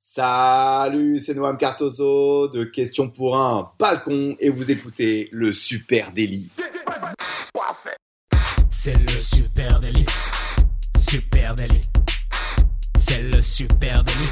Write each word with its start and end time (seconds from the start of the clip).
Salut, 0.00 1.18
c'est 1.18 1.34
Noam 1.34 1.56
Cartozo 1.56 2.46
de 2.46 2.62
Question 2.62 3.08
pour 3.08 3.36
un 3.36 3.72
balcon 3.80 4.36
et 4.38 4.48
vous 4.48 4.70
écoutez 4.70 5.28
le 5.32 5.52
Super 5.52 6.12
Délit. 6.12 6.52
C'est 8.70 8.94
le 8.94 9.08
Super 9.08 9.80
Délit. 9.80 10.06
Super 10.96 11.56
Délit. 11.56 11.80
C'est 12.96 13.22
le 13.22 13.42
Super 13.42 14.04
Délit. 14.04 14.30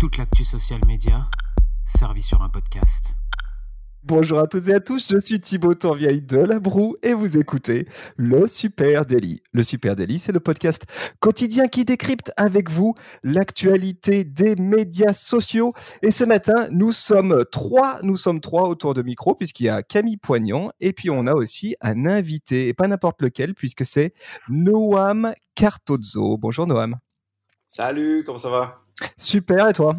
Toute 0.00 0.16
l'actu 0.16 0.42
social 0.42 0.80
média 0.84 1.30
servie 1.84 2.20
sur 2.20 2.42
un 2.42 2.48
podcast. 2.48 3.14
Bonjour 4.08 4.40
à 4.40 4.46
toutes 4.46 4.68
et 4.68 4.74
à 4.74 4.80
tous, 4.80 5.12
je 5.12 5.18
suis 5.18 5.38
Thibaut 5.38 5.74
Tourvieille 5.74 6.22
de 6.22 6.38
La 6.38 6.58
Broue 6.58 6.96
et 7.02 7.12
vous 7.12 7.36
écoutez 7.36 7.86
le 8.16 8.46
Super 8.46 9.04
Daily. 9.04 9.42
Le 9.52 9.62
Super 9.62 9.96
Daily, 9.96 10.18
c'est 10.18 10.32
le 10.32 10.40
podcast 10.40 10.84
quotidien 11.20 11.66
qui 11.68 11.84
décrypte 11.84 12.32
avec 12.38 12.70
vous 12.70 12.94
l'actualité 13.22 14.24
des 14.24 14.56
médias 14.56 15.12
sociaux. 15.12 15.74
Et 16.00 16.10
ce 16.10 16.24
matin, 16.24 16.68
nous 16.70 16.92
sommes 16.92 17.44
trois, 17.52 17.98
nous 18.02 18.16
sommes 18.16 18.40
trois 18.40 18.66
autour 18.66 18.94
de 18.94 19.02
micro 19.02 19.34
puisqu'il 19.34 19.64
y 19.64 19.68
a 19.68 19.82
Camille 19.82 20.16
Poignant 20.16 20.70
et 20.80 20.94
puis 20.94 21.10
on 21.10 21.26
a 21.26 21.34
aussi 21.34 21.76
un 21.82 22.06
invité 22.06 22.68
et 22.68 22.72
pas 22.72 22.88
n'importe 22.88 23.20
lequel 23.20 23.54
puisque 23.54 23.84
c'est 23.84 24.14
Noam 24.48 25.34
Cartozzo. 25.54 26.38
Bonjour 26.38 26.66
Noam. 26.66 26.96
Salut, 27.66 28.22
comment 28.24 28.38
ça 28.38 28.48
va? 28.48 28.80
Super 29.18 29.68
et 29.68 29.74
toi? 29.74 29.94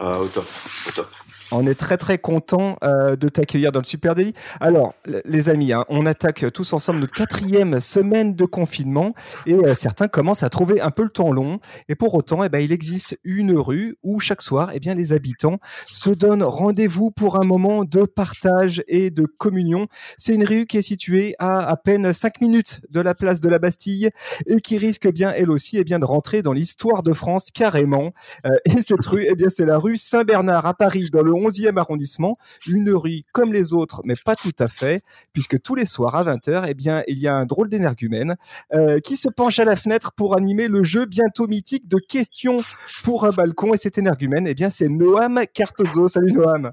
Euh, 0.00 0.16
Au 0.16 0.26
top, 0.26 0.48
au 0.88 0.90
top. 0.90 1.08
On 1.50 1.66
est 1.66 1.74
très 1.74 1.96
très 1.96 2.18
content 2.18 2.76
euh, 2.84 3.16
de 3.16 3.28
t'accueillir 3.28 3.72
dans 3.72 3.80
le 3.80 3.84
Super 3.84 4.14
Daily. 4.14 4.32
Alors, 4.60 4.94
les 5.24 5.50
amis, 5.50 5.72
hein, 5.72 5.84
on 5.88 6.06
attaque 6.06 6.44
tous 6.52 6.72
ensemble 6.72 7.00
notre 7.00 7.14
quatrième 7.14 7.80
semaine 7.80 8.34
de 8.34 8.44
confinement 8.44 9.14
et 9.46 9.54
euh, 9.54 9.74
certains 9.74 10.08
commencent 10.08 10.42
à 10.42 10.48
trouver 10.48 10.80
un 10.80 10.90
peu 10.90 11.02
le 11.02 11.10
temps 11.10 11.32
long. 11.32 11.58
Et 11.88 11.94
pour 11.94 12.14
autant, 12.14 12.44
eh 12.44 12.48
ben, 12.48 12.60
il 12.60 12.72
existe 12.72 13.18
une 13.24 13.56
rue 13.58 13.96
où 14.02 14.20
chaque 14.20 14.42
soir, 14.42 14.70
eh 14.74 14.80
bien, 14.80 14.94
les 14.94 15.12
habitants 15.12 15.58
se 15.86 16.10
donnent 16.10 16.44
rendez-vous 16.44 17.10
pour 17.10 17.40
un 17.40 17.46
moment 17.46 17.84
de 17.84 18.02
partage 18.02 18.82
et 18.88 19.10
de 19.10 19.24
communion. 19.26 19.86
C'est 20.18 20.34
une 20.34 20.44
rue 20.44 20.66
qui 20.66 20.78
est 20.78 20.82
située 20.82 21.34
à 21.38 21.72
à 21.72 21.76
peine 21.76 22.12
5 22.12 22.40
minutes 22.40 22.80
de 22.90 23.00
la 23.00 23.14
place 23.14 23.40
de 23.40 23.48
la 23.48 23.58
Bastille 23.58 24.10
et 24.46 24.56
qui 24.60 24.76
risque 24.76 25.08
bien, 25.10 25.32
elle 25.34 25.50
aussi, 25.50 25.78
eh 25.78 25.84
bien, 25.84 25.98
de 25.98 26.04
rentrer 26.04 26.42
dans 26.42 26.52
l'histoire 26.52 27.02
de 27.02 27.12
France 27.12 27.46
carrément. 27.52 28.12
Euh, 28.46 28.50
et 28.64 28.82
cette 28.82 29.06
rue, 29.06 29.24
eh 29.28 29.34
bien, 29.34 29.48
c'est 29.48 29.64
la 29.64 29.78
rue 29.78 29.96
Saint-Bernard 29.96 30.66
à 30.66 30.74
Paris, 30.74 31.08
dans 31.10 31.22
le 31.22 31.32
11e 31.42 31.78
arrondissement, 31.78 32.38
une 32.66 32.90
rue 32.90 33.22
comme 33.32 33.52
les 33.52 33.72
autres, 33.72 34.02
mais 34.04 34.14
pas 34.24 34.36
tout 34.36 34.52
à 34.58 34.68
fait, 34.68 35.02
puisque 35.32 35.60
tous 35.60 35.74
les 35.74 35.86
soirs 35.86 36.14
à 36.16 36.24
20h, 36.24 36.64
eh 36.68 36.74
bien, 36.74 37.02
il 37.08 37.18
y 37.18 37.28
a 37.28 37.34
un 37.34 37.46
drôle 37.46 37.68
d'énergumène 37.68 38.36
euh, 38.74 38.98
qui 38.98 39.16
se 39.16 39.28
penche 39.28 39.58
à 39.58 39.64
la 39.64 39.76
fenêtre 39.76 40.12
pour 40.12 40.36
animer 40.36 40.68
le 40.68 40.82
jeu 40.82 41.06
bientôt 41.06 41.46
mythique 41.46 41.88
de 41.88 41.98
questions 41.98 42.58
pour 43.04 43.24
un 43.24 43.30
balcon. 43.30 43.74
Et 43.74 43.76
cet 43.76 43.98
énergumène, 43.98 44.46
eh 44.46 44.54
bien, 44.54 44.70
c'est 44.70 44.88
Noam 44.88 45.40
Cartozo. 45.52 46.06
Salut 46.06 46.32
Noam. 46.32 46.72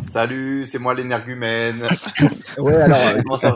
Salut, 0.00 0.64
c'est 0.64 0.78
moi 0.78 0.94
l'énergumène. 0.94 1.82
ouais, 2.58 2.76
alors, 2.76 2.98
ça 3.40 3.48
va? 3.48 3.54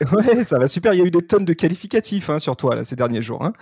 Ouais, 0.12 0.44
ça 0.44 0.58
va 0.58 0.66
super. 0.66 0.92
Il 0.92 0.98
y 0.98 1.02
a 1.02 1.04
eu 1.04 1.10
des 1.10 1.22
tonnes 1.22 1.44
de 1.44 1.52
qualificatifs 1.52 2.30
hein, 2.30 2.38
sur 2.38 2.56
toi 2.56 2.74
là, 2.74 2.84
ces 2.84 2.96
derniers 2.96 3.22
jours. 3.22 3.44
Hein. 3.44 3.52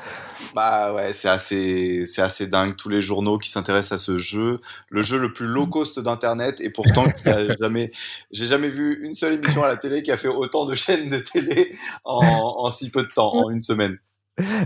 Bah 0.55 0.93
ouais, 0.95 1.13
c'est 1.13 1.29
assez, 1.29 2.07
c'est 2.07 2.23
assez 2.23 2.47
dingue. 2.47 2.77
Tous 2.77 2.89
les 2.89 3.01
journaux 3.01 3.39
qui 3.39 3.51
s'intéressent 3.51 4.01
à 4.01 4.05
ce 4.05 4.19
jeu, 4.19 4.61
le 4.89 5.03
jeu 5.03 5.19
le 5.19 5.33
plus 5.33 5.47
low 5.47 5.67
cost 5.67 6.01
d'internet, 6.01 6.61
et 6.61 6.71
pourtant, 6.71 7.05
jamais, 7.61 7.93
j'ai 8.31 8.47
jamais 8.47 8.69
vu 8.69 9.05
une 9.05 9.15
seule 9.15 9.35
émission 9.35 9.63
à 9.65 9.69
la 9.69 9.77
télé 9.77 10.03
qui 10.03 10.13
a 10.13 10.17
fait 10.17 10.29
autant 10.29 10.67
de 10.67 10.75
chaînes 10.75 11.09
de 11.09 11.19
télé 11.19 11.77
en, 12.05 12.21
en 12.59 12.71
si 12.71 12.91
peu 12.91 13.03
de 13.03 13.11
temps, 13.15 13.35
en 13.35 13.51
une 13.51 13.61
semaine. 13.61 13.99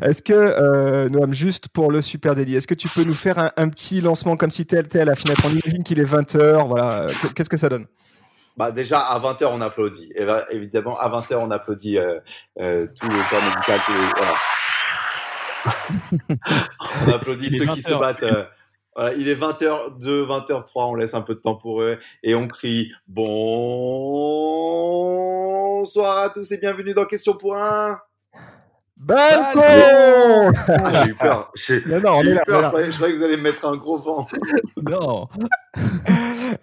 Est-ce 0.00 0.22
que, 0.22 0.32
euh, 0.32 1.10
Noam, 1.10 1.34
juste 1.34 1.68
pour 1.68 1.90
le 1.90 2.00
super 2.00 2.34
délit, 2.34 2.56
est-ce 2.56 2.66
que 2.66 2.74
tu 2.74 2.88
peux 2.88 3.04
nous 3.04 3.14
faire 3.14 3.38
un, 3.38 3.52
un 3.56 3.68
petit 3.68 4.00
lancement 4.00 4.36
comme 4.36 4.50
si 4.50 4.64
tu 4.64 4.78
étais 4.78 5.00
à 5.00 5.04
la 5.04 5.14
fenêtre 5.14 5.42
On 5.46 5.50
imagine 5.50 5.84
qu'il 5.84 6.00
est 6.00 6.10
20h, 6.10 6.66
voilà. 6.66 7.06
Qu'est-ce 7.34 7.50
que 7.50 7.58
ça 7.58 7.68
donne? 7.68 7.86
Bah 8.58 8.72
déjà 8.72 8.98
à 8.98 9.18
20h 9.20 9.46
on 9.52 9.60
applaudit. 9.60 10.10
Et 10.16 10.24
bah, 10.26 10.44
évidemment 10.50 10.98
à 10.98 11.08
20h 11.08 11.36
on 11.36 11.50
applaudit 11.52 11.96
euh, 11.96 12.18
euh, 12.60 12.84
tout 12.98 13.06
le 13.06 13.30
corps 13.30 13.42
médical. 13.42 13.78
Tout 13.86 13.92
le, 13.92 14.00
voilà. 14.16 14.34
on 17.06 17.12
applaudit 17.12 17.50
ceux 17.56 17.66
qui 17.66 17.82
se 17.82 17.94
battent. 17.94 18.24
Euh, 18.24 18.44
voilà, 18.96 19.14
il 19.14 19.28
est 19.28 19.36
20h2, 19.36 20.26
20h3, 20.26 20.90
on 20.90 20.96
laisse 20.96 21.14
un 21.14 21.20
peu 21.20 21.36
de 21.36 21.40
temps 21.40 21.54
pour 21.54 21.82
eux 21.82 21.98
et 22.24 22.34
on 22.34 22.48
crie 22.48 22.90
bonsoir 23.06 23.38
à 26.18 26.30
tous 26.30 26.50
et 26.50 26.58
bienvenue 26.58 26.94
dans 26.94 27.04
Question 27.04 27.34
pour 27.34 27.54
un. 27.54 28.00
Balcon 29.00 30.50
J'ai 30.92 31.10
eu 31.10 31.14
peur. 31.14 31.52
J'ai 31.54 31.76
eu 31.76 32.00
peur. 32.00 32.16
Je 32.16 32.68
croyais, 32.68 32.90
je 32.90 32.96
croyais, 32.96 33.14
que 33.14 33.18
vous 33.18 33.24
allez 33.24 33.36
me 33.36 33.42
mettre 33.42 33.64
un 33.66 33.76
gros 33.76 33.98
vent. 34.00 34.26
non. 34.90 35.28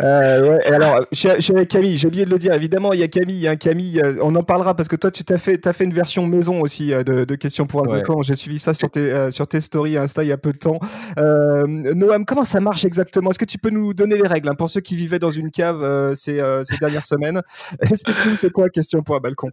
Euh, 0.01 0.49
ouais, 0.49 0.61
et 0.65 0.73
alors, 0.73 1.05
je, 1.11 1.39
suis 1.39 1.53
avec 1.53 1.69
Camille, 1.69 1.97
j'ai 1.97 2.07
oublié 2.07 2.25
de 2.25 2.29
le 2.29 2.37
dire, 2.37 2.53
évidemment, 2.53 2.93
il 2.93 2.99
y 2.99 3.03
a 3.03 3.07
Camille, 3.07 3.47
hein, 3.47 3.55
Camille, 3.55 4.01
euh, 4.01 4.15
on 4.21 4.35
en 4.35 4.43
parlera 4.43 4.75
parce 4.75 4.89
que 4.89 4.95
toi, 4.95 5.11
tu 5.11 5.23
t'as 5.23 5.37
fait, 5.37 5.65
as 5.67 5.73
fait 5.73 5.83
une 5.83 5.93
version 5.93 6.25
maison 6.27 6.61
aussi 6.61 6.93
euh, 6.93 7.03
de, 7.03 7.25
de, 7.25 7.35
questions 7.35 7.65
pour 7.65 7.87
un 7.87 7.91
ouais. 7.91 8.03
J'ai 8.21 8.35
suivi 8.35 8.59
ça 8.59 8.73
sur 8.73 8.89
tes, 8.89 9.11
euh, 9.11 9.31
sur 9.31 9.47
tes 9.47 9.61
stories 9.61 9.97
Insta 9.97 10.23
il 10.23 10.29
y 10.29 10.31
a 10.31 10.37
peu 10.37 10.53
de 10.53 10.57
temps. 10.57 10.79
Noam, 11.17 12.25
comment 12.25 12.43
ça 12.43 12.59
marche 12.59 12.85
exactement? 12.85 13.29
Est-ce 13.29 13.39
que 13.39 13.45
tu 13.45 13.57
peux 13.57 13.69
nous 13.69 13.93
donner 13.93 14.15
les 14.15 14.27
règles 14.27 14.49
hein, 14.49 14.55
pour 14.55 14.69
ceux 14.69 14.81
qui 14.81 14.95
vivaient 14.95 15.19
dans 15.19 15.31
une 15.31 15.51
cave 15.51 16.13
ces, 16.13 16.41
ces 16.63 16.77
dernières 16.79 17.05
semaines. 17.05 17.41
Explique-nous, 17.81 18.37
c'est 18.37 18.51
quoi 18.51 18.69
question 18.69 19.01
pour 19.01 19.15
un 19.15 19.19
balcon 19.19 19.49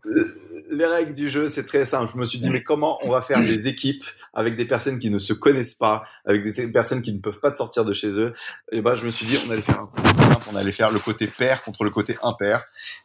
Les 0.75 0.87
règles 0.87 1.15
du 1.15 1.29
jeu, 1.29 1.49
c'est 1.49 1.65
très 1.65 1.85
simple. 1.85 2.11
Je 2.15 2.19
me 2.19 2.25
suis 2.25 2.39
dit, 2.39 2.49
mais 2.49 2.63
comment 2.63 2.99
on 3.03 3.11
va 3.11 3.21
faire 3.21 3.41
des 3.45 3.69
équipes 3.69 4.05
avec 4.33 4.57
des 4.57 4.65
personnes 4.65 4.99
qui 4.99 5.11
ne 5.11 5.19
se 5.19 5.33
connaissent 5.33 5.75
pas, 5.75 6.03
avec 6.25 6.43
des 6.43 6.73
personnes 6.73 7.03
qui 7.03 7.13
ne 7.13 7.21
peuvent 7.21 7.41
pas 7.41 7.55
sortir 7.55 7.85
de 7.85 7.93
chez 7.93 8.19
eux? 8.19 8.33
Et 8.73 8.81
ben, 8.81 8.95
je 8.95 9.05
me 9.05 9.11
suis 9.11 9.27
dit, 9.27 9.37
on 9.47 9.51
allait 9.51 9.63
faire 9.63 9.81
un 9.81 9.91
on 10.53 10.57
allait 10.57 10.73
faire 10.73 10.91
le 10.91 10.99
côté 10.99 11.27
pair 11.27 11.63
contre 11.63 11.85
le 11.85 11.91
côté 11.91 12.17
impair. 12.23 12.65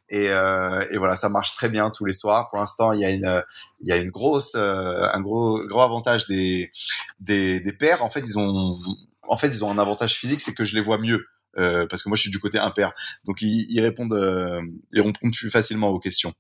Et, 0.10 0.30
euh, 0.30 0.86
et 0.90 0.98
voilà 0.98 1.16
ça 1.16 1.30
marche 1.30 1.54
très 1.54 1.70
bien 1.70 1.90
tous 1.90 2.06
les 2.06 2.14
soirs. 2.14 2.48
Pour 2.50 2.60
l'instant 2.60 2.92
il 2.92 3.00
y 3.00 3.06
a 3.06 3.12
une 3.12 3.44
il 3.82 3.88
y 3.88 3.92
a 3.92 3.98
une 3.98 4.10
grosse 4.10 4.56
euh, 4.56 5.10
un 5.14 5.22
gros 5.22 5.62
gros 5.66 5.82
avantage 5.82 6.26
des, 6.28 6.72
des 7.20 7.60
des 7.60 7.74
pairs. 7.74 8.04
En 8.04 8.10
fait 8.10 8.22
ils 8.22 8.38
ont 8.38 8.80
en 9.24 9.38
fait 9.38 9.48
ils 9.48 9.64
ont 9.64 9.72
un 9.72 9.78
avantage 9.78 10.16
physique 10.16 10.42
c'est 10.42 10.54
que 10.54 10.66
je 10.66 10.76
les 10.76 10.82
vois 10.82 10.98
mieux. 10.98 11.26
Euh, 11.58 11.88
parce 11.88 12.04
que 12.04 12.10
moi 12.10 12.16
je 12.16 12.22
suis 12.22 12.32
du 12.32 12.40
côté 12.40 12.60
impair. 12.60 12.92
Donc 13.26 13.42
ils, 13.42 13.66
ils 13.70 13.82
répondent 13.82 14.14
euh, 14.14 14.62
ils 14.92 15.02
répondent 15.02 15.34
plus 15.34 15.50
facilement 15.50 15.90
aux 15.90 16.00
questions 16.00 16.34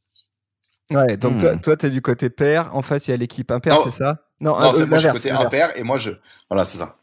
Ouais, 0.91 1.17
donc 1.17 1.43
hmm. 1.43 1.59
toi, 1.61 1.75
tu 1.75 1.85
es 1.85 1.89
du 1.89 2.01
côté 2.01 2.29
pair, 2.29 2.73
en 2.73 2.81
face, 2.81 3.07
il 3.07 3.11
y 3.11 3.13
a 3.13 3.17
l'équipe 3.17 3.51
impair, 3.51 3.77
c'est 3.83 3.91
ça? 3.91 4.23
Non, 4.39 4.51
non 4.59 4.73
euh, 4.73 4.85
moi, 4.85 4.97
je 4.97 5.07
suis 5.07 5.11
côté 5.11 5.31
impair, 5.31 5.69
et 5.75 5.83
moi, 5.83 5.97
je... 5.97 6.11
Voilà, 6.49 6.63
c'est 6.63 6.77
ça. 6.77 6.95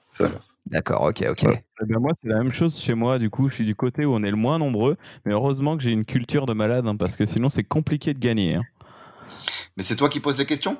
D'accord, 0.66 1.02
ok, 1.02 1.24
ok. 1.30 1.42
Ouais. 1.42 1.64
Eh 1.82 1.86
ben 1.86 1.98
moi, 1.98 2.12
c'est 2.22 2.28
la 2.28 2.38
même 2.38 2.52
chose 2.52 2.78
chez 2.78 2.94
moi. 2.94 3.18
Du 3.18 3.30
coup, 3.30 3.48
je 3.48 3.54
suis 3.54 3.64
du 3.64 3.74
côté 3.74 4.04
où 4.04 4.14
on 4.14 4.22
est 4.22 4.30
le 4.30 4.36
moins 4.36 4.58
nombreux. 4.58 4.96
Mais 5.24 5.32
heureusement 5.32 5.76
que 5.76 5.82
j'ai 5.82 5.90
une 5.90 6.04
culture 6.04 6.46
de 6.46 6.52
malade, 6.52 6.86
hein, 6.86 6.96
parce 6.96 7.16
que 7.16 7.26
sinon, 7.26 7.48
c'est 7.48 7.64
compliqué 7.64 8.14
de 8.14 8.18
gagner. 8.18 8.54
Hein. 8.54 8.62
Mais 9.76 9.82
c'est 9.82 9.96
toi 9.96 10.08
qui 10.08 10.20
poses 10.20 10.38
les 10.38 10.46
questions? 10.46 10.76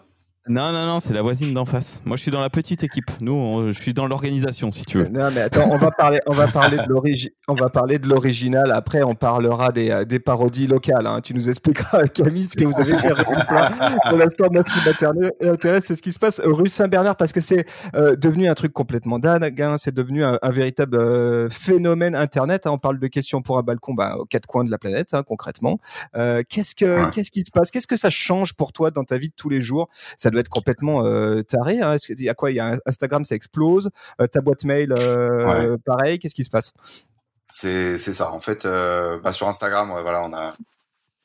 Non, 0.47 0.73
non, 0.73 0.85
non, 0.85 1.01
c'est 1.01 1.15
la 1.15 1.23
voisine 1.23 1.55
d'en 1.55 1.65
face. 1.65 2.03
Moi, 2.05 2.19
je 2.19 2.23
suis 2.23 2.31
dans 2.31 2.43
la 2.43 2.51
petite 2.51 2.85
équipe. 2.85 3.11
Nous, 3.23 3.33
on, 3.33 3.73
je 3.73 3.81
suis 3.81 3.95
dans 3.95 4.07
l'organisation, 4.07 4.71
si 4.73 4.85
tu 4.85 4.99
veux. 4.99 5.09
Non, 5.09 5.31
mais 5.35 5.41
attends, 5.41 5.71
on 5.71 5.79
va 5.79 5.91
parler, 5.91 6.21
on 6.27 6.33
va 6.33 6.49
parler 6.49 6.77
de 6.77 6.87
l'origine, 6.87 7.31
on 7.49 7.55
va 7.55 7.71
parler 7.71 7.99
de 7.99 8.07
l'original. 8.07 8.71
Après, 8.71 9.03
on 9.03 9.15
parlera 9.15 9.73
des, 9.73 9.91
euh, 9.91 10.05
des 10.05 10.21
parodies 10.21 10.67
locales. 10.67 11.07
Hein. 11.07 11.21
Tu 11.23 11.33
nous 11.33 11.49
expliqueras, 11.49 12.03
Camille, 12.15 12.45
ce 12.45 12.57
que 12.57 12.65
vous 12.67 12.79
avez 12.79 12.95
fait 12.95 13.15
pour 14.09 14.19
l'instant. 14.19 14.49
Moi, 14.51 14.61
ce 14.61 14.71
qui 14.71 14.87
m'intéresse, 15.47 15.85
c'est 15.87 15.97
ce 15.97 16.03
qui 16.03 16.13
se 16.13 16.19
passe 16.19 16.43
rue 16.45 16.69
Saint-Bernard, 16.69 17.17
parce 17.17 17.33
que 17.33 17.41
c'est 17.41 17.65
euh, 17.95 18.15
devenu 18.15 18.47
un 18.47 18.55
truc 18.55 18.75
complètement 18.75 19.19
dingue. 19.19 19.63
Hein. 19.63 19.77
C'est 19.79 19.95
devenu 19.95 20.25
un, 20.25 20.39
un 20.43 20.51
véritable 20.51 20.99
euh, 20.99 21.49
phénomène 21.49 22.15
Internet. 22.15 22.67
Hein. 22.67 22.73
On 22.73 22.79
parle 22.79 22.99
de 22.99 23.07
questions 23.07 23.41
pour 23.41 23.57
un 23.57 23.63
balcon, 23.63 23.95
bah, 23.95 24.17
aux 24.19 24.27
quatre 24.27 24.47
coins 24.47 24.65
de 24.65 24.71
la 24.71 24.77
planète, 24.77 25.15
hein, 25.15 25.23
concrètement. 25.23 25.79
Euh, 26.17 26.43
qu'est-ce 26.47 26.75
que, 26.75 27.05
ouais. 27.05 27.11
qu'est-ce 27.15 27.31
qui 27.31 27.41
se 27.41 27.51
passe? 27.51 27.71
Qu'est-ce 27.71 27.87
que 27.87 27.97
ça 27.97 28.11
change 28.11 28.53
pour 28.53 28.75
toi 28.75 28.91
dans 28.91 29.05
ta 29.05 29.17
vie 29.17 29.29
de 29.29 29.35
tous 29.35 29.49
les 29.49 29.63
jours? 29.63 29.89
Ça 30.19 30.31
doit 30.35 30.41
être 30.41 30.49
complètement 30.49 31.05
euh, 31.05 31.43
taré. 31.43 31.81
Hein. 31.81 31.97
Y 32.09 32.29
a 32.29 32.35
quoi? 32.35 32.51
Il 32.51 32.57
y 32.57 32.61
a 32.61 32.77
Instagram, 32.87 33.25
ça 33.25 33.35
explose. 33.35 33.91
Euh, 34.21 34.27
ta 34.27 34.41
boîte 34.41 34.65
mail, 34.65 34.93
euh, 34.93 35.73
ouais. 35.73 35.79
pareil. 35.85 36.19
Qu'est-ce 36.19 36.35
qui 36.35 36.45
se 36.45 36.51
passe? 36.51 36.73
C'est 37.49 37.97
c'est 37.97 38.13
ça. 38.13 38.33
En 38.33 38.41
fait, 38.41 38.65
bah, 38.65 39.33
sur 39.33 39.49
Instagram, 39.49 39.89
voilà, 40.03 40.25
on 40.25 40.33
a 40.33 40.55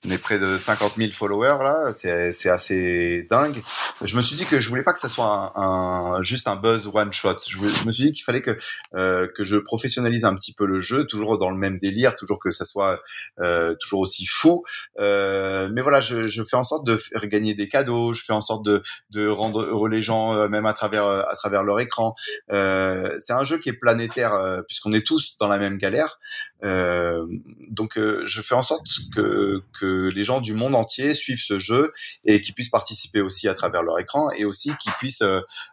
on 0.06 0.12
est 0.12 0.18
près 0.18 0.40
de 0.40 0.57
50 0.57 0.96
000 0.96 1.12
followers 1.12 1.57
là, 1.62 1.92
c'est 1.94 2.50
assez 2.50 3.28
dingue. 3.30 3.62
Je 4.01 4.16
me 4.16 4.22
suis 4.22 4.38
dit 4.38 4.46
que 4.46 4.60
je 4.60 4.69
voulais 4.69 4.84
pas 4.84 4.94
que 4.94 5.00
ça 5.00 5.10
soit 5.10 5.51
un, 5.56 6.16
un 6.16 6.22
juste 6.22 6.48
un 6.48 6.56
buzz 6.56 6.90
one 6.94 7.12
shot. 7.12 7.36
Je, 7.48 7.60
me 7.86 7.92
suis 7.92 8.06
dit 8.06 8.12
qu'il 8.13 8.24
fallait 8.24 8.42
que 8.42 8.57
euh, 8.96 9.28
que 9.28 9.44
je 9.44 9.57
professionnalise 9.57 10.24
un 10.24 10.36
petit 10.36 10.54
peu 10.54 10.66
le 10.66 10.80
jeu, 10.80 11.06
toujours 11.06 11.38
dans 11.38 11.50
le 11.50 11.57
même 11.57 11.78
délire, 11.78 12.16
toujours 12.16 12.40
que 12.40 12.51
ça 12.51 12.63
soit 12.63 13.01
euh, 13.40 13.75
toujours 13.81 14.00
aussi 14.00 14.25
fou. 14.25 14.63
Euh, 15.00 15.69
mais 15.74 15.81
voilà, 15.81 16.00
je, 16.00 16.28
je 16.28 16.44
fais 16.44 16.56
en 16.56 16.63
sorte 16.63 16.88
de 16.88 16.96
faire 16.96 17.28
gagner 17.28 17.54
des 17.54 17.68
cadeaux, 17.68 18.13
je 18.13 18.24
fais 18.24 18.34
en 18.34 18.42
sorte 18.42 18.63
de 18.66 18.81
de 19.12 19.28
rendre 19.28 19.63
heureux 19.63 19.90
les 19.90 20.01
gens 20.01 20.34
euh, 20.34 20.48
même 20.48 20.66
à 20.66 20.74
travers 20.74 21.06
à 21.06 21.36
travers 21.36 21.63
leur 21.63 21.80
écran. 21.80 22.16
Euh, 22.51 23.16
c'est 23.18 23.34
un 23.34 23.44
jeu 23.44 23.57
qui 23.57 23.69
est 23.69 23.74
planétaire 23.74 24.34
euh, 24.34 24.62
puisqu'on 24.62 24.94
est 24.94 25.06
tous 25.06 25.38
dans 25.40 25.48
la 25.48 25.57
même 25.57 25.78
galère. 25.78 26.19
Donc 26.61 27.97
je 27.97 28.41
fais 28.41 28.56
en 28.56 28.61
sorte 28.61 28.85
que 29.15 29.61
que 29.79 30.09
les 30.09 30.23
gens 30.23 30.41
du 30.41 30.53
monde 30.53 30.75
entier 30.75 31.13
suivent 31.13 31.41
ce 31.41 31.57
jeu 31.57 31.91
et 32.25 32.41
qu'ils 32.41 32.53
puissent 32.53 32.69
participer 32.69 33.21
aussi 33.21 33.47
à 33.47 33.53
travers 33.53 33.83
leur 33.83 33.97
écran 34.00 34.29
et 34.31 34.45
aussi 34.45 34.71
qu'ils 34.77 34.91
puissent 34.94 35.23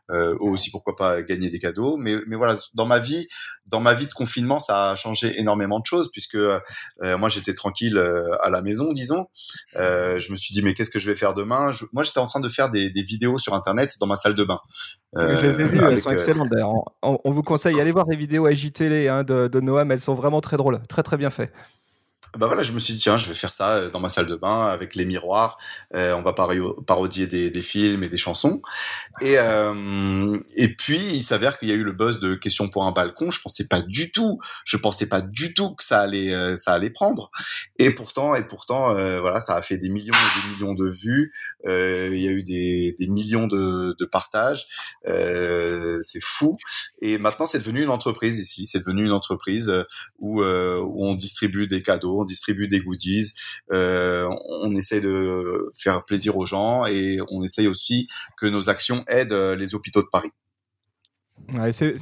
aussi 0.09 0.71
pourquoi 0.71 0.95
pas 0.97 1.23
gagner 1.23 1.51
des 1.51 1.59
cadeaux. 1.59 1.97
Mais 1.97 2.17
mais 2.27 2.37
voilà, 2.37 2.57
dans 2.75 2.87
ma 2.87 3.01
vie, 3.01 3.27
dans 3.71 3.81
ma 3.81 3.95
vie 3.95 4.07
de 4.07 4.13
confinement, 4.13 4.61
ça 4.61 4.91
a 4.91 4.97
changé 4.97 5.39
énormément 5.41 5.81
de 5.81 5.87
choses 5.87 6.11
puisque 6.13 6.39
moi 7.03 7.29
j'étais 7.29 7.55
tranquille 7.55 7.99
à 8.41 8.51
la 8.51 8.63
maison, 8.63 8.93
disons. 8.93 9.27
je 9.75 10.31
me 10.31 10.37
suis 10.37 10.53
dit 10.53 10.63
mais 10.63 10.75
qu'est-ce 10.75 10.91
que 10.91 10.99
je 10.99 11.07
vais 11.07 11.17
faire 11.17 11.35
demain? 11.35 11.71
Moi 11.93 12.03
j'étais 12.03 12.19
en 12.19 12.27
train 12.27 12.41
de 12.41 12.49
faire 12.49 12.71
des, 12.71 12.91
des, 12.91 13.03
vidéos 13.03 13.39
sur 13.39 13.55
internet 13.55 13.95
dans 14.01 14.07
ma 14.07 14.17
salle 14.17 14.35
de 14.35 14.45
bain. 14.45 14.61
je 15.17 15.43
les 15.43 15.61
ai 15.61 15.65
vues, 15.65 15.81
elles 15.83 16.01
sont 16.01 16.11
excellentes 16.11 16.49
d'ailleurs. 16.51 16.73
On, 17.03 17.19
on, 17.25 17.31
vous 17.31 17.43
conseille, 17.43 17.81
allez 17.81 17.93
voir 17.93 18.07
les 18.09 18.17
vidéos 18.17 18.51
JTL 18.51 19.09
hein, 19.09 19.25
de, 19.25 19.49
de 19.49 19.61
Noam, 19.61 19.91
elles 19.91 20.01
sont 20.01 20.15
vraiment 20.15 20.41
très 20.41 20.57
drôles, 20.57 20.81
très 20.89 21.03
très 21.03 21.17
bien 21.17 21.31
faites 21.31 21.53
bah 22.39 22.47
voilà, 22.47 22.63
je 22.63 22.73
me 22.73 22.79
suis 22.79 22.95
dit 22.95 23.01
tiens, 23.01 23.17
je 23.17 23.27
vais 23.29 23.35
faire 23.35 23.53
ça 23.53 23.77
euh, 23.77 23.91
dans 23.91 24.01
ma 24.01 24.09
salle 24.09 24.27
de 24.27 24.35
bain 24.35 24.67
avec 24.67 24.95
les 24.95 25.07
miroirs. 25.07 25.59
Euh, 25.95 26.15
on 26.15 26.23
va 26.23 26.33
parodier 26.33 27.27
des, 27.27 27.51
des, 27.51 27.63
films 27.63 28.03
et 28.03 28.09
des 28.09 28.17
chansons. 28.17 28.61
Et 29.23 29.39
euh, 29.39 30.39
et 30.57 30.75
puis 30.75 30.99
il 30.99 31.23
s'avère 31.23 31.59
qu'il 31.59 31.69
y 31.69 31.73
a 31.73 31.75
eu 31.75 31.83
le 31.83 31.93
buzz 31.93 32.21
de 32.21 32.35
questions 32.35 32.69
pour 32.69 32.85
un 32.85 32.93
balcon. 32.93 33.31
Je 33.31 33.41
pensais 33.41 33.67
pas 33.67 33.81
du 33.81 34.13
tout, 34.13 34.39
je 34.65 34.77
pensais 34.77 35.07
pas 35.07 35.23
du 35.23 35.55
tout 35.55 35.75
que 35.75 35.85
ça 35.85 36.01
allait 36.01 36.35
euh, 36.35 36.57
ça 36.57 36.75
allait 36.75 36.91
prendre. 36.91 37.31
Et 37.79 37.91
pourtant 37.91 38.35
et 38.35 38.47
pourtant 38.47 38.95
euh, 38.97 39.21
voilà, 39.21 39.41
ça 39.41 39.57
a 39.57 39.63
fait 39.63 39.79
des 39.79 39.89
millions 39.89 40.15
et 40.15 40.41
des 40.41 40.55
millions 40.55 40.75
de 40.75 40.89
vues. 40.91 41.33
il 41.65 42.19
y 42.19 42.29
a 42.29 42.33
eu 42.33 42.43
des, 42.43 42.95
des 42.99 43.07
millions 43.07 43.47
de, 43.47 43.95
de 43.99 44.05
partages. 44.05 44.67
c'est 45.05 46.23
fou. 46.23 46.59
Et 47.01 47.17
maintenant 47.17 47.47
c'est 47.47 47.59
devenu 47.59 47.83
une 47.83 47.91
entreprise 47.91 48.39
ici. 48.39 48.67
C'est 48.67 48.81
devenu 48.81 49.05
une 49.05 49.13
entreprise 49.13 49.73
où, 50.19 50.43
où 50.43 51.07
on 51.07 51.15
distribue 51.15 51.67
des 51.67 51.83
cadeaux 51.83 52.26
distribue 52.27 52.69
des 52.69 52.81
goodies, 52.81 53.33
euh, 53.73 54.29
on 54.63 54.75
essaie 54.77 55.01
de 55.01 55.69
faire 55.73 56.05
plaisir 56.05 56.37
aux 56.37 56.47
gens 56.47 56.85
et 56.87 57.19
on 57.31 57.43
essaye 57.43 57.67
aussi 57.67 58.09
que 58.37 58.47
nos 58.47 58.69
actions 58.69 59.05
aident 59.09 59.33
euh, 59.33 59.57
les 59.57 59.75
hôpitaux 59.75 60.03
de 60.03 60.09
Paris. 60.11 60.31
c'est 61.73 61.95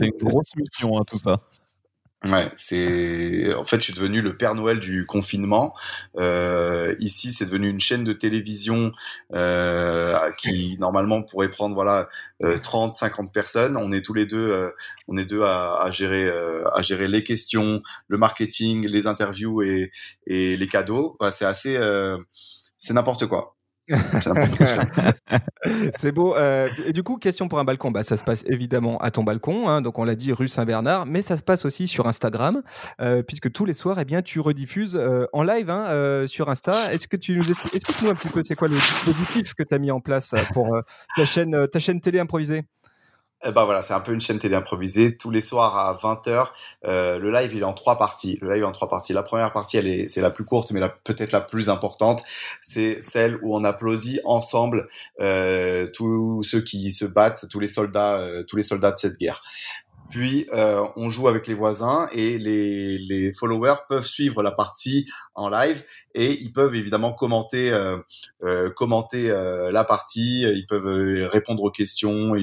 une 0.00 0.12
grosse 0.18 0.56
mission, 0.56 0.98
hein, 0.98 1.04
tout 1.06 1.18
ça. 1.18 1.40
Ouais, 2.24 2.48
c'est 2.54 3.52
en 3.54 3.64
fait 3.64 3.78
je 3.78 3.86
suis 3.86 3.92
devenu 3.94 4.20
le 4.22 4.36
Père 4.36 4.54
Noël 4.54 4.78
du 4.78 5.06
confinement. 5.06 5.74
Euh, 6.18 6.94
ici, 7.00 7.32
c'est 7.32 7.46
devenu 7.46 7.68
une 7.68 7.80
chaîne 7.80 8.04
de 8.04 8.12
télévision 8.12 8.92
euh, 9.34 10.30
qui 10.38 10.76
normalement 10.78 11.22
pourrait 11.24 11.50
prendre 11.50 11.74
voilà 11.74 12.08
30, 12.62 12.92
euh, 12.92 12.94
50 12.94 13.32
personnes. 13.32 13.76
On 13.76 13.90
est 13.90 14.02
tous 14.04 14.14
les 14.14 14.24
deux, 14.24 14.52
euh, 14.52 14.70
on 15.08 15.16
est 15.16 15.24
deux 15.24 15.42
à, 15.42 15.80
à 15.82 15.90
gérer 15.90 16.26
euh, 16.26 16.62
à 16.72 16.80
gérer 16.82 17.08
les 17.08 17.24
questions, 17.24 17.82
le 18.06 18.18
marketing, 18.18 18.86
les 18.86 19.08
interviews 19.08 19.60
et, 19.62 19.90
et 20.28 20.56
les 20.56 20.68
cadeaux. 20.68 21.18
c'est 21.32 21.44
assez, 21.44 21.76
c'est 22.78 22.94
n'importe 22.94 23.26
quoi. 23.26 23.56
c'est 25.96 26.12
beau. 26.12 26.36
Euh, 26.36 26.68
et 26.86 26.92
du 26.92 27.02
coup, 27.02 27.16
question 27.16 27.48
pour 27.48 27.58
un 27.58 27.64
balcon. 27.64 27.90
Bah, 27.90 28.02
ça 28.02 28.16
se 28.16 28.24
passe 28.24 28.44
évidemment 28.46 28.98
à 28.98 29.10
ton 29.10 29.24
balcon. 29.24 29.68
Hein, 29.68 29.82
donc, 29.82 29.98
on 29.98 30.04
l'a 30.04 30.14
dit, 30.14 30.32
rue 30.32 30.48
Saint-Bernard. 30.48 31.06
Mais 31.06 31.22
ça 31.22 31.36
se 31.36 31.42
passe 31.42 31.64
aussi 31.64 31.86
sur 31.86 32.06
Instagram, 32.06 32.62
euh, 33.00 33.22
puisque 33.22 33.50
tous 33.52 33.64
les 33.64 33.74
soirs, 33.74 33.98
eh 34.00 34.04
bien, 34.04 34.22
tu 34.22 34.40
rediffuses 34.40 34.96
euh, 34.96 35.26
en 35.32 35.42
live 35.42 35.70
hein, 35.70 36.26
sur 36.26 36.50
Insta. 36.50 36.92
Est-ce 36.92 37.08
que 37.08 37.16
tu 37.16 37.36
nous 37.36 37.50
expliques-nous 37.50 38.10
un 38.10 38.14
petit 38.14 38.28
peu, 38.28 38.42
c'est 38.44 38.54
quoi 38.54 38.68
le 38.68 38.74
dispositif 38.74 39.54
que 39.54 39.62
tu 39.62 39.74
as 39.74 39.78
mis 39.78 39.90
en 39.90 40.00
place 40.00 40.34
pour 40.52 40.76
ta 41.16 41.24
chaîne, 41.24 41.68
ta 41.68 41.78
chaîne 41.78 42.00
télé 42.00 42.18
improvisée? 42.18 42.64
Bah 43.50 43.64
voilà, 43.64 43.82
c'est 43.82 43.94
un 43.94 44.00
peu 44.00 44.12
une 44.12 44.20
chaîne 44.20 44.38
télé 44.38 44.54
improvisée. 44.54 45.16
Tous 45.16 45.30
les 45.30 45.40
soirs 45.40 45.76
à 45.76 45.94
20h, 45.94 46.48
euh, 46.84 47.18
le 47.18 47.30
live 47.32 47.54
il 47.54 47.60
est 47.60 47.64
en 47.64 47.72
trois 47.72 47.98
parties. 47.98 48.38
Le 48.40 48.50
live 48.50 48.62
est 48.62 48.66
en 48.66 48.70
trois 48.70 48.88
parties. 48.88 49.12
La 49.12 49.22
première 49.22 49.52
partie, 49.52 49.76
elle 49.76 49.88
est, 49.88 50.06
c'est 50.06 50.20
la 50.20 50.30
plus 50.30 50.44
courte, 50.44 50.70
mais 50.72 50.80
peut-être 51.04 51.32
la 51.32 51.40
plus 51.40 51.68
importante. 51.68 52.22
C'est 52.60 53.02
celle 53.02 53.38
où 53.42 53.56
on 53.56 53.64
applaudit 53.64 54.20
ensemble 54.24 54.88
euh, 55.20 55.86
tous 55.92 56.42
ceux 56.44 56.60
qui 56.60 56.92
se 56.92 57.04
battent, 57.04 57.46
tous 57.50 57.58
les 57.58 57.68
soldats, 57.68 58.18
euh, 58.18 58.42
tous 58.44 58.56
les 58.56 58.62
soldats 58.62 58.92
de 58.92 58.98
cette 58.98 59.18
guerre. 59.18 59.42
Puis 60.12 60.46
euh, 60.52 60.84
on 60.96 61.08
joue 61.08 61.26
avec 61.26 61.46
les 61.46 61.54
voisins 61.54 62.06
et 62.12 62.36
les, 62.36 62.98
les 62.98 63.32
followers 63.32 63.76
peuvent 63.88 64.04
suivre 64.04 64.42
la 64.42 64.52
partie 64.52 65.06
en 65.34 65.48
live 65.48 65.84
et 66.14 66.38
ils 66.42 66.52
peuvent 66.52 66.74
évidemment 66.74 67.14
commenter 67.14 67.72
euh, 67.72 67.96
euh, 68.44 68.68
commenter 68.68 69.30
euh, 69.30 69.70
la 69.72 69.84
partie. 69.84 70.42
Ils 70.42 70.66
peuvent 70.66 70.86
euh, 70.86 71.26
répondre 71.28 71.62
aux 71.62 71.70
questions. 71.70 72.34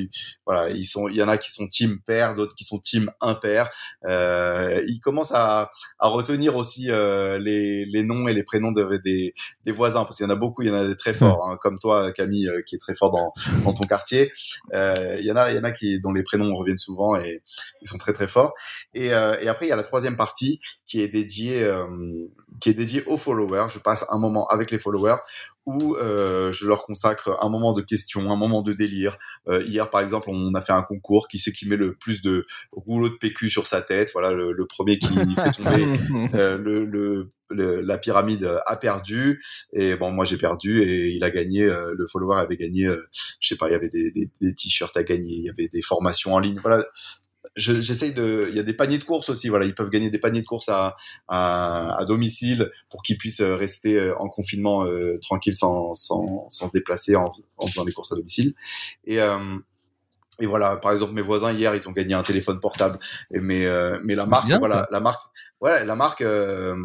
Voilà 0.47 0.71
ils 0.71 0.83
sont 0.85 1.07
il 1.09 1.17
y 1.17 1.21
en 1.21 1.27
a 1.27 1.37
qui 1.37 1.51
sont 1.51 1.67
team 1.67 1.99
pair 1.99 2.33
d'autres 2.33 2.55
qui 2.55 2.63
sont 2.63 2.79
team 2.79 3.11
impair. 3.21 3.69
Euh, 4.03 4.83
ils 4.87 4.99
commencent 4.99 5.33
à, 5.35 5.69
à 5.99 6.07
retenir 6.07 6.55
aussi 6.55 6.87
les, 6.87 7.85
les 7.85 8.03
noms 8.03 8.27
et 8.27 8.33
les 8.33 8.43
prénoms 8.43 8.71
de, 8.71 8.97
des, 9.03 9.35
des 9.63 9.71
voisins 9.71 10.05
parce 10.05 10.17
qu'il 10.17 10.25
y 10.25 10.27
en 10.27 10.31
a 10.31 10.35
beaucoup 10.35 10.63
il 10.63 10.69
y 10.69 10.71
en 10.71 10.75
a 10.75 10.87
des 10.87 10.95
très 10.95 11.13
forts 11.13 11.47
hein, 11.47 11.57
comme 11.61 11.77
toi 11.77 12.11
Camille 12.13 12.49
qui 12.65 12.73
est 12.73 12.79
très 12.79 12.95
fort 12.95 13.11
dans, 13.11 13.31
dans 13.63 13.73
ton 13.73 13.87
quartier. 13.87 14.31
Il 14.73 15.21
y 15.23 15.31
en 15.31 15.35
a 15.35 15.51
il 15.51 15.55
y 15.55 15.59
en 15.59 15.63
a 15.63 15.71
qui 15.71 15.99
dont 15.99 16.11
les 16.11 16.23
prénoms 16.23 16.55
reviennent 16.55 16.79
souvent 16.79 17.15
et 17.15 17.43
ils 17.81 17.87
sont 17.87 17.97
très 17.97 18.13
très 18.13 18.27
forts 18.27 18.53
et, 18.93 19.07
et 19.07 19.47
après 19.47 19.65
il 19.65 19.69
y 19.69 19.71
a 19.71 19.75
la 19.75 19.83
troisième 19.83 20.17
partie 20.17 20.59
qui 20.85 21.01
est 21.01 21.07
dédiée 21.07 21.69
qui 22.59 22.69
est 22.69 22.73
dédié 22.73 23.03
aux 23.05 23.17
followers. 23.17 23.67
Je 23.69 23.79
passe 23.79 24.05
un 24.09 24.19
moment 24.19 24.47
avec 24.47 24.71
les 24.71 24.79
followers 24.79 25.17
où 25.65 25.95
euh, 25.95 26.51
je 26.51 26.67
leur 26.67 26.83
consacre 26.83 27.37
un 27.41 27.49
moment 27.49 27.73
de 27.73 27.81
questions, 27.81 28.31
un 28.31 28.35
moment 28.35 28.61
de 28.61 28.73
délire. 28.73 29.17
Euh, 29.47 29.61
hier, 29.63 29.89
par 29.89 30.01
exemple, 30.01 30.29
on 30.29 30.53
a 30.55 30.61
fait 30.61 30.73
un 30.73 30.81
concours 30.81 31.27
qui 31.27 31.37
c'est 31.37 31.51
qui 31.51 31.67
met 31.67 31.75
le 31.75 31.93
plus 31.93 32.21
de 32.21 32.45
rouleaux 32.71 33.09
de 33.09 33.15
PQ 33.15 33.49
sur 33.49 33.67
sa 33.67 33.81
tête. 33.81 34.09
Voilà, 34.13 34.33
le, 34.33 34.65
premier 34.65 34.97
qui 34.97 35.13
fait 35.35 35.51
tomber 35.51 35.85
euh, 36.33 36.57
le, 36.57 36.85
le, 37.49 37.81
la 37.81 37.97
pyramide 37.97 38.49
a 38.65 38.75
perdu. 38.77 39.39
Et 39.73 39.95
bon, 39.95 40.11
moi 40.11 40.25
j'ai 40.25 40.37
perdu 40.37 40.81
et 40.81 41.09
il 41.09 41.23
a 41.23 41.29
gagné. 41.29 41.63
Euh, 41.63 41.93
le 41.95 42.07
follower 42.07 42.37
avait 42.37 42.57
gagné. 42.57 42.87
Euh, 42.87 42.99
je 43.39 43.47
sais 43.47 43.55
pas, 43.55 43.67
il 43.69 43.73
y 43.73 43.75
avait 43.75 43.89
des, 43.89 44.11
des, 44.11 44.27
des 44.41 44.53
t-shirts 44.53 44.95
à 44.97 45.03
gagner, 45.03 45.33
il 45.35 45.45
y 45.45 45.49
avait 45.49 45.67
des 45.67 45.81
formations 45.81 46.33
en 46.33 46.39
ligne. 46.39 46.59
Voilà, 46.61 46.83
j'essaye 47.59 48.13
de 48.13 48.47
il 48.49 48.55
y 48.55 48.59
a 48.59 48.63
des 48.63 48.73
paniers 48.73 48.97
de 48.97 49.03
courses 49.03 49.29
aussi 49.29 49.49
voilà 49.49 49.65
ils 49.65 49.75
peuvent 49.75 49.89
gagner 49.89 50.09
des 50.09 50.17
paniers 50.17 50.41
de 50.41 50.47
courses 50.47 50.69
à 50.69 50.95
à, 51.27 51.95
à 51.97 52.05
domicile 52.05 52.71
pour 52.89 53.03
qu'ils 53.03 53.17
puissent 53.17 53.41
euh, 53.41 53.55
rester 53.55 53.97
euh, 53.97 54.15
en 54.17 54.29
confinement 54.29 54.85
euh, 54.85 55.15
tranquille 55.21 55.53
sans, 55.53 55.93
sans 55.93 56.47
sans 56.49 56.67
se 56.67 56.71
déplacer 56.71 57.15
en, 57.15 57.31
en 57.57 57.67
faisant 57.67 57.85
des 57.85 57.91
courses 57.91 58.11
à 58.11 58.15
domicile. 58.15 58.53
Et 59.05 59.19
euh, 59.21 59.57
et 60.39 60.45
voilà 60.45 60.77
par 60.77 60.93
exemple 60.93 61.13
mes 61.13 61.21
voisins 61.21 61.51
hier 61.51 61.75
ils 61.75 61.87
ont 61.87 61.91
gagné 61.91 62.13
un 62.13 62.23
téléphone 62.23 62.59
portable. 62.59 62.97
Mais 63.29 63.67
mais 64.03 64.15
la 64.15 64.25
marque 64.25 64.49
voilà 64.59 64.87
la 64.89 64.99
marque 65.01 65.21
Ouais, 65.61 65.83
la 65.83 65.95
marque, 65.95 66.21
euh, 66.21 66.75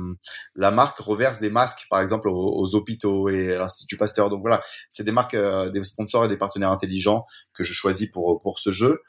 la 0.56 0.73
marque 0.73 0.99
reverse 0.99 1.38
des 1.38 1.50
masques, 1.50 1.87
par 1.88 2.00
exemple, 2.00 2.29
aux, 2.29 2.75
hôpitaux 2.75 3.29
et 3.29 3.55
à 3.55 3.59
l'Institut 3.59 3.97
Pasteur. 3.97 4.31
Donc 4.31 4.41
voilà, 4.41 4.62
c'est 4.88 5.05
des 5.05 5.12
marques, 5.12 5.35
euh, 5.35 5.71
des 5.71 5.82
sponsors 5.85 6.25
et 6.25 6.29
des 6.29 6.37
partenaires 6.37 6.73
intelligents 6.73 7.25
que 7.53 7.62
je 7.62 7.73
choisis 7.73 8.11
pour 8.11 8.38
pour 8.41 8.59
ce 8.59 8.73
jeu. 8.73 9.00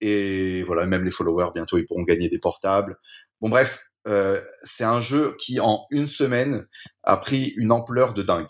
Et 0.00 0.62
voilà, 0.62 0.86
même 0.86 1.04
les 1.04 1.10
followers, 1.10 1.50
bientôt, 1.54 1.76
ils 1.76 1.84
pourront 1.84 2.04
gagner 2.04 2.30
des 2.30 2.38
portables. 2.38 2.98
Bon, 3.42 3.50
bref, 3.50 3.84
euh, 4.08 4.40
c'est 4.62 4.84
un 4.84 5.00
jeu 5.00 5.36
qui, 5.38 5.60
en 5.60 5.86
une 5.90 6.06
semaine, 6.06 6.66
a 7.02 7.16
pris 7.16 7.52
une 7.56 7.72
ampleur 7.72 8.14
de 8.14 8.22
dingue. 8.22 8.48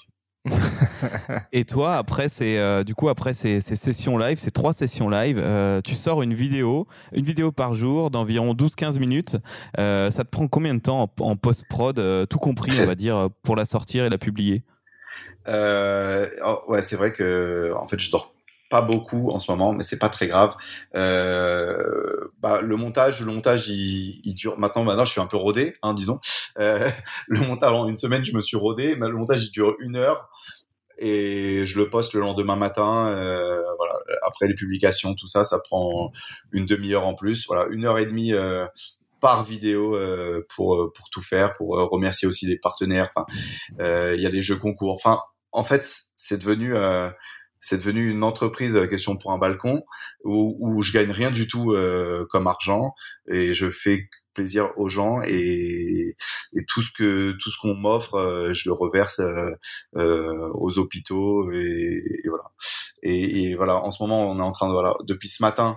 et 1.52 1.64
toi, 1.64 1.97
après 1.97 2.28
ces, 2.28 2.57
euh, 2.57 2.85
du 2.85 2.95
coup, 2.95 3.09
après 3.09 3.33
ces, 3.33 3.61
sessions 3.61 4.19
live, 4.19 4.38
ces 4.38 4.50
trois 4.50 4.73
sessions 4.73 5.09
live, 5.09 5.38
euh, 5.38 5.80
tu 5.83 5.95
sors 5.95 6.23
une 6.23 6.35
vidéo, 6.35 6.87
une 7.12 7.25
vidéo 7.25 7.52
par 7.52 7.75
jour 7.75 8.11
d'environ 8.11 8.54
12-15 8.54 8.99
minutes. 8.99 9.37
Euh, 9.78 10.11
ça 10.11 10.25
te 10.25 10.30
prend 10.30 10.49
combien 10.49 10.75
de 10.75 10.80
temps 10.80 11.11
en, 11.21 11.37
post-prod, 11.37 12.26
tout 12.28 12.38
compris, 12.38 12.73
on 12.80 12.87
va 12.87 12.95
dire, 12.95 13.28
pour 13.42 13.57
la 13.57 13.64
sortir 13.64 14.04
et 14.04 14.11
la 14.11 14.19
publier? 14.19 14.62
Oh, 15.47 16.59
Ouais, 16.69 16.83
c'est 16.83 16.97
vrai 16.97 17.12
que 17.12 17.73
en 17.76 17.88
fait, 17.88 17.99
je 17.99 18.11
dors 18.11 18.35
pas 18.69 18.83
beaucoup 18.83 19.30
en 19.30 19.40
ce 19.40 19.50
moment, 19.50 19.73
mais 19.73 19.83
c'est 19.83 19.99
pas 19.99 20.09
très 20.09 20.28
grave. 20.28 20.54
bah, 20.92 22.61
le 22.62 22.76
montage, 22.76 23.21
le 23.21 23.33
montage, 23.33 23.69
il, 23.69 24.35
dure. 24.35 24.59
Maintenant, 24.59 24.85
maintenant, 24.85 25.04
je 25.04 25.12
suis 25.12 25.21
un 25.21 25.26
peu 25.26 25.37
rodé, 25.37 25.76
hein, 25.83 25.95
disons. 25.95 26.21
le 26.57 27.40
montage 27.47 27.73
en 27.73 27.88
une 27.88 27.97
semaine, 27.97 28.25
je 28.25 28.35
me 28.35 28.40
suis 28.40 28.57
rodé. 28.57 28.97
Mais 28.97 29.09
le 29.09 29.14
montage, 29.14 29.45
il 29.45 29.50
dure 29.50 29.75
une 29.80 29.97
heure 29.97 30.30
et 31.00 31.64
je 31.64 31.78
le 31.78 31.88
poste 31.88 32.12
le 32.12 32.21
lendemain 32.21 32.57
matin. 32.57 33.09
Euh, 33.09 33.62
voilà, 33.78 33.95
après 34.23 34.47
les 34.47 34.54
publications, 34.54 35.14
tout 35.14 35.26
ça, 35.26 35.45
ça 35.45 35.59
prend 35.59 36.12
une 36.52 36.66
demi-heure 36.66 37.07
en 37.07 37.14
plus. 37.14 37.47
Voilà, 37.47 37.66
une 37.71 37.87
heure 37.87 37.99
et 37.99 38.07
demie 38.07 38.35
euh, 38.35 38.66
par 39.21 39.42
vidéo 39.42 39.97
euh, 39.97 40.47
pour 40.54 40.92
pour 40.92 41.09
tout 41.11 41.23
faire, 41.23 41.57
pour 41.57 41.71
remercier 41.90 42.28
aussi 42.28 42.47
les 42.47 42.59
partenaires. 42.59 43.09
Enfin, 43.14 43.26
il 43.78 44.21
y 44.21 44.26
a 44.26 44.30
les 44.30 44.42
jeux 44.42 44.57
concours. 44.57 44.92
Enfin, 44.92 45.21
en 45.52 45.64
fait, 45.64 45.88
c'est 46.16 46.38
devenu 46.38 46.75
c'est 47.59 47.78
devenu 47.78 48.11
une 48.11 48.23
entreprise 48.23 48.78
question 48.88 49.16
pour 49.16 49.33
un 49.33 49.38
balcon 49.38 49.83
où, 50.25 50.57
où 50.61 50.83
je 50.83 50.92
gagne 50.92 51.11
rien 51.11 51.30
du 51.30 51.49
tout 51.49 51.75
comme 52.28 52.47
argent 52.47 52.95
et 53.26 53.52
je 53.52 53.71
fais 53.71 54.09
plaisir 54.34 54.70
aux 54.76 54.88
gens 54.88 55.20
et, 55.22 56.16
et 56.54 56.64
tout 56.66 56.82
ce 56.82 56.90
que 56.92 57.32
tout 57.40 57.50
ce 57.50 57.58
qu'on 57.60 57.75
m'offre, 57.75 58.14
euh, 58.14 58.52
je 58.52 58.68
le 58.68 58.72
reverse 58.72 59.20
euh, 59.20 59.50
euh, 59.96 60.49
aux 60.54 60.78
hôpitaux 60.78 61.50
et, 61.52 62.02
et 62.25 62.28
voilà. 62.28 62.44
Et, 63.02 63.44
et, 63.44 63.54
voilà, 63.56 63.82
en 63.82 63.90
ce 63.90 64.02
moment, 64.02 64.30
on 64.30 64.38
est 64.38 64.42
en 64.42 64.52
train 64.52 64.68
de 64.68 64.72
voilà, 64.72 64.94
depuis 65.04 65.28
ce 65.28 65.42
matin, 65.42 65.76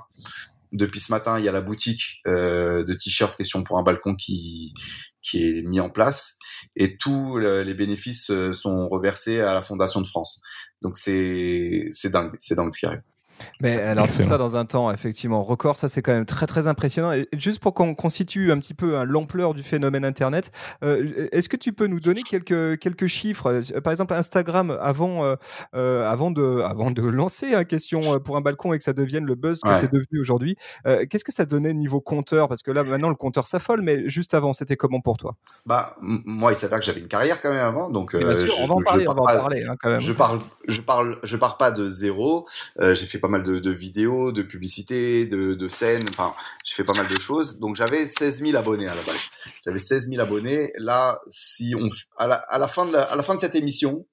depuis 0.73 0.99
ce 0.99 1.11
matin, 1.11 1.39
il 1.39 1.45
y 1.45 1.49
a 1.49 1.53
la 1.53 1.61
boutique 1.61 2.19
euh, 2.27 2.83
de 2.83 2.93
t-shirts 2.93 3.37
question 3.37 3.63
pour 3.63 3.77
un 3.77 3.83
balcon 3.83 4.15
qui 4.15 4.73
qui 5.21 5.41
est 5.41 5.61
mis 5.63 5.79
en 5.79 5.89
place 5.89 6.37
et 6.75 6.97
tous 6.97 7.37
les 7.37 7.73
bénéfices 7.73 8.31
sont 8.51 8.89
reversés 8.89 9.39
à 9.39 9.53
la 9.53 9.61
Fondation 9.61 10.01
de 10.01 10.07
France. 10.07 10.41
Donc 10.81 10.97
c'est 10.97 11.85
c'est 11.91 12.09
dingue, 12.09 12.35
c'est 12.39 12.55
dingue 12.55 12.73
ce 12.73 12.79
qui 12.79 12.85
arrive. 12.87 13.12
Mais 13.61 13.81
alors 13.81 14.07
tout 14.07 14.23
ça 14.23 14.37
dans 14.37 14.55
un 14.55 14.65
temps 14.65 14.91
effectivement 14.91 15.41
record, 15.41 15.77
ça 15.77 15.89
c'est 15.89 16.01
quand 16.01 16.13
même 16.13 16.25
très 16.25 16.47
très 16.47 16.67
impressionnant. 16.67 17.13
Et 17.13 17.27
juste 17.37 17.59
pour 17.59 17.73
qu'on 17.73 17.95
constitue 17.95 18.51
un 18.51 18.59
petit 18.59 18.73
peu 18.73 18.97
hein, 18.97 19.05
l'ampleur 19.05 19.53
du 19.53 19.63
phénomène 19.63 20.05
Internet, 20.05 20.51
euh, 20.83 21.27
est-ce 21.31 21.49
que 21.49 21.57
tu 21.57 21.73
peux 21.73 21.87
nous 21.87 21.99
donner 21.99 22.23
quelques 22.23 22.79
quelques 22.79 23.07
chiffres? 23.07 23.61
Euh, 23.75 23.81
Par 23.81 23.91
exemple 23.91 24.13
Instagram 24.13 24.77
avant 24.81 25.35
euh, 25.73 26.11
avant 26.11 26.31
de 26.31 26.61
avant 26.61 26.91
de 26.91 27.01
lancer 27.01 27.53
hein, 27.53 27.63
question 27.63 28.19
pour 28.19 28.37
un 28.37 28.41
balcon 28.41 28.73
et 28.73 28.77
que 28.77 28.83
ça 28.83 28.93
devienne 28.93 29.25
le 29.25 29.35
buzz 29.35 29.61
que 29.61 29.75
c'est 29.75 29.91
devenu 29.91 30.19
aujourd'hui, 30.19 30.55
qu'est-ce 30.83 31.23
que 31.23 31.33
ça 31.33 31.45
donnait 31.45 31.73
niveau 31.73 32.01
compteur? 32.01 32.47
Parce 32.47 32.61
que 32.61 32.71
là 32.71 32.83
maintenant 32.83 33.09
le 33.09 33.15
compteur 33.15 33.47
s'affole, 33.47 33.81
mais 33.81 34.09
juste 34.09 34.33
avant 34.33 34.53
c'était 34.53 34.75
comment 34.75 35.01
pour 35.01 35.17
toi? 35.17 35.35
Bah 35.65 35.95
moi 36.01 36.51
il 36.51 36.55
s'avère 36.55 36.79
que 36.79 36.85
j'avais 36.85 36.99
une 36.99 37.07
carrière 37.07 37.41
quand 37.41 37.51
même 37.51 37.65
avant, 37.65 37.89
donc 37.89 38.15
on 38.15 38.25
va 38.25 38.73
en 38.73 38.81
parler, 38.81 39.07
on 39.07 39.13
va 39.13 39.21
en 39.21 39.25
parler 39.25 39.63
hein, 39.67 39.75
quand 39.79 39.89
même. 39.89 39.99
Je 39.99 40.13
parle 40.13 40.41
je 40.67 40.81
parle 40.81 41.17
je 41.23 41.37
pars 41.37 41.57
pas 41.57 41.71
de 41.71 41.87
zéro. 41.87 42.47
J'ai 42.79 43.05
fait 43.07 43.19
pas 43.19 43.27
mal 43.27 43.32
de, 43.41 43.59
de, 43.59 43.71
vidéos, 43.71 44.31
de 44.31 44.43
publicités, 44.43 45.25
de, 45.25 45.53
de 45.53 45.67
scènes. 45.67 46.05
Enfin, 46.09 46.35
je 46.65 46.75
fais 46.75 46.83
pas 46.83 46.93
mal 46.93 47.07
de 47.07 47.17
choses. 47.17 47.59
Donc 47.59 47.75
j'avais 47.75 48.05
16 48.05 48.43
000 48.43 48.57
abonnés 48.57 48.87
à 48.87 48.95
la 48.95 49.01
base. 49.01 49.29
J'avais 49.65 49.79
16 49.79 50.09
000 50.09 50.21
abonnés. 50.21 50.71
Là, 50.77 51.19
si 51.27 51.73
on 51.77 51.89
à 52.17 52.27
la, 52.27 52.35
à 52.35 52.57
la 52.59 52.67
fin 52.67 52.85
de 52.85 52.91
la, 52.91 53.03
à 53.03 53.15
la 53.15 53.23
fin 53.23 53.33
de 53.33 53.39
cette 53.39 53.55
émission, 53.55 54.05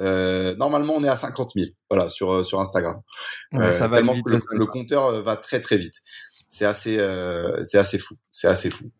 euh, 0.00 0.54
normalement, 0.56 0.94
on 0.96 1.04
est 1.04 1.08
à 1.08 1.16
50 1.16 1.52
000. 1.54 1.66
Voilà 1.88 2.08
sur 2.08 2.32
euh, 2.32 2.42
sur 2.42 2.60
Instagram. 2.60 3.00
Ouais, 3.52 3.72
ça 3.72 3.84
euh, 3.84 3.88
va 3.88 4.00
vite, 4.00 4.24
le, 4.26 4.40
le, 4.50 4.66
compteur 4.66 5.22
va 5.22 5.36
très 5.36 5.60
très 5.60 5.76
vite. 5.76 5.94
C'est 6.48 6.66
assez 6.66 6.98
euh, 6.98 7.62
c'est 7.64 7.78
assez 7.78 7.98
fou. 7.98 8.16
C'est 8.30 8.48
assez 8.48 8.70
fou. 8.70 8.90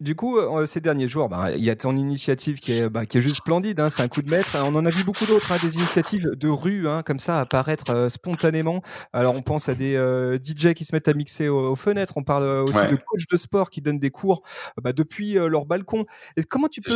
Du, 0.00 0.14
coup, 0.14 0.38
euh, 0.38 0.66
ces 0.66 0.80
derniers 0.80 1.08
jours, 1.08 1.28
bah, 1.28 1.50
il 1.54 1.62
y 1.62 1.70
a 1.70 1.76
ton 1.76 1.96
initiative 1.96 2.60
qui 2.60 2.72
est, 2.72 2.88
bah, 2.88 3.06
qui 3.06 3.18
est 3.18 3.20
juste 3.20 3.36
splendide. 3.36 3.80
Hein, 3.80 3.90
c'est 3.90 4.02
un 4.02 4.08
coup 4.08 4.22
de 4.22 4.30
maître. 4.30 4.56
On 4.64 4.74
en 4.74 4.84
a 4.84 4.90
vu 4.90 5.04
beaucoup 5.04 5.26
d'autres, 5.26 5.52
hein, 5.52 5.56
des 5.62 5.76
initiatives 5.76 6.30
de 6.30 6.48
rue, 6.48 6.88
hein, 6.88 7.02
comme 7.02 7.18
ça, 7.18 7.40
apparaître 7.40 7.90
euh, 7.90 8.08
spontanément. 8.08 8.82
Alors, 9.12 9.34
on 9.34 9.42
pense 9.42 9.68
à 9.68 9.74
des 9.74 9.96
euh, 9.96 10.36
DJ 10.36 10.74
qui 10.74 10.84
se 10.84 10.94
mettent 10.94 11.08
à 11.08 11.14
mixer 11.14 11.48
aux, 11.48 11.76
fenêtres. 11.76 12.14
On 12.16 12.22
parle 12.22 12.44
aussi 12.44 12.88
de 12.88 12.96
coachs 12.96 13.28
de 13.30 13.36
sport 13.36 13.70
qui 13.70 13.80
donnent 13.80 13.98
des 13.98 14.10
cours 14.10 14.42
bah, 14.82 14.92
depuis 14.92 15.34
leur 15.34 15.66
balcon. 15.66 16.06
Et 16.36 16.42
comment 16.42 16.68
tu 16.68 16.80
peux 16.80 16.92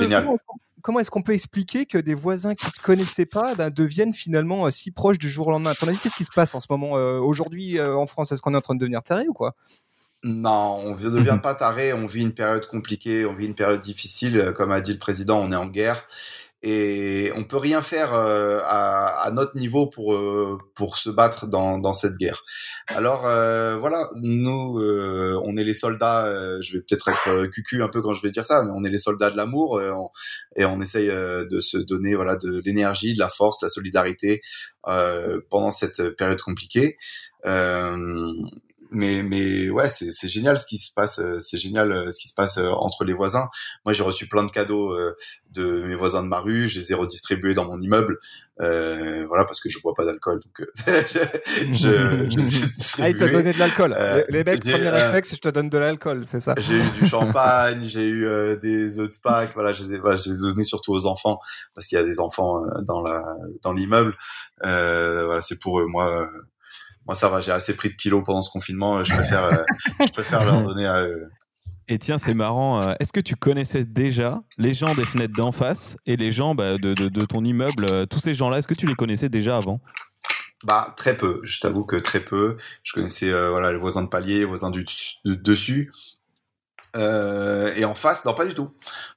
comment, 0.81 1.01
est-ce 1.01 1.11
qu'on 1.11 1.23
peut 1.23 1.33
expliquer 1.33 1.87
que 1.87 1.99
des 1.99 2.15
voisins 2.15 2.55
qui 2.55 2.71
se 2.71 2.81
connaissaient 2.81 3.27
pas 3.27 3.55
ben, 3.57 3.69
deviennent 3.69 4.15
finalement 4.15 4.71
si 4.71 4.93
proches 4.93 5.19
du 5.19 5.29
jour 5.29 5.49
au 5.49 5.51
lendemain? 5.51 5.71
À 5.71 5.75
ton 5.75 5.89
avis, 5.89 5.99
qu'est-ce 5.99 6.17
qui 6.17 6.25
se 6.25 6.33
passe 6.35 6.55
en 6.55 6.61
ce 6.61 6.67
moment 6.71 6.93
aujourd'hui 6.93 7.81
en 7.81 8.07
France? 8.07 8.33
Est-ce 8.33 8.43
qu'on 8.43 8.55
est 8.55 8.59
en 8.59 8.63
train 8.63 8.75
de 8.75 8.81
devenir 8.81 9.03
taré 9.03 9.27
ou 9.29 9.33
quoi? 9.33 9.55
Non, 10.25 10.81
on 10.85 10.97
ne 10.97 11.11
devient 11.11 11.39
pas 11.43 11.55
taré, 11.55 11.93
on 11.93 12.07
vit 12.07 12.23
une 12.23 12.35
période 12.35 12.67
compliquée, 12.67 13.25
on 13.25 13.35
vit 13.35 13.47
une 13.47 13.55
période 13.55 13.81
difficile, 13.81 14.53
comme 14.57 14.73
a 14.73 14.81
dit 14.81 14.93
le 14.93 14.99
président, 14.99 15.41
on 15.41 15.53
est 15.53 15.57
en 15.57 15.67
guerre 15.67 16.07
et 16.63 17.31
on 17.37 17.45
peut 17.45 17.57
rien 17.57 17.83
faire 17.83 18.15
euh, 18.15 18.59
à, 18.65 19.23
à, 19.23 19.31
notre 19.31 19.57
niveau 19.57 19.87
pour 19.87 20.13
euh, 20.13 20.59
pour 20.75 20.99
se 20.99 21.09
battre 21.09 21.47
dans, 21.47 21.79
dans 21.79 21.95
cette 21.95 22.17
guerre. 22.17 22.43
Alors 22.89 23.27
euh, 23.27 23.77
voilà, 23.77 24.09
nous 24.23 24.81
on 24.81 25.57
est 25.57 25.65
les 25.65 25.75
soldats. 25.75 26.61
je 26.61 26.75
vais 26.75 26.81
peut-être 26.81 27.09
être 27.09 27.47
cucu 27.47 27.83
un 27.83 27.89
peu 27.89 28.03
quand 28.03 28.13
je 28.13 28.23
vais 28.23 28.31
dire 28.31 28.45
ça, 28.45 28.63
mais 28.65 28.73
on 28.75 28.85
est 28.85 28.91
les 28.91 28.99
soldats 28.99 29.31
de 29.31 29.37
l'amour 29.37 29.81
et 30.57 30.65
on 30.65 30.81
essaye 30.81 31.09
de 31.09 31.61
se 31.61 31.79
donner 31.79 32.15
voilà 32.17 32.37
de 32.37 32.61
l'énergie, 32.65 33.15
de 33.15 33.21
la 33.21 33.29
force, 33.29 33.61
de 33.61 33.67
la 33.67 33.71
solidarité 33.71 34.41
pendant 35.51 35.71
cette 35.71 36.17
période 36.17 36.41
compliquée 36.41 36.97
mais 38.91 39.23
mais 39.23 39.69
ouais 39.71 39.89
c'est 39.89 40.11
c'est 40.11 40.29
génial 40.29 40.59
ce 40.59 40.67
qui 40.67 40.79
se 40.79 40.93
passe 40.93 41.19
euh, 41.19 41.39
c'est 41.39 41.59
génial 41.59 41.93
euh, 41.93 42.11
ce 42.11 42.19
qui 42.19 42.29
se 42.29 42.35
passe 42.35 42.59
euh, 42.59 42.71
entre 42.71 43.05
les 43.05 43.13
voisins. 43.13 43.49
Moi 43.85 43.93
j'ai 43.93 44.03
reçu 44.03 44.29
plein 44.29 44.45
de 44.45 44.51
cadeaux 44.51 44.97
de 45.51 45.83
mes 45.83 45.95
voisins 45.95 46.23
de 46.23 46.29
ma 46.29 46.41
rue 46.41 46.69
je 46.69 46.79
les 46.79 46.93
ai 46.93 46.95
redistribués 46.95 47.55
dans 47.55 47.65
mon 47.65 47.81
immeuble 47.81 48.19
euh, 48.61 49.27
voilà 49.29 49.45
parce 49.45 49.61
que 49.61 49.69
je 49.69 49.79
bois 49.81 49.95
pas 49.95 50.05
d'alcool 50.05 50.41
donc 50.41 50.67
je, 50.87 51.21
je, 51.73 52.29
je 52.31 53.03
ah 53.03 53.09
il 53.11 53.17
t'a 53.17 53.29
donné 53.29 53.53
de 53.53 53.59
l'alcool. 53.59 53.97
Les, 54.29 54.45
mecs 54.45 54.61
premier 54.61 54.89
réflexe 54.91 55.35
je 55.35 55.41
te 55.41 55.49
donne 55.49 55.69
de 55.69 55.79
l'alcool 55.79 56.23
c'est 56.25 56.41
ça. 56.41 56.55
j'ai 56.59 56.77
eu 56.77 56.91
du 57.01 57.07
champagne 57.09 57.83
j'ai 57.87 58.09
eu 58.09 58.57
des 58.59 58.99
œufs 58.99 59.11
de 59.11 59.17
Pâques 59.23 59.53
voilà 59.55 59.73
je 59.73 59.85
les 59.85 59.95
ai, 59.95 59.99
voilà, 59.99 60.17
je 60.17 60.31
les 60.31 60.37
ai 60.37 60.41
donnés 60.41 60.65
surtout 60.65 60.93
aux 60.93 61.07
enfants 61.07 61.39
parce 61.75 61.87
qu'il 61.87 61.97
y 61.97 62.01
a 62.01 62.05
des 62.05 62.21
enfants 62.21 62.63
dans 62.87 63.03
la 63.03 63.23
dans 63.63 63.73
l'immeuble. 63.73 64.15
Voilà 64.63 65.41
c'est 65.41 65.59
pour 65.61 65.81
eux. 65.81 65.87
Moi 65.87 66.29
moi 67.09 67.15
ça 67.15 67.31
va, 67.31 67.41
j'ai 67.41 67.51
assez 67.51 67.75
pris 67.75 67.89
de 67.89 67.97
kilos 67.97 68.23
pendant 68.25 68.43
ce 68.43 68.51
confinement, 68.51 69.03
je 69.03 69.15
préfère, 69.15 69.45
euh, 69.45 69.65
je 70.01 70.13
préfère 70.13 70.45
leur 70.45 70.63
donner 70.63 70.87
à 70.87 71.07
eux. 71.07 71.31
Et 71.91 71.99
tiens, 71.99 72.19
c'est 72.19 72.35
marrant. 72.35 72.83
Euh, 72.83 72.93
est-ce 73.01 73.15
que 73.15 73.21
tu 73.21 73.35
connaissais 73.35 73.85
déjà 73.85 74.43
les 74.59 74.75
gens 74.75 74.95
des 74.95 75.05
fenêtres 75.05 75.33
d'en 75.35 75.53
face 75.53 75.97
et 76.05 76.17
les 76.17 76.33
gens 76.33 76.55
bah, 76.55 76.77
de, 76.77 76.93
de, 76.93 77.09
de, 77.09 77.25
ton 77.25 77.43
immeuble 77.43 77.87
euh, 77.91 78.05
Tous 78.05 78.21
ces 78.21 78.35
gens-là, 78.35 78.59
est-ce 78.59 78.67
que 78.67 78.75
tu 78.75 78.85
les 78.85 78.95
connaissais 78.95 79.31
déjà 79.31 79.57
avant? 79.57 79.81
Bah 80.65 80.93
très 80.99 81.17
peu. 81.17 81.41
Je 81.45 81.61
t'avoue 81.61 81.85
que 81.85 81.97
très 81.97 82.21
peu. 82.21 82.59
Je 82.83 82.93
connaissais 82.93 83.31
voilà 83.49 83.73
les 83.73 83.79
voisins 83.79 84.03
de 84.03 84.09
palier, 84.09 84.41
les 84.41 84.45
voisins 84.45 84.71
du 84.71 84.85
dessus. 85.25 85.93
Euh, 86.97 87.73
et 87.77 87.85
en 87.85 87.95
face, 87.95 88.25
non, 88.25 88.35
pas 88.35 88.47
du 88.47 88.55
tout. 88.55 88.71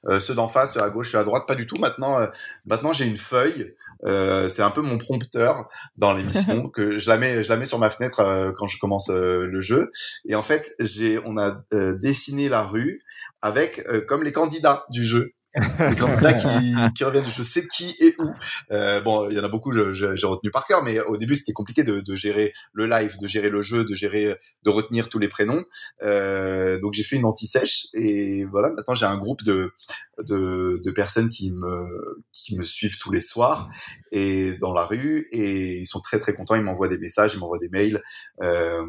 Euh, 0.08 0.20
ceux 0.20 0.36
d'en 0.36 0.48
face, 0.48 0.74
ceux 0.74 0.82
à 0.82 0.90
gauche, 0.90 1.12
ceux 1.12 1.18
à 1.18 1.24
droite, 1.24 1.48
pas 1.48 1.56
du 1.56 1.66
tout. 1.66 1.78
Maintenant, 1.78 2.20
euh, 2.20 2.28
maintenant 2.66 2.94
j'ai 2.94 3.06
une 3.06 3.18
feuille. 3.18 3.74
Euh, 4.06 4.48
c'est 4.48 4.64
un 4.64 4.72
peu 4.72 4.82
mon 4.82 4.98
prompteur 4.98 5.70
dans 5.98 6.14
l'émission 6.14 6.70
que 6.74 6.98
je 6.98 7.10
la 7.10 7.18
mets, 7.18 7.44
je 7.44 7.50
la 7.50 7.58
mets 7.58 7.66
sur 7.66 7.80
ma 7.80 7.90
fenêtre 7.90 8.20
euh, 8.20 8.52
quand 8.56 8.68
je 8.68 8.78
commence 8.80 9.10
le 9.10 9.62
jeu. 9.62 9.90
Et 10.26 10.36
en 10.36 10.44
fait, 10.44 10.72
j'ai, 10.80 11.20
on 11.26 11.38
a 11.38 11.64
dessiné 11.72 12.50
la 12.50 12.64
rue 12.64 13.04
avec 13.42 13.84
comme 14.08 14.24
les 14.24 14.32
candidats 14.32 14.86
du 14.90 15.04
jeu 15.04 15.34
les 15.56 15.96
candidats 15.96 16.34
qui, 16.34 16.76
qui 16.96 17.04
reviennent, 17.04 17.26
je 17.26 17.44
sais 17.44 17.68
qui 17.68 17.94
et 18.00 18.16
où. 18.20 18.30
Euh, 18.72 19.02
bon, 19.02 19.30
il 19.30 19.36
y 19.36 19.40
en 19.40 19.44
a 19.44 19.50
beaucoup, 19.50 19.74
j'ai 19.74 20.26
retenu 20.26 20.50
par 20.50 20.66
cœur, 20.66 20.84
mais 20.84 21.00
au 21.02 21.18
début 21.18 21.36
c'était 21.36 21.52
compliqué 21.52 21.84
de, 21.84 22.00
de, 22.00 22.16
gérer 22.16 22.54
le 22.74 22.86
live, 22.86 23.18
de 23.20 23.28
gérer 23.28 23.50
le 23.50 23.62
jeu, 23.62 23.84
de 23.84 23.94
gérer, 23.94 24.38
de 24.64 24.70
retenir 24.70 25.10
tous 25.10 25.20
les 25.20 25.28
prénoms. 25.28 25.64
Euh, 26.04 26.80
donc 26.80 26.94
j'ai 26.94 27.04
fait 27.04 27.18
une 27.18 27.26
anti-sèche 27.26 27.88
et 27.94 28.46
voilà. 28.46 28.72
Maintenant 28.72 28.96
j'ai 28.96 29.06
un 29.06 29.18
groupe 29.18 29.44
de, 29.44 29.74
de, 30.20 30.80
de 30.84 30.92
personnes 30.92 31.30
qui 31.30 31.52
me 31.52 32.24
qui 32.32 32.56
me 32.56 32.64
suivent 32.64 32.98
tous 32.98 33.12
les 33.12 33.20
soirs 33.20 33.70
et 34.12 34.56
dans 34.56 34.74
la 34.74 34.86
rue 34.86 35.28
et 35.32 35.80
ils 35.80 35.86
sont 35.86 36.00
très 36.00 36.20
très 36.20 36.34
contents. 36.34 36.56
Ils 36.56 36.64
m'envoient 36.64 36.88
des 36.88 36.98
messages, 36.98 37.34
ils 37.34 37.40
m'envoient 37.40 37.60
des 37.60 37.70
mails. 37.70 38.02
Euh, 38.42 38.86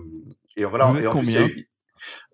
et 0.57 0.65
voilà. 0.65 0.93
Et 1.01 1.07
en 1.07 1.13
combien 1.13 1.49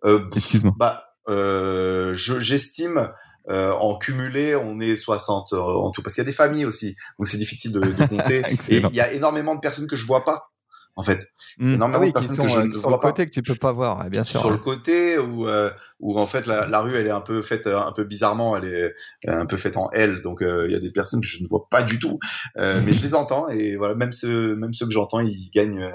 euh, 0.05 0.29
Excuse-moi. 0.35 0.75
Bah, 0.77 1.15
euh, 1.29 2.15
j'estime 2.15 3.11
euh, 3.50 3.73
en 3.73 3.97
cumulé, 3.97 4.57
on 4.57 4.81
est 4.81 4.97
60 4.97 5.52
euh, 5.52 5.59
en 5.59 5.90
tout, 5.90 6.02
parce 6.02 6.14
qu'il 6.14 6.23
y 6.23 6.26
a 6.26 6.31
des 6.31 6.37
familles 6.37 6.67
aussi, 6.67 6.97
donc 7.19 7.26
c'est 7.26 7.38
difficile 7.38 7.73
de, 7.73 7.81
de 7.81 8.07
compter. 8.09 8.43
et 8.69 8.76
il 8.76 8.95
y 8.95 9.00
a 9.00 9.12
énormément 9.12 9.55
de 9.55 9.61
personnes 9.61 9.87
que 9.87 9.97
je 9.97 10.07
vois 10.07 10.25
pas 10.25 10.50
en 10.97 11.05
fait. 11.05 11.28
Mmh. 11.59 11.75
Énormément 11.75 12.00
ah 12.00 12.02
oui, 12.02 12.09
de 12.09 12.12
personnes 12.12 12.35
sont, 12.35 12.43
que 12.43 12.49
je 12.49 12.59
euh, 12.59 12.67
ne 12.67 12.73
sur 12.73 12.90
le 12.90 12.99
côté 12.99 13.25
que 13.25 13.31
tu 13.31 13.43
peux 13.43 13.55
pas 13.55 13.73
voir, 13.73 14.11
bien 14.11 14.25
sûr. 14.25 14.40
Sur 14.40 14.50
le 14.50 14.59
côté 14.59 15.17
où 15.17 15.47
euh, 15.47 15.71
où 16.00 16.19
en 16.19 16.26
fait 16.26 16.47
la, 16.47 16.67
la, 16.67 16.81
rue 16.81 16.93
elle 16.95 17.07
est 17.07 17.12
un 17.12 17.21
peu 17.21 17.40
faite 17.40 17.69
un 17.69 17.93
peu 17.93 18.02
bizarrement, 18.02 18.57
elle 18.57 18.64
est, 18.64 18.95
un 19.28 19.47
peu 19.47 19.57
faite 19.57 19.76
en 19.76 19.90
L, 19.93 20.21
donc 20.23 20.40
il 20.43 20.73
y 20.73 20.75
a 20.75 20.81
des 20.81 20.90
personnes 20.90 21.21
que 21.21 21.26
je 21.26 21.40
ne 21.40 21.49
vois 21.49 21.69
pas 21.71 21.83
du 21.83 22.00
tout, 22.00 22.19
mais 22.57 22.93
je 22.93 23.02
les 23.02 23.14
entends 23.14 23.49
et 23.49 23.76
voilà 23.76 23.95
même 23.95 24.12
ceux 24.12 24.57
même 24.57 24.73
ceux 24.73 24.87
que 24.87 24.93
j'entends 24.93 25.21
ils 25.21 25.50
gagnent 25.55 25.88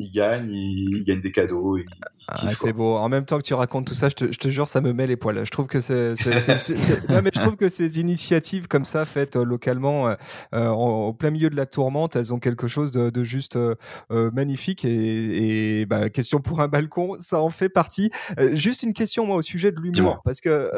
ils 0.00 0.10
gagnent, 0.10 0.50
ils, 0.50 1.04
gagnent 1.04 1.20
des 1.20 1.30
cadeaux. 1.30 1.78
Ah, 2.26 2.54
c'est 2.54 2.72
beau. 2.72 2.96
En 2.96 3.08
même 3.08 3.24
temps 3.24 3.38
que 3.38 3.42
tu 3.42 3.54
racontes 3.54 3.86
tout 3.86 3.94
ça, 3.94 4.08
je 4.08 4.14
te, 4.14 4.32
je 4.32 4.38
te 4.38 4.48
jure, 4.48 4.68
ça 4.68 4.80
me 4.80 4.92
met 4.92 5.06
les 5.06 5.16
poils. 5.16 5.44
Je 5.44 5.50
trouve 5.50 5.66
que 5.66 5.80
c'est, 5.80 6.14
mais 7.08 7.30
je 7.34 7.40
trouve 7.40 7.56
que 7.56 7.68
ces 7.68 8.00
initiatives 8.00 8.68
comme 8.68 8.84
ça, 8.84 9.04
faites 9.04 9.36
euh, 9.36 9.44
localement, 9.44 10.08
euh, 10.08 10.14
euh 10.54 10.68
au 10.70 11.12
plein 11.12 11.30
milieu 11.30 11.50
de 11.50 11.56
la 11.56 11.66
tourmente, 11.66 12.16
elles 12.16 12.32
ont 12.32 12.38
quelque 12.38 12.68
chose 12.68 12.92
de, 12.92 13.10
de 13.10 13.24
juste 13.24 13.56
euh, 13.56 13.74
magnifique. 14.10 14.84
Et, 14.84 15.80
et 15.80 15.86
bah, 15.86 16.08
question 16.08 16.40
pour 16.40 16.60
un 16.60 16.68
balcon, 16.68 17.16
ça 17.18 17.40
en 17.40 17.50
fait 17.50 17.68
partie. 17.68 18.10
juste 18.52 18.82
une 18.82 18.94
question 18.94 19.26
moi 19.26 19.36
au 19.36 19.42
sujet 19.42 19.72
de 19.72 19.80
l'humour, 19.80 20.22
parce 20.24 20.40
que 20.40 20.70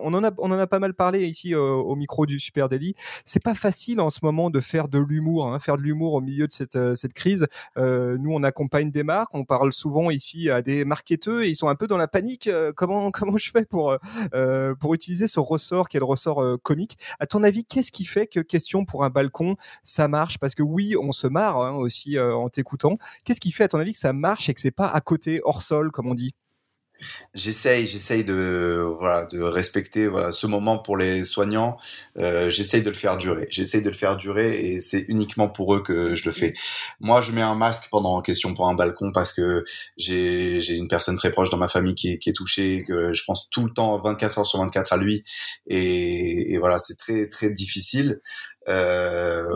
on 0.00 0.14
en 0.14 0.24
a, 0.24 0.30
on 0.38 0.50
en 0.50 0.58
a 0.58 0.66
pas 0.66 0.78
mal 0.78 0.94
parlé 0.94 1.26
ici 1.26 1.54
au 1.54 1.94
micro 1.96 2.24
du 2.24 2.38
Super 2.38 2.68
Daily. 2.68 2.94
C'est 3.24 3.42
pas 3.42 3.54
facile 3.54 4.00
en 4.00 4.10
ce 4.10 4.20
moment 4.22 4.48
de 4.48 4.60
faire 4.60 4.88
de 4.88 4.98
l'humour, 4.98 5.52
hein, 5.52 5.58
faire 5.58 5.76
de 5.76 5.82
l'humour 5.82 6.14
au 6.14 6.20
milieu 6.20 6.46
de 6.46 6.52
cette, 6.52 6.78
cette 6.94 7.12
crise. 7.12 7.46
nous, 7.76 8.32
on 8.32 8.42
a 8.42 8.52
accompagne 8.70 8.90
des 8.90 9.02
marques. 9.02 9.34
On 9.34 9.44
parle 9.44 9.72
souvent 9.72 10.10
ici 10.10 10.48
à 10.48 10.62
des 10.62 10.84
marketeurs 10.84 11.42
et 11.42 11.48
ils 11.48 11.56
sont 11.56 11.68
un 11.68 11.74
peu 11.74 11.86
dans 11.88 11.96
la 11.96 12.06
panique. 12.06 12.46
Euh, 12.46 12.72
comment 12.74 13.10
comment 13.10 13.36
je 13.36 13.50
fais 13.50 13.64
pour 13.64 13.96
euh, 14.34 14.74
pour 14.76 14.94
utiliser 14.94 15.26
ce 15.26 15.40
ressort 15.40 15.88
qui 15.88 15.96
est 15.96 16.00
le 16.00 16.06
ressort 16.06 16.42
euh, 16.42 16.56
comique 16.56 16.96
À 17.18 17.26
ton 17.26 17.42
avis, 17.42 17.64
qu'est-ce 17.64 17.90
qui 17.90 18.04
fait 18.04 18.26
que 18.26 18.40
question 18.40 18.84
pour 18.84 19.04
un 19.04 19.10
balcon 19.10 19.56
ça 19.82 20.06
marche? 20.08 20.38
Parce 20.38 20.54
que 20.54 20.62
oui, 20.62 20.94
on 21.00 21.12
se 21.12 21.26
marre 21.26 21.56
hein, 21.58 21.72
aussi 21.72 22.18
en 22.18 22.48
t'écoutant. 22.48 22.96
Qu'est-ce 23.24 23.40
qui 23.40 23.50
fait 23.50 23.64
à 23.64 23.68
ton 23.68 23.80
avis 23.80 23.92
que 23.92 23.98
ça 23.98 24.12
marche 24.12 24.48
et 24.48 24.54
que 24.54 24.60
c'est 24.60 24.70
pas 24.70 24.88
à 24.88 25.00
côté 25.00 25.40
hors 25.44 25.62
sol 25.62 25.90
comme 25.90 26.06
on 26.06 26.14
dit? 26.14 26.34
J'essaye, 27.34 27.86
j'essaye 27.86 28.24
de 28.24 28.84
voilà 28.98 29.24
de 29.26 29.40
respecter 29.40 30.08
voilà 30.08 30.32
ce 30.32 30.46
moment 30.46 30.78
pour 30.78 30.96
les 30.96 31.24
soignants. 31.24 31.76
Euh, 32.18 32.50
j'essaye 32.50 32.82
de 32.82 32.88
le 32.88 32.94
faire 32.96 33.16
durer. 33.18 33.46
J'essaye 33.50 33.82
de 33.82 33.88
le 33.88 33.94
faire 33.96 34.16
durer 34.16 34.60
et 34.60 34.80
c'est 34.80 35.04
uniquement 35.08 35.48
pour 35.48 35.74
eux 35.74 35.82
que 35.82 36.14
je 36.14 36.24
le 36.24 36.32
fais. 36.32 36.54
Moi, 37.00 37.20
je 37.20 37.32
mets 37.32 37.42
un 37.42 37.54
masque 37.54 37.84
pendant 37.90 38.20
question 38.22 38.54
pour 38.54 38.68
un 38.68 38.74
balcon 38.74 39.12
parce 39.12 39.32
que 39.32 39.64
j'ai 39.96 40.60
j'ai 40.60 40.76
une 40.76 40.88
personne 40.88 41.16
très 41.16 41.30
proche 41.30 41.50
dans 41.50 41.56
ma 41.58 41.68
famille 41.68 41.94
qui 41.94 42.12
est, 42.12 42.18
qui 42.18 42.30
est 42.30 42.34
touchée. 42.34 42.84
Que 42.86 43.12
je 43.12 43.22
pense 43.24 43.48
tout 43.50 43.64
le 43.64 43.72
temps 43.72 44.00
24 44.00 44.38
heures 44.38 44.46
sur 44.46 44.60
24 44.60 44.92
à 44.92 44.96
lui 44.96 45.22
et, 45.66 46.52
et 46.54 46.58
voilà 46.58 46.78
c'est 46.78 46.96
très 46.96 47.28
très 47.28 47.50
difficile. 47.50 48.20
Euh, 48.68 49.48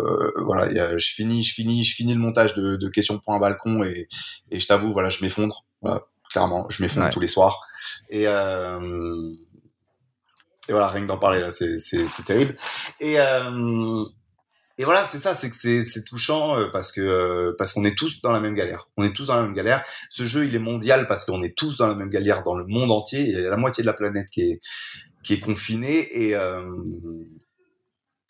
voilà, 0.45 0.97
je 0.97 1.13
finis, 1.13 1.43
je 1.43 1.55
finis, 1.55 1.85
je 1.85 1.95
finis 1.95 2.15
le 2.15 2.21
montage 2.21 2.55
de, 2.55 2.77
de 2.77 2.89
questions 2.89 3.19
pour 3.19 3.35
un 3.35 3.39
balcon 3.39 3.85
et, 3.85 4.09
et 4.51 4.61
je 4.61 4.67
t'avoue, 4.67 4.93
voilà, 4.93 5.09
je 5.09 5.23
m'effondre. 5.23 5.65
Voilà, 5.83 6.07
clairement, 6.35 6.67
je 6.69 6.83
m'effondre 6.83 7.07
Ouais. 7.07 7.13
tous 7.13 7.21
les 7.21 7.29
soirs. 7.29 7.61
Et, 8.11 8.27
euh, 8.27 9.31
et 10.69 10.73
voilà, 10.73 10.89
rien 10.89 11.03
que 11.03 11.07
d'en 11.07 11.19
parler 11.19 11.39
là, 11.41 11.51
c'est 11.53 11.79
c'est 11.79 12.05
c'est 12.07 12.25
terrible. 12.25 12.57
Et 12.99 13.21
euh, 13.21 14.03
et 14.77 14.85
voilà, 14.85 15.05
c'est 15.05 15.19
ça, 15.19 15.33
c'est 15.35 15.49
que 15.49 15.55
c'est 15.57 15.81
c'est 15.83 16.03
touchant 16.03 16.59
euh, 16.59 16.67
parce 16.73 16.91
que 16.91 17.55
parce 17.57 17.73
qu'on 17.73 17.85
est 17.85 17.97
tous 17.97 18.21
dans 18.21 18.33
la 18.33 18.41
même 18.41 18.55
galère. 18.57 18.89
On 18.97 19.05
est 19.05 19.13
tous 19.15 19.29
dans 19.29 19.37
la 19.37 19.43
même 19.43 19.55
galère. 19.55 19.85
Ce 20.11 20.25
jeu, 20.25 20.45
il 20.47 20.55
est 20.57 20.59
mondial 20.73 21.07
parce 21.07 21.25
qu'on 21.25 21.41
est 21.43 21.57
tous 21.57 21.79
dans 21.79 21.87
la 21.87 21.95
même 21.95 22.11
galère 22.11 22.43
dans 22.43 22.57
le 22.57 22.65
monde 22.67 22.91
entier. 22.91 23.21
Il 23.21 23.31
y 23.31 23.37
a 23.47 23.49
la 23.49 23.57
moitié 23.57 23.83
de 23.83 23.87
la 23.87 23.93
planète 23.95 24.27
qui 24.33 24.41
est 24.43 24.59
qui 25.23 25.35
est 25.35 25.41
confinée 25.41 26.09
et 26.27 26.35
euh, 26.35 26.65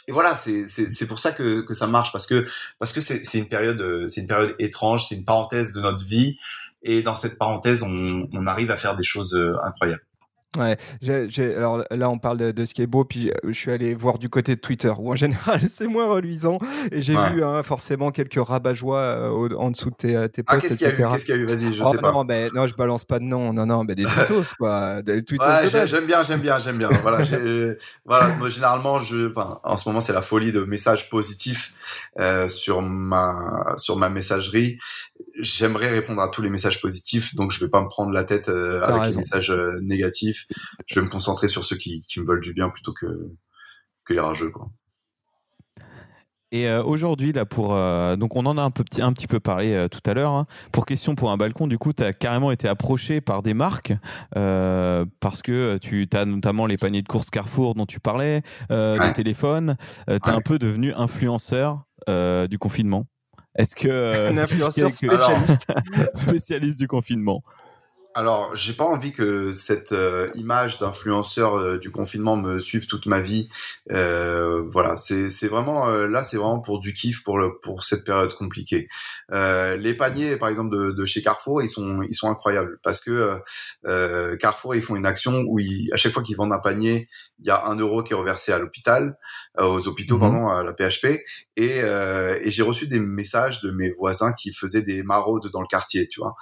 et 0.07 0.13
voilà, 0.13 0.37
c'est 0.37 0.67
c'est 0.69 0.91
c'est 0.91 1.07
pour 1.07 1.19
ça 1.19 1.33
que 1.33 1.63
que 1.63 1.73
ça 1.73 1.87
marche 1.87 2.13
parce 2.13 2.27
que 2.27 2.45
parce 2.79 2.93
que 2.93 3.01
c'est 3.01 3.25
c'est 3.25 3.39
une 3.39 3.49
période 3.49 4.07
c'est 4.09 4.21
une 4.21 4.27
période 4.27 4.55
étrange, 4.59 5.07
c'est 5.09 5.15
une 5.15 5.25
parenthèse 5.25 5.73
de 5.73 5.81
notre 5.81 6.05
vie 6.05 6.37
et 6.85 7.03
dans 7.03 7.17
cette 7.17 7.39
parenthèse, 7.39 7.83
on 7.83 8.29
on 8.33 8.47
arrive 8.47 8.71
à 8.71 8.77
faire 8.77 8.95
des 8.97 9.05
choses 9.05 9.35
euh, 9.35 9.55
incroyables. 9.65 10.03
Ouais, 10.57 10.77
alors 11.57 11.83
là 11.91 12.09
on 12.09 12.19
parle 12.19 12.39
de, 12.39 12.53
de 12.53 12.65
ce 12.65 12.75
qui 12.75 12.83
est 12.83 12.87
beau, 12.87 13.05
puis 13.05 13.29
euh, 13.29 13.35
je 13.49 13.53
suis 13.53 13.73
allé 13.73 13.93
voir 13.93 14.19
du 14.19 14.29
côté 14.29 14.55
de 14.55 14.61
Twitter, 14.61 14.93
où 14.97 15.11
en 15.11 15.17
général 15.25 15.61
c'est 15.69 15.89
moins 15.89 16.07
reluisant, 16.07 16.61
et 16.93 17.03
j'ai 17.03 17.17
Ouais. 17.17 17.33
vu 17.33 17.43
hein, 17.43 17.65
forcément 17.65 18.13
quelques 18.13 18.39
rabat-joie 18.39 18.99
euh, 18.99 19.57
en 19.57 19.73
dessous 19.73 19.91
de 19.91 19.97
tes, 19.97 20.29
tes 20.29 20.45
Ah, 20.47 20.55
posts, 20.55 20.69
qu'est-ce 20.69 20.77
qu'il 20.79 20.87
y 20.87 20.91
a 20.91 20.93
etc. 20.93 21.09
eu 21.09 21.11
Qu'est-ce 21.11 21.25
qu'il 21.25 21.35
y 21.35 21.39
a 21.39 21.41
eu? 21.41 21.47
Vas-y, 21.47 21.75
je 21.75 21.83
Oh, 21.83 21.91
sais 21.91 21.99
pas. 21.99 22.13
non, 22.13 22.23
mais, 22.23 22.51
non, 22.55 22.69
je 22.69 22.75
balance 22.77 23.05
pas 23.05 23.19
de 23.19 23.25
nom, 23.25 23.53
non, 23.53 23.67
non, 23.67 23.83
mais 23.83 23.97
des 23.97 24.05
tweetos 24.29 24.55
quoi, 24.57 25.03
des 25.03 25.25
Ouais, 25.41 25.87
j'aime 25.89 26.07
bien, 26.07 26.23
j'aime 26.23 26.41
bien, 26.41 26.59
j'aime 26.61 26.79
bien. 26.79 26.89
Voilà, 27.03 27.19
voilà. 28.05 28.29
Moi, 28.37 28.49
généralement, 28.49 29.01
je, 29.01 29.31
enfin, 29.31 29.59
en 29.65 29.77
ce 29.77 29.89
moment, 29.89 30.01
c'est 30.01 30.13
la 30.13 30.23
folie 30.23 30.53
de 30.53 30.61
messages 30.61 31.11
positifs 31.11 31.73
euh, 32.21 32.49
sur 32.49 32.81
ma 32.81 33.75
sur 33.77 33.97
ma 33.97 34.09
messagerie. 34.09 34.79
J'aimerais 35.41 35.89
répondre 35.91 36.21
à 36.21 36.29
tous 36.29 36.43
les 36.43 36.49
messages 36.51 36.81
positifs, 36.81 37.35
donc 37.35 37.51
je 37.51 37.65
vais 37.65 37.69
pas 37.71 37.83
me 37.83 37.89
prendre 37.89 38.13
la 38.13 38.23
tête 38.25 38.49
euh, 38.49 38.83
avec 38.83 39.03
raison. 39.03 39.11
les 39.11 39.17
messages 39.17 39.51
euh, 39.51 39.73
négatifs. 39.83 40.45
Je 40.87 41.01
vais 41.01 41.07
me 41.07 41.11
concentrer 41.11 41.49
sur 41.49 41.65
ceux 41.65 41.77
qui, 41.77 42.03
qui 42.03 42.21
me 42.21 42.25
veulent 42.27 42.41
du 42.41 42.55
bien 42.55 42.69
plutôt 42.69 42.93
que 42.93 43.07
que 44.05 44.13
les 44.15 44.21
rageux, 44.21 44.51
quoi. 44.51 44.71
Et 46.53 46.69
euh, 46.69 46.85
aujourd'hui, 46.85 47.33
là, 47.33 47.45
pour. 47.45 47.71
donc, 48.17 48.37
on 48.37 48.47
en 48.47 48.57
a 48.59 48.63
un, 48.63 48.71
peu, 48.71 48.85
petit- 48.85 49.03
un 49.03 49.13
petit 49.13 49.27
peu 49.27 49.41
parlé 49.41 49.89
tout 49.91 49.99
à 50.09 50.15
l'heure. 50.15 50.31
hein. 50.31 50.47
Pour 50.71 50.87
question 50.87 51.17
pour 51.17 51.33
un 51.33 51.37
balcon, 51.37 51.67
du 51.67 51.79
coup, 51.79 51.93
tu 51.93 52.05
as 52.05 52.13
carrément 52.13 52.53
été 52.53 52.69
approché 52.69 53.21
par 53.21 53.43
des 53.43 53.55
marques 53.55 53.93
parce 54.33 55.43
que 55.43 55.79
tu 55.79 56.07
as 56.13 56.25
notamment 56.27 56.67
les 56.67 56.77
paniers 56.77 57.03
de 57.03 57.09
courses 57.09 57.31
Carrefour 57.31 57.75
dont 57.75 57.87
tu 57.87 57.99
parlais, 57.99 58.43
Ouais. 58.71 58.99
les 59.05 59.13
téléphones. 59.15 59.77
tu 60.07 60.13
es 60.13 60.15
Ouais. 60.15 60.29
un 60.29 60.41
peu 60.41 60.61
devenu 60.61 60.93
influenceur 60.95 61.83
du 62.07 62.59
confinement. 62.61 63.07
Est-ce 63.57 63.75
que. 63.77 63.89
euh, 63.89 64.31
Un 64.31 64.39
influenceur 64.39 64.91
que- 64.91 64.95
spécialiste. 64.97 65.67
spécialiste 66.15 66.79
du 66.79 66.89
confinement 66.89 67.43
Alors, 68.17 68.55
j'ai 68.55 68.73
pas 68.75 68.85
envie 68.85 69.13
que 69.13 69.53
cette 69.53 69.91
euh, 69.93 70.31
image 70.37 70.79
d'influenceur 70.79 71.55
euh, 71.57 71.79
du 71.79 71.91
confinement 71.91 72.37
me 72.37 72.59
suive 72.61 72.87
toute 72.87 73.07
ma 73.07 73.21
vie. 73.21 73.49
Euh, 73.91 74.63
voilà, 74.71 74.97
c'est 74.97 75.29
c'est 75.29 75.49
vraiment 75.49 75.89
euh, 75.89 76.07
là, 76.07 76.23
c'est 76.23 76.37
vraiment 76.37 76.61
pour 76.61 76.79
du 76.81 76.93
kiff 76.93 77.23
pour 77.25 77.39
le 77.39 77.59
pour 77.61 77.83
cette 77.85 78.05
période 78.05 78.33
compliquée. 78.35 78.89
Euh, 79.33 79.77
les 79.77 79.95
paniers, 79.95 80.37
par 80.37 80.49
exemple 80.49 80.71
de, 80.77 80.93
de 80.93 81.05
chez 81.05 81.23
Carrefour, 81.23 81.61
ils 81.63 81.69
sont 81.69 82.03
ils 82.03 82.15
sont 82.15 82.29
incroyables 82.29 82.79
parce 82.85 83.01
que 83.01 83.39
Carrefour 84.37 84.75
ils 84.77 84.83
font 84.83 84.97
une 84.97 85.07
action 85.07 85.43
où 85.49 85.59
ils, 85.59 85.93
à 85.93 85.97
chaque 85.97 86.13
fois 86.13 86.23
qu'ils 86.23 86.37
vendent 86.37 86.53
un 86.53 86.61
panier, 86.61 87.09
il 87.45 87.49
y 87.49 87.51
a 87.51 87.67
un 87.67 87.77
euro 87.77 88.03
qui 88.03 88.15
est 88.15 88.17
reversé 88.17 88.53
à 88.53 88.59
l'hôpital, 88.59 89.17
euh, 89.61 89.67
aux 89.67 89.87
hôpitaux 89.87 90.17
Mhm. 90.17 90.21
pardon, 90.21 90.49
à 90.49 90.65
la 90.65 90.73
PHP. 90.73 91.21
Et, 91.57 91.83
euh, 91.83 92.39
et 92.43 92.51
j'ai 92.51 92.63
reçu 92.63 92.89
des 92.89 92.99
messages 92.99 93.61
de 93.61 93.71
mes 93.71 93.91
voisins 93.91 94.33
qui 94.33 94.53
faisaient 94.53 94.83
des 94.83 95.03
maraudes 95.05 95.49
dans 95.53 95.61
le 95.61 95.67
quartier, 95.69 96.09
tu 96.09 96.21
vois. 96.21 96.35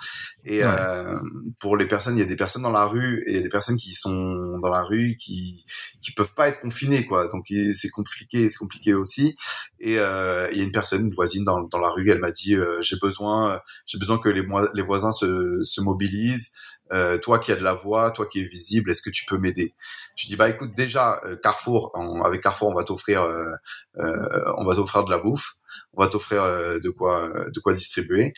Et 0.44 0.64
Ouais. 0.64 0.70
euh, 0.80 1.18
pour 1.58 1.76
les 1.76 1.86
personnes, 1.86 2.16
il 2.16 2.20
y 2.20 2.22
a 2.22 2.26
des 2.26 2.36
personnes 2.36 2.62
dans 2.62 2.70
la 2.72 2.86
rue 2.86 3.22
et 3.26 3.32
il 3.32 3.36
y 3.36 3.38
a 3.38 3.42
des 3.42 3.48
personnes 3.50 3.76
qui 3.76 3.92
sont 3.94 4.58
dans 4.62 4.70
la 4.70 4.82
rue 4.82 5.16
qui 5.18 5.64
qui 6.00 6.12
peuvent 6.12 6.34
pas 6.34 6.48
être 6.48 6.60
confinées, 6.60 7.04
quoi. 7.06 7.26
Donc 7.28 7.44
c'est 7.72 7.90
compliqué, 7.90 8.48
c'est 8.48 8.56
compliqué 8.58 8.94
aussi. 8.94 9.34
Et 9.80 9.98
euh, 9.98 10.48
il 10.52 10.58
y 10.58 10.60
a 10.60 10.64
une 10.64 10.72
personne, 10.72 11.02
une 11.06 11.10
voisine 11.12 11.44
dans, 11.44 11.60
dans 11.62 11.78
la 11.78 11.90
rue, 11.90 12.08
elle 12.10 12.18
m'a 12.20 12.30
dit 12.32 12.54
euh, 12.56 12.80
j'ai 12.80 12.96
besoin, 12.96 13.60
j'ai 13.86 13.98
besoin 13.98 14.18
que 14.18 14.28
les, 14.28 14.44
les 14.74 14.82
voisins 14.82 15.12
se, 15.12 15.60
se 15.62 15.80
mobilisent. 15.80 16.52
Euh, 16.92 17.18
toi 17.18 17.38
qui 17.38 17.52
as 17.52 17.56
de 17.56 17.64
la 17.64 17.74
voix, 17.74 18.10
toi 18.10 18.26
qui 18.26 18.40
es 18.40 18.44
visible, 18.44 18.90
est-ce 18.90 19.02
que 19.02 19.10
tu 19.10 19.24
peux 19.24 19.38
m'aider? 19.38 19.74
Je 20.16 20.26
dis 20.26 20.36
bah 20.36 20.48
écoute 20.48 20.72
déjà 20.74 21.20
euh, 21.24 21.36
Carrefour, 21.36 21.92
avec 22.24 22.42
Carrefour 22.42 22.68
on 22.68 22.74
va 22.74 22.84
t'offrir, 22.84 23.22
euh, 23.22 23.52
euh, 23.98 24.52
on 24.58 24.64
va 24.64 24.74
t'offrir 24.74 25.04
de 25.04 25.10
la 25.10 25.18
bouffe, 25.18 25.54
on 25.94 26.02
va 26.02 26.08
t'offrir 26.08 26.42
de 26.42 26.88
quoi, 26.90 27.28
de 27.50 27.60
quoi 27.60 27.72
distribuer. 27.72 28.34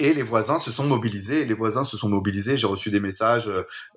Et 0.00 0.12
les 0.12 0.22
voisins 0.22 0.58
se 0.58 0.70
sont 0.70 0.84
mobilisés. 0.84 1.44
Les 1.44 1.54
voisins 1.54 1.84
se 1.84 1.96
sont 1.96 2.08
mobilisés. 2.08 2.56
J'ai 2.56 2.66
reçu 2.66 2.90
des 2.90 3.00
messages 3.00 3.50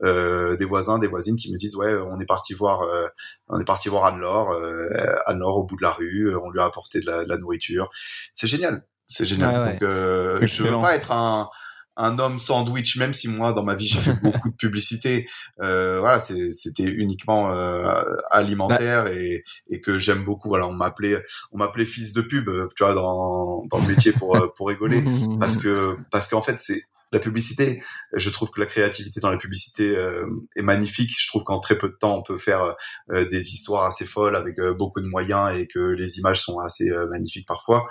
euh, 0.04 0.56
des 0.56 0.66
voisins, 0.66 1.00
des 1.00 1.08
voisines 1.08 1.36
qui 1.36 1.52
me 1.52 1.58
disent 1.58 1.76
ouais, 1.76 1.96
on 1.96 2.20
est 2.20 2.26
parti 2.26 2.54
voir, 2.54 2.82
euh, 2.84 3.08
on 3.48 3.60
est 3.60 3.66
parti 3.66 3.90
voir 3.90 4.06
Anne-Laure, 4.06 4.52
euh, 4.52 4.90
Anne-Laure 5.26 5.58
au 5.58 5.64
bout 5.64 5.76
de 5.76 5.82
la 5.82 5.90
rue. 5.90 6.36
On 6.36 6.52
lui 6.52 6.60
a 6.60 6.66
apporté 6.66 7.00
de 7.00 7.06
la, 7.08 7.24
de 7.24 7.30
la 7.30 7.38
nourriture. 7.38 7.90
C'est 8.34 8.48
génial. 8.48 8.86
C'est 9.08 9.26
génial. 9.26 9.80
Ouais, 9.82 9.88
ouais. 9.88 10.40
Donc 10.40 10.46
je 10.48 10.64
veux 10.64 10.80
pas 10.80 10.96
être 10.96 11.12
un 11.12 11.50
un 11.98 12.20
homme 12.20 12.40
sandwich, 12.40 12.98
même 12.98 13.14
si 13.14 13.28
moi 13.28 13.54
dans 13.54 13.64
ma 13.64 13.76
vie 13.76 13.88
j'ai 13.88 14.00
fait 14.00 14.14
beaucoup 14.22 14.50
de 14.50 14.56
publicité. 14.56 15.28
Euh, 15.62 16.00
voilà, 16.00 16.20
c'était 16.20 16.84
uniquement 16.84 17.52
euh, 17.52 18.04
alimentaire 18.30 19.08
et, 19.08 19.44
et 19.70 19.82
que 19.82 19.98
j'aime 19.98 20.24
beaucoup. 20.24 20.48
Voilà, 20.48 20.68
on 20.68 20.74
m'appelait 20.74 21.22
on 21.52 21.58
m'appelait 21.58 21.86
fils 21.86 22.14
de 22.14 22.22
pub, 22.22 22.48
euh, 22.48 22.68
tu 22.76 22.84
vois, 22.84 22.94
dans 22.94 23.66
dans 23.66 23.80
le 23.80 23.88
métier 23.88 24.12
pour 24.12 24.36
euh, 24.36 24.48
pour 24.56 24.70
rigoler 24.70 25.04
parce 25.40 25.58
que 25.58 25.96
parce 26.12 26.28
qu'en 26.28 26.42
fait 26.42 26.60
c'est 26.60 26.84
la 27.12 27.20
publicité. 27.20 27.82
Je 28.14 28.30
trouve 28.30 28.52
que 28.52 28.60
la 28.60 28.66
créativité 28.66 29.20
dans 29.20 29.32
la 29.32 29.38
publicité 29.38 29.96
euh, 29.96 30.26
est 30.56 30.62
magnifique. 30.62 31.12
Je 31.18 31.28
trouve 31.28 31.44
qu'en 31.44 31.60
très 31.60 31.78
peu 31.78 31.90
de 31.90 31.96
temps 31.96 32.18
on 32.18 32.24
peut 32.24 32.38
faire 32.38 32.76
euh, 33.12 33.26
des 33.26 33.54
histoires 33.54 33.86
assez 33.86 34.06
folles 34.06 34.36
avec 34.36 34.60
euh, 34.60 34.74
beaucoup 34.74 35.00
de 35.00 35.08
moyens 35.08 35.56
et 35.58 35.68
que 35.68 35.80
les 35.80 36.18
images 36.20 36.42
sont 36.42 36.60
assez 36.60 36.90
euh, 36.90 37.08
magnifiques 37.08 37.48
parfois. 37.48 37.86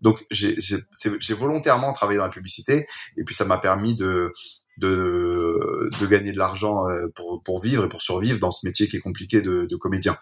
Donc 0.00 0.24
j'ai 0.30 1.34
volontairement 1.34 1.92
travaillé 1.92 2.18
dans 2.18 2.24
la 2.24 2.30
publicité 2.30 2.86
et 3.16 3.24
puis 3.24 3.34
ça 3.34 3.44
m'a 3.44 3.58
permis 3.58 3.94
de 3.94 4.32
de, 4.78 5.88
de 6.00 6.06
gagner 6.06 6.32
de 6.32 6.38
l'argent 6.38 6.88
euh, 6.88 7.06
pour, 7.14 7.42
pour 7.42 7.60
vivre 7.60 7.84
et 7.84 7.88
pour 7.88 8.02
survivre 8.02 8.38
dans 8.38 8.50
ce 8.50 8.66
métier 8.66 8.88
qui 8.88 8.96
est 8.96 9.00
compliqué 9.00 9.40
de, 9.40 9.66
de 9.66 9.76
comédien. 9.76 10.16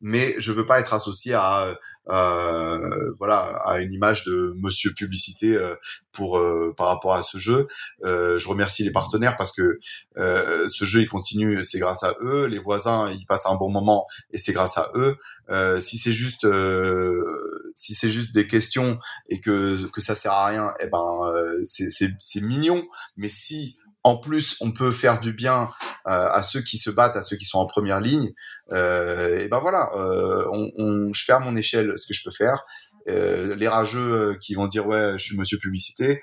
Mais 0.00 0.34
je 0.38 0.52
veux 0.52 0.66
pas 0.66 0.78
être 0.80 0.94
associé 0.94 1.34
à, 1.34 1.76
euh, 2.08 3.12
voilà, 3.18 3.56
à 3.64 3.80
une 3.80 3.92
image 3.92 4.24
de 4.24 4.54
monsieur 4.56 4.92
publicité 4.92 5.54
euh, 5.54 5.74
pour 6.12 6.38
euh, 6.38 6.72
par 6.76 6.88
rapport 6.88 7.14
à 7.14 7.22
ce 7.22 7.38
jeu. 7.38 7.66
Euh, 8.04 8.38
je 8.38 8.48
remercie 8.48 8.84
les 8.84 8.92
partenaires 8.92 9.36
parce 9.36 9.52
que 9.52 9.78
ce 10.16 10.84
jeu 10.84 11.00
il 11.00 11.08
continue, 11.08 11.62
c'est 11.64 11.78
grâce 11.78 12.02
à 12.02 12.16
eux. 12.22 12.46
Les 12.46 12.58
voisins 12.58 13.10
ils 13.10 13.26
passent 13.26 13.46
un 13.46 13.56
bon 13.56 13.70
moment 13.70 14.06
et 14.30 14.38
c'est 14.38 14.52
grâce 14.52 14.78
à 14.78 14.90
eux. 14.94 15.16
Si 15.80 15.98
c'est 15.98 16.12
juste 16.12 16.46
si 17.74 17.94
c'est 17.94 18.10
juste 18.10 18.34
des 18.34 18.46
questions 18.46 18.98
et 19.28 19.40
que 19.40 19.86
que 19.90 20.00
ça 20.00 20.14
sert 20.14 20.32
à 20.32 20.46
rien, 20.46 20.72
eh 20.80 20.86
ben 20.86 21.18
c'est 21.64 22.40
mignon. 22.40 22.86
Mais 23.16 23.28
si 23.28 23.76
en 24.06 24.16
plus 24.16 24.56
on 24.60 24.70
peut 24.70 24.92
faire 24.92 25.18
du 25.18 25.32
bien 25.32 25.68
euh, 26.06 26.28
à 26.38 26.44
ceux 26.44 26.60
qui 26.62 26.78
se 26.78 26.90
battent, 26.90 27.16
à 27.16 27.22
ceux 27.22 27.36
qui 27.36 27.44
sont 27.44 27.58
en 27.58 27.66
première 27.66 28.00
ligne, 28.00 28.30
euh, 28.70 29.40
et 29.40 29.48
ben 29.48 29.58
voilà, 29.58 29.90
euh, 29.96 30.44
on, 30.52 30.70
on, 30.78 31.12
je 31.12 31.24
fais 31.24 31.32
à 31.32 31.40
mon 31.40 31.56
échelle 31.56 31.92
ce 31.96 32.06
que 32.06 32.14
je 32.14 32.22
peux 32.24 32.30
faire. 32.30 32.64
Euh, 33.08 33.56
les 33.56 33.66
rageux 33.66 34.12
euh, 34.12 34.34
qui 34.40 34.54
vont 34.54 34.68
dire 34.68 34.86
ouais 34.86 35.12
je 35.16 35.24
suis 35.24 35.36
monsieur 35.36 35.58
publicité, 35.58 36.20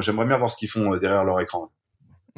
j'aimerais 0.00 0.26
bien 0.26 0.36
voir 0.36 0.50
ce 0.50 0.58
qu'ils 0.58 0.68
font 0.68 0.96
derrière 0.98 1.24
leur 1.24 1.40
écran. 1.40 1.70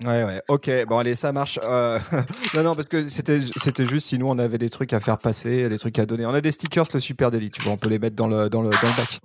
Ouais, 0.04 0.24
ouais, 0.24 0.42
ok, 0.48 0.70
bon, 0.86 0.98
allez, 0.98 1.14
ça 1.14 1.32
marche. 1.32 1.58
Euh, 1.64 1.98
non, 2.54 2.62
non, 2.62 2.74
parce 2.74 2.86
que 2.86 3.08
c'était, 3.08 3.40
c'était 3.56 3.86
juste 3.86 4.08
si 4.08 4.18
nous 4.18 4.28
on 4.28 4.38
avait 4.38 4.58
des 4.58 4.68
trucs 4.68 4.92
à 4.92 5.00
faire 5.00 5.16
passer, 5.16 5.70
des 5.70 5.78
trucs 5.78 5.98
à 5.98 6.04
donner. 6.04 6.26
On 6.26 6.34
a 6.34 6.42
des 6.42 6.52
stickers, 6.52 6.84
le 6.92 7.00
super 7.00 7.30
délit, 7.30 7.50
tu 7.50 7.62
vois, 7.62 7.72
on 7.72 7.78
peut 7.78 7.88
les 7.88 7.98
mettre 7.98 8.14
dans 8.14 8.26
le, 8.26 8.50
dans 8.50 8.60
le, 8.60 8.68
dans 8.68 8.76
le 8.76 8.96
bac. 8.96 9.20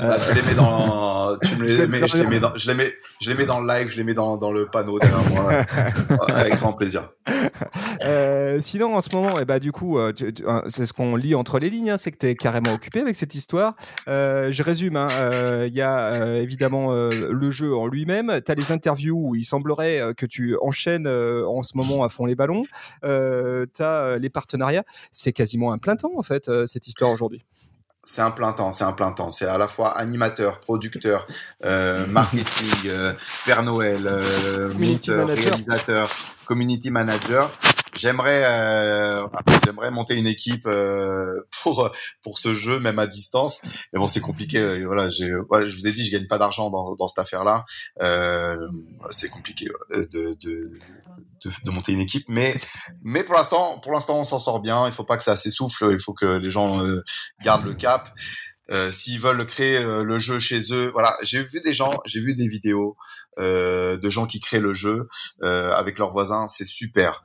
Euh, 0.00 0.08
Bah, 0.10 0.18
tu 0.24 0.32
les 0.34 0.42
mets 0.42 0.54
dans, 0.54 1.36
tu 1.38 1.56
me 1.56 1.66
Je 1.66 1.74
les 1.82 1.86
mets, 1.88 2.06
je 2.06 2.16
les 2.16 2.26
mets 2.28 2.38
dans, 2.38 2.52
je 2.54 2.68
les 2.68 2.74
mets, 2.76 2.92
je 3.20 3.28
les 3.28 3.34
mets 3.36 3.44
dans 3.44 3.60
le 3.60 3.66
live, 3.66 3.88
je 3.90 3.96
les 3.96 4.04
mets 4.04 4.14
dans, 4.14 4.36
dans 4.36 4.52
le 4.52 4.66
panneau 4.66 5.00
derrière 5.00 5.30
moi, 5.30 5.52
avec 6.28 6.54
grand 6.58 6.74
plaisir. 6.74 7.10
Euh, 8.02 8.58
sinon, 8.60 8.94
en 8.96 9.00
ce 9.00 9.14
moment, 9.14 9.38
eh 9.40 9.44
ben, 9.44 9.58
du 9.58 9.72
coup, 9.72 9.98
euh, 9.98 10.12
tu- 10.12 10.32
tu- 10.32 10.44
hein, 10.46 10.62
c'est 10.68 10.86
ce 10.86 10.92
qu'on 10.92 11.16
lit 11.16 11.34
entre 11.34 11.58
les 11.58 11.70
lignes, 11.70 11.90
hein, 11.90 11.96
c'est 11.98 12.10
que 12.10 12.18
tu 12.18 12.26
es 12.26 12.34
carrément 12.34 12.72
occupé 12.72 13.00
avec 13.00 13.16
cette 13.16 13.34
histoire. 13.34 13.74
Euh, 14.08 14.50
je 14.52 14.62
résume, 14.62 14.96
hein, 14.96 15.06
euh, 15.18 15.64
il 15.68 15.74
y 15.74 15.82
a 15.82 15.98
euh, 15.98 16.42
évidemment 16.42 16.92
euh, 16.92 17.10
le 17.30 17.50
jeu 17.50 17.74
en 17.76 17.86
lui-même, 17.86 18.40
tu 18.44 18.50
as 18.52 18.54
les 18.54 18.72
interviews 18.72 19.18
où 19.30 19.34
il 19.34 19.44
semblerait 19.44 20.00
euh, 20.00 20.12
que 20.14 20.26
tu 20.26 20.56
enchaînes 20.60 21.06
euh, 21.06 21.46
en 21.46 21.62
ce 21.62 21.76
moment 21.76 22.04
à 22.04 22.08
fond 22.08 22.26
les 22.26 22.34
ballons, 22.34 22.64
euh, 23.04 23.66
tu 23.74 23.82
as 23.82 24.18
les 24.18 24.30
partenariats, 24.30 24.84
c'est 25.12 25.32
quasiment 25.32 25.72
un 25.72 25.78
plein 25.78 25.96
temps 25.96 26.12
en 26.16 26.22
fait, 26.22 26.48
euh, 26.48 26.66
cette 26.66 26.86
histoire 26.86 27.10
aujourd'hui. 27.10 27.44
C'est 28.06 28.20
un 28.20 28.30
plein 28.30 28.52
temps, 28.52 28.70
c'est 28.70 28.84
un 28.84 28.92
plein 28.92 29.12
temps. 29.12 29.30
C'est 29.30 29.46
à 29.46 29.56
la 29.56 29.66
fois 29.66 29.88
animateur, 29.96 30.60
producteur, 30.60 31.26
euh, 31.64 32.06
marketing, 32.06 32.90
euh, 32.90 33.14
Père 33.46 33.62
Noël, 33.62 34.06
euh, 34.06 34.68
manager. 34.78 35.26
réalisateur, 35.26 36.10
community 36.44 36.90
manager. 36.90 37.50
J'aimerais, 37.96 38.42
euh, 38.44 39.24
j'aimerais 39.64 39.92
monter 39.92 40.16
une 40.16 40.26
équipe 40.26 40.66
euh, 40.66 41.40
pour 41.62 41.90
pour 42.22 42.38
ce 42.40 42.52
jeu, 42.52 42.80
même 42.80 42.98
à 42.98 43.06
distance. 43.06 43.60
Mais 43.92 44.00
bon, 44.00 44.08
c'est 44.08 44.20
compliqué. 44.20 44.58
euh, 44.58 44.84
Voilà, 44.84 45.08
j'ai, 45.08 45.30
voilà, 45.48 45.64
je 45.64 45.76
vous 45.76 45.86
ai 45.86 45.92
dit, 45.92 46.04
je 46.04 46.10
gagne 46.10 46.26
pas 46.26 46.38
d'argent 46.38 46.70
dans, 46.70 46.96
dans 46.96 47.06
cette 47.06 47.20
affaire-là. 47.20 47.64
Euh, 48.02 48.56
c'est 49.10 49.28
compliqué 49.28 49.68
euh, 49.92 50.04
de, 50.12 50.36
de, 50.44 50.76
de, 51.44 51.50
de 51.64 51.70
monter 51.70 51.92
une 51.92 52.00
équipe, 52.00 52.24
mais 52.28 52.52
mais 53.02 53.22
pour 53.22 53.36
l'instant, 53.36 53.78
pour 53.78 53.92
l'instant, 53.92 54.18
on 54.18 54.24
s'en 54.24 54.40
sort 54.40 54.60
bien. 54.60 54.86
Il 54.86 54.92
faut 54.92 55.04
pas 55.04 55.16
que 55.16 55.22
ça 55.22 55.36
s'essouffle. 55.36 55.88
Il 55.92 56.00
faut 56.00 56.14
que 56.14 56.26
les 56.26 56.50
gens 56.50 56.84
euh, 56.84 57.04
gardent 57.44 57.66
le 57.66 57.74
cap. 57.74 58.12
Euh, 58.70 58.90
S'ils 58.90 59.20
veulent 59.20 59.44
créer 59.44 59.78
euh, 59.78 60.02
le 60.02 60.18
jeu 60.18 60.38
chez 60.38 60.60
eux, 60.72 60.90
voilà. 60.92 61.16
J'ai 61.22 61.42
vu 61.42 61.60
des 61.60 61.72
gens, 61.74 61.92
j'ai 62.06 62.20
vu 62.20 62.34
des 62.34 62.48
vidéos 62.48 62.96
euh, 63.38 63.96
de 63.96 64.08
gens 64.10 64.26
qui 64.26 64.40
créent 64.40 64.60
le 64.60 64.72
jeu 64.72 65.06
avec 65.42 65.98
leurs 65.98 66.10
voisins. 66.10 66.46
C'est 66.48 66.64
super. 66.64 67.24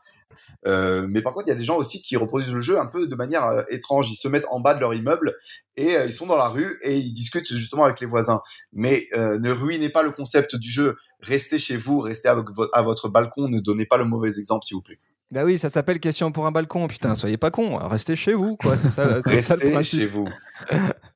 Euh, 0.68 1.08
mais 1.10 1.22
par 1.22 1.34
contre, 1.34 1.48
il 1.48 1.52
y 1.52 1.54
a 1.54 1.56
des 1.58 1.64
gens 1.64 1.78
aussi 1.78 2.02
qui 2.02 2.18
reproduisent 2.18 2.54
le 2.54 2.60
jeu 2.60 2.78
un 2.78 2.86
peu 2.86 3.08
de 3.08 3.16
manière 3.16 3.46
euh, 3.46 3.64
étrange. 3.70 4.12
Ils 4.12 4.16
se 4.18 4.28
mettent 4.28 4.48
en 4.52 4.60
bas 4.60 4.74
de 4.74 4.82
leur 4.82 4.94
immeuble 4.94 5.34
et 5.78 5.96
euh, 5.96 6.06
ils 6.06 6.12
sont 6.12 6.26
dans 6.26 6.36
la 6.36 6.50
rue 6.50 6.78
et 6.84 6.98
ils 6.98 7.14
discutent 7.14 7.56
justement 7.56 7.86
avec 7.86 8.02
les 8.02 8.08
voisins. 8.08 8.42
Mais 8.74 9.08
ne 9.16 9.50
ruinez 9.52 9.88
pas 9.88 10.04
le 10.04 10.12
concept 10.12 10.58
du 10.58 10.70
jeu. 10.70 10.98
Restez 11.22 11.60
chez 11.60 11.78
vous, 11.78 12.00
restez 12.02 12.28
avec 12.28 12.50
vo- 12.54 12.68
à 12.74 12.82
votre 12.82 13.08
balcon. 13.08 13.48
Ne 13.48 13.62
donnez 13.62 13.86
pas 13.86 13.96
le 13.98 14.04
mauvais 14.04 14.38
exemple, 14.38 14.66
s'il 14.66 14.76
vous 14.76 14.82
plaît. 14.82 15.00
Bah 15.32 15.44
oui, 15.46 15.58
ça 15.58 15.70
s'appelle 15.70 16.00
question 16.02 16.32
pour 16.34 16.46
un 16.46 16.52
balcon. 16.52 16.88
Putain, 16.90 17.16
soyez 17.16 17.38
pas 17.38 17.52
con, 17.52 17.78
restez 17.88 18.18
chez 18.18 18.34
vous, 18.34 18.58
quoi. 18.58 18.76
C'est 18.76 18.90
ça, 18.90 19.22
ça 19.22 19.30
le 19.30 19.36
Restez 19.36 19.72
principe. 19.72 20.00
chez 20.02 20.08
vous. 20.08 20.28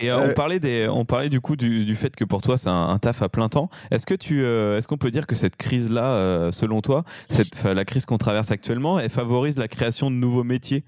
Et 0.00 0.10
euh, 0.10 0.18
Euh, 0.18 0.28
on 0.30 0.34
parlait 0.34 0.60
des, 0.60 0.88
on 0.88 1.04
parlait 1.04 1.28
du 1.28 1.40
coup 1.40 1.56
du, 1.56 1.84
du 1.84 1.96
fait 1.96 2.14
que 2.16 2.24
pour 2.24 2.40
toi 2.42 2.56
c'est 2.58 2.68
un, 2.68 2.88
un 2.88 2.98
taf 2.98 3.22
à 3.22 3.28
plein 3.28 3.48
temps. 3.48 3.68
Est-ce 3.90 4.06
que 4.06 4.14
tu, 4.14 4.44
euh, 4.44 4.78
est-ce 4.78 4.86
qu'on 4.88 4.98
peut 4.98 5.10
dire 5.10 5.26
que 5.26 5.34
cette 5.34 5.56
crise 5.56 5.90
là, 5.90 6.50
selon 6.52 6.80
toi, 6.80 7.04
cette, 7.28 7.62
la 7.64 7.84
crise 7.84 8.04
qu'on 8.06 8.18
traverse 8.18 8.50
actuellement, 8.50 8.98
elle 8.98 9.10
favorise 9.10 9.56
la 9.58 9.68
création 9.68 10.10
de 10.10 10.16
nouveaux 10.16 10.44
métiers 10.44 10.84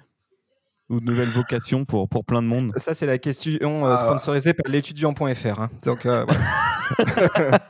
ou 0.90 1.00
de 1.00 1.06
nouvelles 1.06 1.30
vocations 1.30 1.84
pour 1.84 2.08
pour 2.08 2.24
plein 2.24 2.42
de 2.42 2.46
monde? 2.46 2.72
Ça, 2.76 2.92
c'est 2.94 3.06
la 3.06 3.18
question 3.18 3.86
euh, 3.86 3.94
Ah. 3.98 4.04
sponsorisée 4.04 4.52
par 4.54 4.70
l'étudiant.fr. 4.70 5.60
hein. 5.60 5.70
Donc, 5.84 6.04
euh, 6.06 6.24
voilà. 6.28 6.40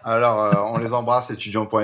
Alors, 0.05 0.43
euh, 0.43 0.53
on 0.73 0.79
les 0.79 0.93
embrasse, 0.93 1.31
étudiants.fr. 1.31 1.77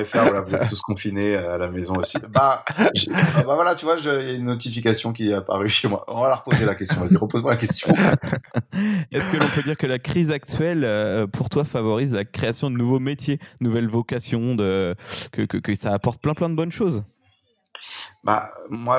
Vous 0.46 0.54
êtes 0.54 0.68
tous 0.68 0.80
confinés 0.80 1.34
euh, 1.34 1.54
à 1.54 1.58
la 1.58 1.68
maison 1.68 1.94
aussi. 1.96 2.18
Bah, 2.28 2.64
ah 2.78 3.42
bah 3.42 3.54
voilà, 3.54 3.74
tu 3.74 3.84
vois, 3.84 3.96
il 3.98 4.04
y 4.04 4.08
a 4.08 4.32
une 4.34 4.44
notification 4.44 5.12
qui 5.12 5.30
est 5.30 5.34
apparue 5.34 5.68
chez 5.68 5.88
moi. 5.88 6.04
On 6.08 6.20
va 6.20 6.28
la 6.28 6.34
reposer 6.36 6.64
la 6.64 6.74
question. 6.74 7.00
Vas-y, 7.00 7.16
repose-moi 7.16 7.52
la 7.52 7.56
question. 7.56 7.92
Est-ce 9.12 9.30
que 9.30 9.36
l'on 9.36 9.48
peut 9.48 9.62
dire 9.62 9.76
que 9.76 9.86
la 9.86 9.98
crise 9.98 10.30
actuelle, 10.30 10.84
euh, 10.84 11.26
pour 11.26 11.48
toi, 11.48 11.64
favorise 11.64 12.12
la 12.12 12.24
création 12.24 12.70
de 12.70 12.76
nouveaux 12.76 13.00
métiers, 13.00 13.38
nouvelles 13.60 13.88
vocations, 13.88 14.56
que, 14.56 15.44
que 15.44 15.74
ça 15.74 15.92
apporte 15.92 16.20
plein 16.20 16.34
plein 16.34 16.48
de 16.48 16.54
bonnes 16.54 16.72
choses? 16.72 17.02
Bah, 18.22 18.50
moi, 18.68 18.98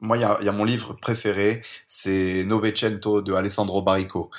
moi, 0.00 0.16
il 0.16 0.20
y 0.20 0.44
y 0.44 0.48
a 0.48 0.52
mon 0.52 0.64
livre 0.64 0.94
préféré, 0.94 1.62
c'est 1.86 2.44
Novecento 2.44 3.22
de 3.22 3.32
Alessandro 3.32 3.82
Barrico, 3.82 4.30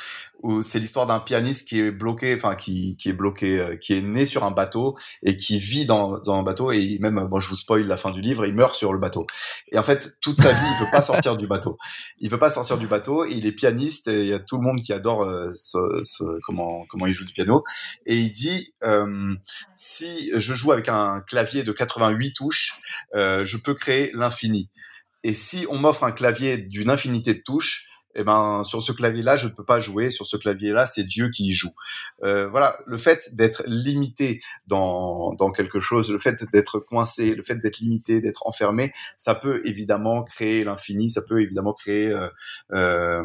où 0.41 0.61
c'est 0.61 0.79
l'histoire 0.79 1.05
d'un 1.05 1.19
pianiste 1.19 1.67
qui 1.67 1.79
est 1.79 1.91
bloqué, 1.91 2.33
enfin, 2.35 2.55
qui, 2.55 2.95
qui 2.95 3.09
est 3.09 3.13
bloqué, 3.13 3.59
euh, 3.59 3.75
qui 3.75 3.93
est 3.93 4.01
né 4.01 4.25
sur 4.25 4.45
un 4.45 4.51
bateau 4.51 4.95
et 5.21 5.35
qui 5.35 5.59
vit 5.59 5.85
dans, 5.85 6.17
dans 6.19 6.35
un 6.39 6.43
bateau 6.43 6.71
et 6.71 6.97
même, 7.01 7.15
bon, 7.29 7.39
je 7.41 7.49
vous 7.49 7.57
spoil 7.57 7.83
la 7.85 7.97
fin 7.97 8.11
du 8.11 8.21
livre, 8.21 8.45
il 8.45 8.53
meurt 8.55 8.73
sur 8.73 8.93
le 8.93 8.99
bateau. 8.99 9.27
Et 9.71 9.77
en 9.77 9.83
fait, 9.83 10.17
toute 10.21 10.39
sa 10.39 10.53
vie, 10.53 10.61
il 10.77 10.85
veut 10.85 10.91
pas 10.91 11.01
sortir 11.01 11.35
du 11.35 11.45
bateau. 11.47 11.77
Il 12.19 12.29
veut 12.31 12.39
pas 12.39 12.49
sortir 12.49 12.77
du 12.77 12.87
bateau. 12.87 13.25
Il 13.25 13.45
est 13.45 13.51
pianiste 13.51 14.07
et 14.07 14.21
il 14.21 14.27
y 14.27 14.33
a 14.33 14.39
tout 14.39 14.57
le 14.57 14.63
monde 14.63 14.81
qui 14.81 14.93
adore 14.93 15.23
euh, 15.23 15.49
ce, 15.53 15.77
ce- 16.03 16.39
comment, 16.45 16.85
comment 16.89 17.05
il 17.05 17.13
joue 17.13 17.25
du 17.25 17.33
piano. 17.33 17.63
Et 18.05 18.15
il 18.15 18.31
dit, 18.31 18.73
euh, 18.83 19.35
si 19.73 20.31
je 20.33 20.53
joue 20.53 20.71
avec 20.71 20.87
un 20.89 21.21
clavier 21.21 21.63
de 21.63 21.71
88 21.73 22.33
touches, 22.33 22.79
euh, 23.15 23.28
je 23.43 23.57
peux 23.57 23.73
créer 23.73 24.11
l'infini. 24.13 24.69
Et 25.23 25.33
si 25.33 25.65
on 25.69 25.77
m'offre 25.77 26.03
un 26.03 26.11
clavier 26.11 26.57
d'une 26.57 26.89
infinité 26.89 27.33
de 27.33 27.41
touches, 27.41 27.87
eh 28.15 28.23
ben 28.23 28.63
sur 28.63 28.81
ce 28.81 28.91
clavier-là, 28.91 29.37
je 29.37 29.47
ne 29.47 29.53
peux 29.53 29.63
pas 29.63 29.79
jouer. 29.79 30.09
Sur 30.09 30.25
ce 30.25 30.37
clavier-là, 30.37 30.87
c'est 30.87 31.03
Dieu 31.03 31.29
qui 31.29 31.49
y 31.49 31.53
joue. 31.53 31.71
Euh, 32.23 32.49
voilà, 32.49 32.77
le 32.87 32.97
fait 32.97 33.35
d'être 33.35 33.63
limité 33.67 34.41
dans 34.67 35.33
dans 35.33 35.51
quelque 35.51 35.79
chose, 35.79 36.11
le 36.11 36.17
fait 36.17 36.43
d'être 36.51 36.79
coincé, 36.79 37.35
le 37.35 37.43
fait 37.43 37.55
d'être 37.55 37.79
limité, 37.79 38.19
d'être 38.21 38.47
enfermé, 38.47 38.91
ça 39.17 39.35
peut 39.35 39.61
évidemment 39.65 40.23
créer 40.23 40.63
l'infini. 40.63 41.09
Ça 41.09 41.21
peut 41.21 41.39
évidemment 41.41 41.73
créer, 41.73 42.07
euh, 42.07 42.27
euh, 42.73 43.23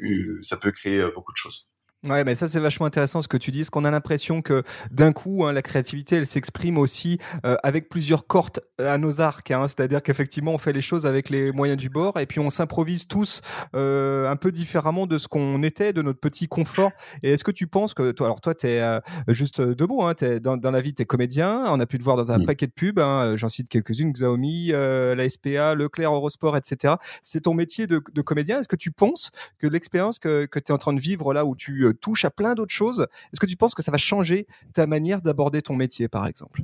euh, 0.00 0.38
ça 0.42 0.56
peut 0.56 0.72
créer 0.72 1.00
euh, 1.00 1.10
beaucoup 1.14 1.32
de 1.32 1.36
choses. 1.36 1.68
Ouais, 2.04 2.24
mais 2.24 2.34
ça 2.34 2.48
c'est 2.48 2.58
vachement 2.58 2.86
intéressant 2.86 3.22
ce 3.22 3.28
que 3.28 3.36
tu 3.36 3.52
dis, 3.52 3.60
parce 3.60 3.70
qu'on 3.70 3.84
a 3.84 3.90
l'impression 3.92 4.42
que 4.42 4.64
d'un 4.90 5.12
coup, 5.12 5.44
hein, 5.46 5.52
la 5.52 5.62
créativité, 5.62 6.16
elle 6.16 6.26
s'exprime 6.26 6.76
aussi 6.76 7.18
euh, 7.46 7.54
avec 7.62 7.88
plusieurs 7.88 8.26
cordes 8.26 8.58
à 8.80 8.98
nos 8.98 9.20
arcs. 9.20 9.52
hein. 9.52 9.68
C'est-à-dire 9.68 10.02
qu'effectivement, 10.02 10.52
on 10.52 10.58
fait 10.58 10.72
les 10.72 10.80
choses 10.80 11.06
avec 11.06 11.30
les 11.30 11.52
moyens 11.52 11.78
du 11.80 11.90
bord, 11.90 12.18
et 12.18 12.26
puis 12.26 12.40
on 12.40 12.50
s'improvise 12.50 13.06
tous 13.06 13.40
euh, 13.76 14.28
un 14.28 14.34
peu 14.34 14.50
différemment 14.50 15.06
de 15.06 15.16
ce 15.16 15.28
qu'on 15.28 15.62
était, 15.62 15.92
de 15.92 16.02
notre 16.02 16.18
petit 16.18 16.48
confort. 16.48 16.90
Et 17.22 17.30
est-ce 17.30 17.44
que 17.44 17.52
tu 17.52 17.68
penses 17.68 17.94
que 17.94 18.10
toi, 18.10 18.26
alors 18.26 18.40
toi, 18.40 18.56
tu 18.56 18.66
es 18.66 18.82
juste 19.28 19.60
deux 19.60 19.86
mots, 19.86 20.02
hein, 20.02 20.14
dans, 20.42 20.56
dans 20.56 20.70
la 20.72 20.80
vie, 20.80 20.94
tu 20.94 21.02
es 21.02 21.06
comédien. 21.06 21.62
On 21.68 21.78
a 21.78 21.86
pu 21.86 21.98
te 21.98 22.02
voir 22.02 22.16
dans 22.16 22.32
un 22.32 22.38
Mm. 22.38 22.46
paquet 22.46 22.66
de 22.66 22.72
pubs. 22.72 22.98
hein, 22.98 23.36
J'en 23.36 23.48
cite 23.48 23.68
quelques-unes 23.68 24.10
Xiaomi, 24.12 24.70
euh, 24.72 25.14
la 25.14 25.28
SPA, 25.28 25.76
Leclerc, 25.76 26.12
Eurosport, 26.12 26.56
etc. 26.56 26.94
C'est 27.22 27.42
ton 27.42 27.54
métier 27.54 27.86
de, 27.86 28.02
de 28.12 28.22
comédien. 28.22 28.58
Est-ce 28.58 28.66
que 28.68 28.74
tu 28.74 28.90
penses 28.90 29.30
que 29.60 29.68
l'expérience 29.68 30.18
que, 30.18 30.46
que 30.46 30.58
tu 30.58 30.72
es 30.72 30.74
en 30.74 30.78
train 30.78 30.92
de 30.94 31.00
vivre 31.00 31.32
là 31.32 31.44
où 31.46 31.54
tu 31.54 31.91
touches 31.94 32.24
à 32.24 32.30
plein 32.30 32.54
d'autres 32.54 32.74
choses, 32.74 33.06
est-ce 33.32 33.40
que 33.40 33.46
tu 33.46 33.56
penses 33.56 33.74
que 33.74 33.82
ça 33.82 33.90
va 33.90 33.98
changer 33.98 34.46
ta 34.74 34.86
manière 34.86 35.22
d'aborder 35.22 35.62
ton 35.62 35.74
métier, 35.74 36.08
par 36.08 36.26
exemple? 36.26 36.62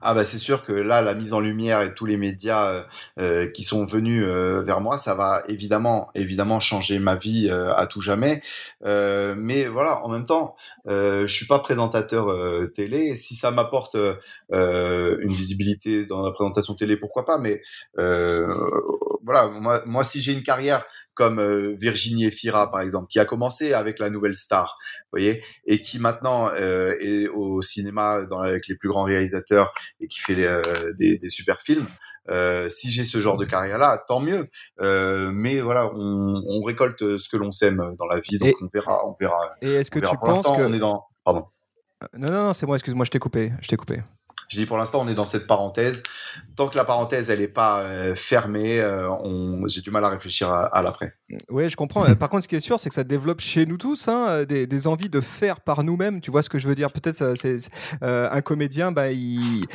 Ah 0.00 0.14
bah 0.14 0.24
c'est 0.24 0.38
sûr 0.38 0.62
que 0.64 0.72
là 0.72 1.00
la 1.00 1.14
mise 1.14 1.32
en 1.32 1.40
lumière 1.40 1.80
et 1.80 1.94
tous 1.94 2.04
les 2.04 2.16
médias 2.16 2.68
euh, 2.68 2.82
euh, 3.18 3.50
qui 3.50 3.62
sont 3.62 3.84
venus 3.84 4.22
euh, 4.26 4.62
vers 4.62 4.80
moi, 4.80 4.98
ça 4.98 5.14
va 5.14 5.42
évidemment 5.48 6.10
évidemment 6.14 6.60
changer 6.60 6.98
ma 6.98 7.16
vie 7.16 7.48
à 7.50 7.86
tout 7.86 8.00
jamais. 8.00 8.42
Mais 8.82 9.66
voilà, 9.66 10.04
en 10.04 10.08
même 10.08 10.26
temps, 10.26 10.56
je 10.86 11.26
suis 11.26 11.46
pas 11.46 11.58
présentateur 11.58 12.26
télé. 12.72 13.16
Si 13.16 13.34
ça 13.34 13.50
m'apporte 13.50 13.96
une 14.50 15.30
visibilité 15.30 16.06
dans 16.06 16.22
la 16.22 16.32
présentation 16.32 16.74
télé, 16.74 16.96
pourquoi 16.96 17.24
pas? 17.24 17.38
Mais 17.38 17.62
voilà, 19.26 19.48
moi, 19.48 19.82
moi 19.84 20.04
si 20.04 20.22
j'ai 20.22 20.32
une 20.32 20.42
carrière 20.42 20.86
comme 21.12 21.38
euh, 21.38 21.74
Virginie 21.78 22.24
Efira 22.26 22.70
par 22.70 22.80
exemple, 22.80 23.08
qui 23.08 23.18
a 23.18 23.24
commencé 23.26 23.74
avec 23.74 23.98
la 23.98 24.08
Nouvelle 24.08 24.34
Star, 24.34 24.76
vous 25.04 25.18
voyez, 25.18 25.42
et 25.66 25.78
qui 25.80 25.98
maintenant 25.98 26.48
euh, 26.54 26.94
est 27.00 27.26
au 27.28 27.60
cinéma 27.60 28.24
dans, 28.26 28.40
avec 28.40 28.68
les 28.68 28.76
plus 28.76 28.88
grands 28.88 29.02
réalisateurs 29.04 29.72
et 30.00 30.08
qui 30.08 30.20
fait 30.20 30.34
les, 30.34 30.44
euh, 30.46 30.62
des, 30.98 31.18
des 31.18 31.28
super 31.28 31.60
films. 31.60 31.86
Si 32.68 32.90
j'ai 32.90 33.04
ce 33.04 33.20
genre 33.20 33.36
de 33.36 33.44
carrière-là, 33.44 34.02
tant 34.08 34.18
mieux. 34.18 34.48
Mais 34.80 35.60
voilà, 35.60 35.92
on, 35.94 36.42
on 36.48 36.60
récolte 36.64 37.18
ce 37.18 37.28
que 37.28 37.36
l'on 37.36 37.52
sème 37.52 37.92
dans 38.00 38.06
la 38.06 38.18
vie, 38.18 38.36
donc 38.38 38.48
Et- 38.48 38.54
on 38.62 38.68
verra, 38.74 39.06
on 39.06 39.14
verra. 39.20 39.54
Et 39.62 39.74
est-ce 39.74 39.92
que 39.92 40.00
verra. 40.00 40.10
tu 40.12 40.18
Pour 40.18 40.26
penses 40.42 40.42
que... 40.56 40.62
on 40.62 40.72
est 40.72 40.80
dans. 40.80 41.04
Pardon. 41.24 41.46
Non, 42.18 42.28
non, 42.28 42.44
non, 42.46 42.52
c'est 42.52 42.66
moi, 42.66 42.76
excuse-moi, 42.76 43.04
je 43.04 43.10
t'ai 43.12 43.20
coupé. 43.20 43.52
Je 43.62 43.68
t'ai 43.68 43.76
coupé. 43.76 44.02
Je 44.48 44.58
dis 44.58 44.66
pour 44.66 44.76
l'instant, 44.78 45.00
on 45.02 45.08
est 45.08 45.14
dans 45.14 45.24
cette 45.24 45.46
parenthèse. 45.46 46.02
Tant 46.54 46.68
que 46.68 46.76
la 46.76 46.84
parenthèse, 46.84 47.30
elle 47.30 47.40
n'est 47.40 47.48
pas 47.48 47.80
euh, 47.82 48.14
fermée, 48.14 48.78
euh, 48.80 49.10
on... 49.10 49.66
j'ai 49.66 49.80
du 49.80 49.90
mal 49.90 50.04
à 50.04 50.08
réfléchir 50.08 50.50
à, 50.50 50.64
à 50.64 50.82
l'après. 50.82 51.14
Oui, 51.50 51.68
je 51.68 51.76
comprends. 51.76 52.06
Euh, 52.08 52.14
Par 52.14 52.28
contre, 52.28 52.44
ce 52.44 52.48
qui 52.48 52.56
est 52.56 52.60
sûr, 52.60 52.78
c'est 52.78 52.88
que 52.88 52.94
ça 52.94 53.04
développe 53.04 53.40
chez 53.40 53.66
nous 53.66 53.76
tous 53.78 54.08
hein, 54.08 54.44
des, 54.44 54.66
des 54.66 54.86
envies 54.86 55.08
de 55.10 55.20
faire 55.20 55.60
par 55.60 55.82
nous-mêmes. 55.82 56.20
Tu 56.20 56.30
vois 56.30 56.42
ce 56.42 56.48
que 56.48 56.58
je 56.58 56.68
veux 56.68 56.74
dire? 56.74 56.92
Peut-être 56.92 57.34
c'est 57.36 57.56
euh, 58.02 58.28
un 58.30 58.40
comédien, 58.40 58.92
bah, 58.92 59.10
il, 59.10 59.66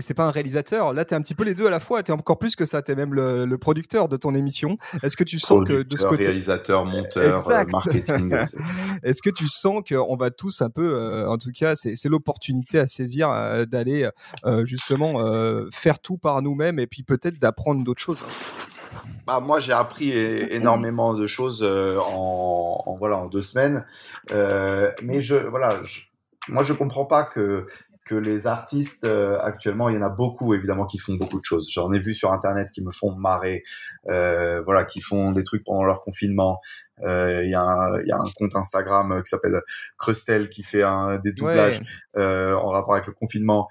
c'est 0.00 0.14
pas 0.14 0.24
un 0.24 0.30
réalisateur. 0.30 0.92
Là, 0.92 1.04
tu 1.04 1.14
es 1.14 1.16
un 1.16 1.22
petit 1.22 1.34
peu 1.34 1.44
les 1.44 1.54
deux 1.54 1.66
à 1.66 1.70
la 1.70 1.80
fois. 1.80 2.02
Tu 2.02 2.10
es 2.10 2.14
encore 2.14 2.38
plus 2.38 2.56
que 2.56 2.64
ça. 2.64 2.82
Tu 2.82 2.92
es 2.92 2.94
même 2.94 3.14
le, 3.14 3.46
le 3.46 3.58
producteur 3.58 4.08
de 4.08 4.16
ton 4.16 4.34
émission. 4.34 4.78
Est-ce 5.02 5.16
que 5.16 5.24
tu 5.24 5.38
sens 5.38 5.66
que 5.66 5.82
de 5.82 5.96
ce 5.96 6.04
côté, 6.06 6.24
réalisateur, 6.24 6.84
monteur, 6.84 7.36
Exact. 7.38 7.70
marketing. 7.72 8.36
est-ce 9.02 9.22
que 9.22 9.30
tu 9.30 9.46
sens 9.48 9.82
qu'on 9.88 10.16
va 10.16 10.30
tous 10.30 10.60
un 10.62 10.70
peu, 10.70 11.26
en 11.28 11.38
tout 11.38 11.52
cas, 11.52 11.76
c'est 11.76 12.08
l'opportunité 12.08 12.78
à 12.78 12.86
saisir 12.86 13.28
d'aller 13.68 14.08
justement 14.64 15.20
euh, 15.20 15.66
faire 15.72 15.98
tout 15.98 16.18
par 16.18 16.42
nous-mêmes 16.42 16.78
et 16.78 16.86
puis 16.86 17.02
peut-être 17.02 17.38
d'apprendre 17.38 17.82
d'autres 17.84 18.02
choses. 18.02 18.22
Bah, 19.26 19.40
moi, 19.40 19.58
j'ai 19.58 19.72
appris 19.72 20.10
énormément 20.12 21.12
de 21.14 21.26
choses 21.26 21.62
euh, 21.62 21.98
en, 21.98 22.82
en, 22.86 22.94
voilà 22.94 23.18
en 23.18 23.26
deux 23.26 23.42
semaines, 23.42 23.84
euh, 24.32 24.90
mais 25.02 25.20
je 25.20 25.34
voilà, 25.34 25.82
je, 25.84 26.02
moi 26.48 26.62
je 26.62 26.72
comprends 26.72 27.06
pas 27.06 27.24
que 27.24 27.66
que 28.04 28.14
les 28.14 28.46
artistes 28.46 29.04
euh, 29.04 29.36
actuellement, 29.42 29.88
il 29.88 29.96
y 29.96 29.98
en 29.98 30.02
a 30.02 30.08
beaucoup 30.08 30.54
évidemment 30.54 30.86
qui 30.86 30.98
font 30.98 31.14
beaucoup 31.14 31.40
de 31.40 31.44
choses. 31.44 31.68
J'en 31.72 31.92
ai 31.92 31.98
vu 31.98 32.14
sur 32.14 32.30
internet 32.32 32.68
qui 32.72 32.80
me 32.80 32.92
font 32.92 33.12
marrer, 33.16 33.64
euh, 34.08 34.62
voilà, 34.62 34.84
qui 34.84 35.00
font 35.00 35.32
des 35.32 35.42
trucs 35.42 35.64
pendant 35.64 35.82
leur 35.82 36.04
confinement. 36.04 36.60
Euh, 37.04 37.42
Il 37.44 37.50
y, 37.50 37.54
a 37.56 37.62
un- 37.62 38.00
il 38.00 38.06
y 38.06 38.12
a 38.12 38.16
un 38.16 38.30
compte 38.36 38.54
Instagram 38.54 39.22
qui 39.24 39.28
s'appelle 39.28 39.60
Crustel 39.98 40.48
qui 40.50 40.62
fait 40.62 40.84
un, 40.84 41.16
des 41.18 41.32
doublages 41.32 41.80
euh, 42.16 42.54
en 42.54 42.68
rapport 42.68 42.94
avec 42.94 43.08
le 43.08 43.12
confinement. 43.12 43.66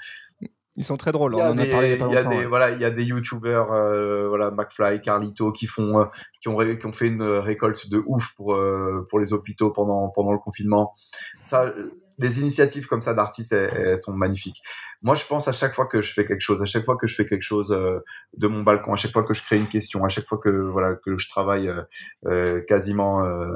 Ils 0.77 0.83
sont 0.83 0.97
très 0.97 1.11
drôles. 1.11 1.33
Il 1.35 1.37
y 1.37 1.41
a 1.41 1.45
On 1.45 1.53
en 1.53 1.57
a 1.57 1.63
des, 1.63 1.71
parlé 1.71 1.87
il 1.87 1.91
y 1.91 1.95
a 1.95 1.97
pas 1.97 2.07
il 2.07 2.13
y 2.13 2.17
a 2.17 2.21
longtemps, 2.23 2.29
des- 2.31 2.37
ouais. 2.37 2.45
voilà, 2.45 2.71
il 2.71 2.81
y 2.81 2.85
a 2.85 2.91
des 2.91 3.03
youtubeurs, 3.05 3.71
euh, 3.71 4.27
voilà, 4.27 4.51
McFly, 4.51 5.01
Carlito, 5.01 5.51
qui 5.51 5.67
font, 5.67 5.99
euh, 5.99 6.05
qui 6.41 6.49
ont, 6.49 6.57
qui 6.57 6.85
ont 6.85 6.91
fait 6.91 7.07
une 7.07 7.23
récolte 7.23 7.89
de 7.89 8.03
ouf 8.05 8.33
pour 8.35 8.53
euh, 8.55 9.05
pour 9.09 9.19
les 9.19 9.31
hôpitaux 9.33 9.71
pendant 9.71 10.09
pendant 10.09 10.33
le 10.33 10.39
confinement. 10.39 10.93
Ça, 11.39 11.63
euh, 11.65 11.91
les 12.17 12.39
initiatives 12.39 12.87
comme 12.87 13.01
ça 13.01 13.13
d'artistes, 13.13 13.51
elles, 13.53 13.69
elles 13.73 13.97
sont 13.97 14.13
magnifiques. 14.13 14.61
Moi, 15.01 15.15
je 15.15 15.25
pense 15.25 15.47
à 15.47 15.51
chaque 15.51 15.73
fois 15.75 15.85
que 15.85 16.01
je 16.01 16.13
fais 16.13 16.25
quelque 16.25 16.39
chose, 16.41 16.61
à 16.61 16.65
chaque 16.65 16.85
fois 16.85 16.95
que 16.97 17.07
je 17.07 17.15
fais 17.15 17.25
quelque 17.27 17.41
chose 17.43 17.71
euh, 17.71 17.99
de 18.37 18.47
mon 18.47 18.63
balcon, 18.63 18.93
à 18.93 18.95
chaque 18.95 19.11
fois 19.13 19.23
que 19.23 19.33
je 19.33 19.43
crée 19.43 19.57
une 19.57 19.67
question, 19.67 20.03
à 20.03 20.09
chaque 20.09 20.25
fois 20.25 20.37
que 20.39 20.49
voilà 20.49 20.95
que 20.95 21.17
je 21.17 21.29
travaille 21.29 21.67
euh, 21.69 21.81
euh, 22.25 22.61
quasiment 22.61 23.23
euh, 23.23 23.47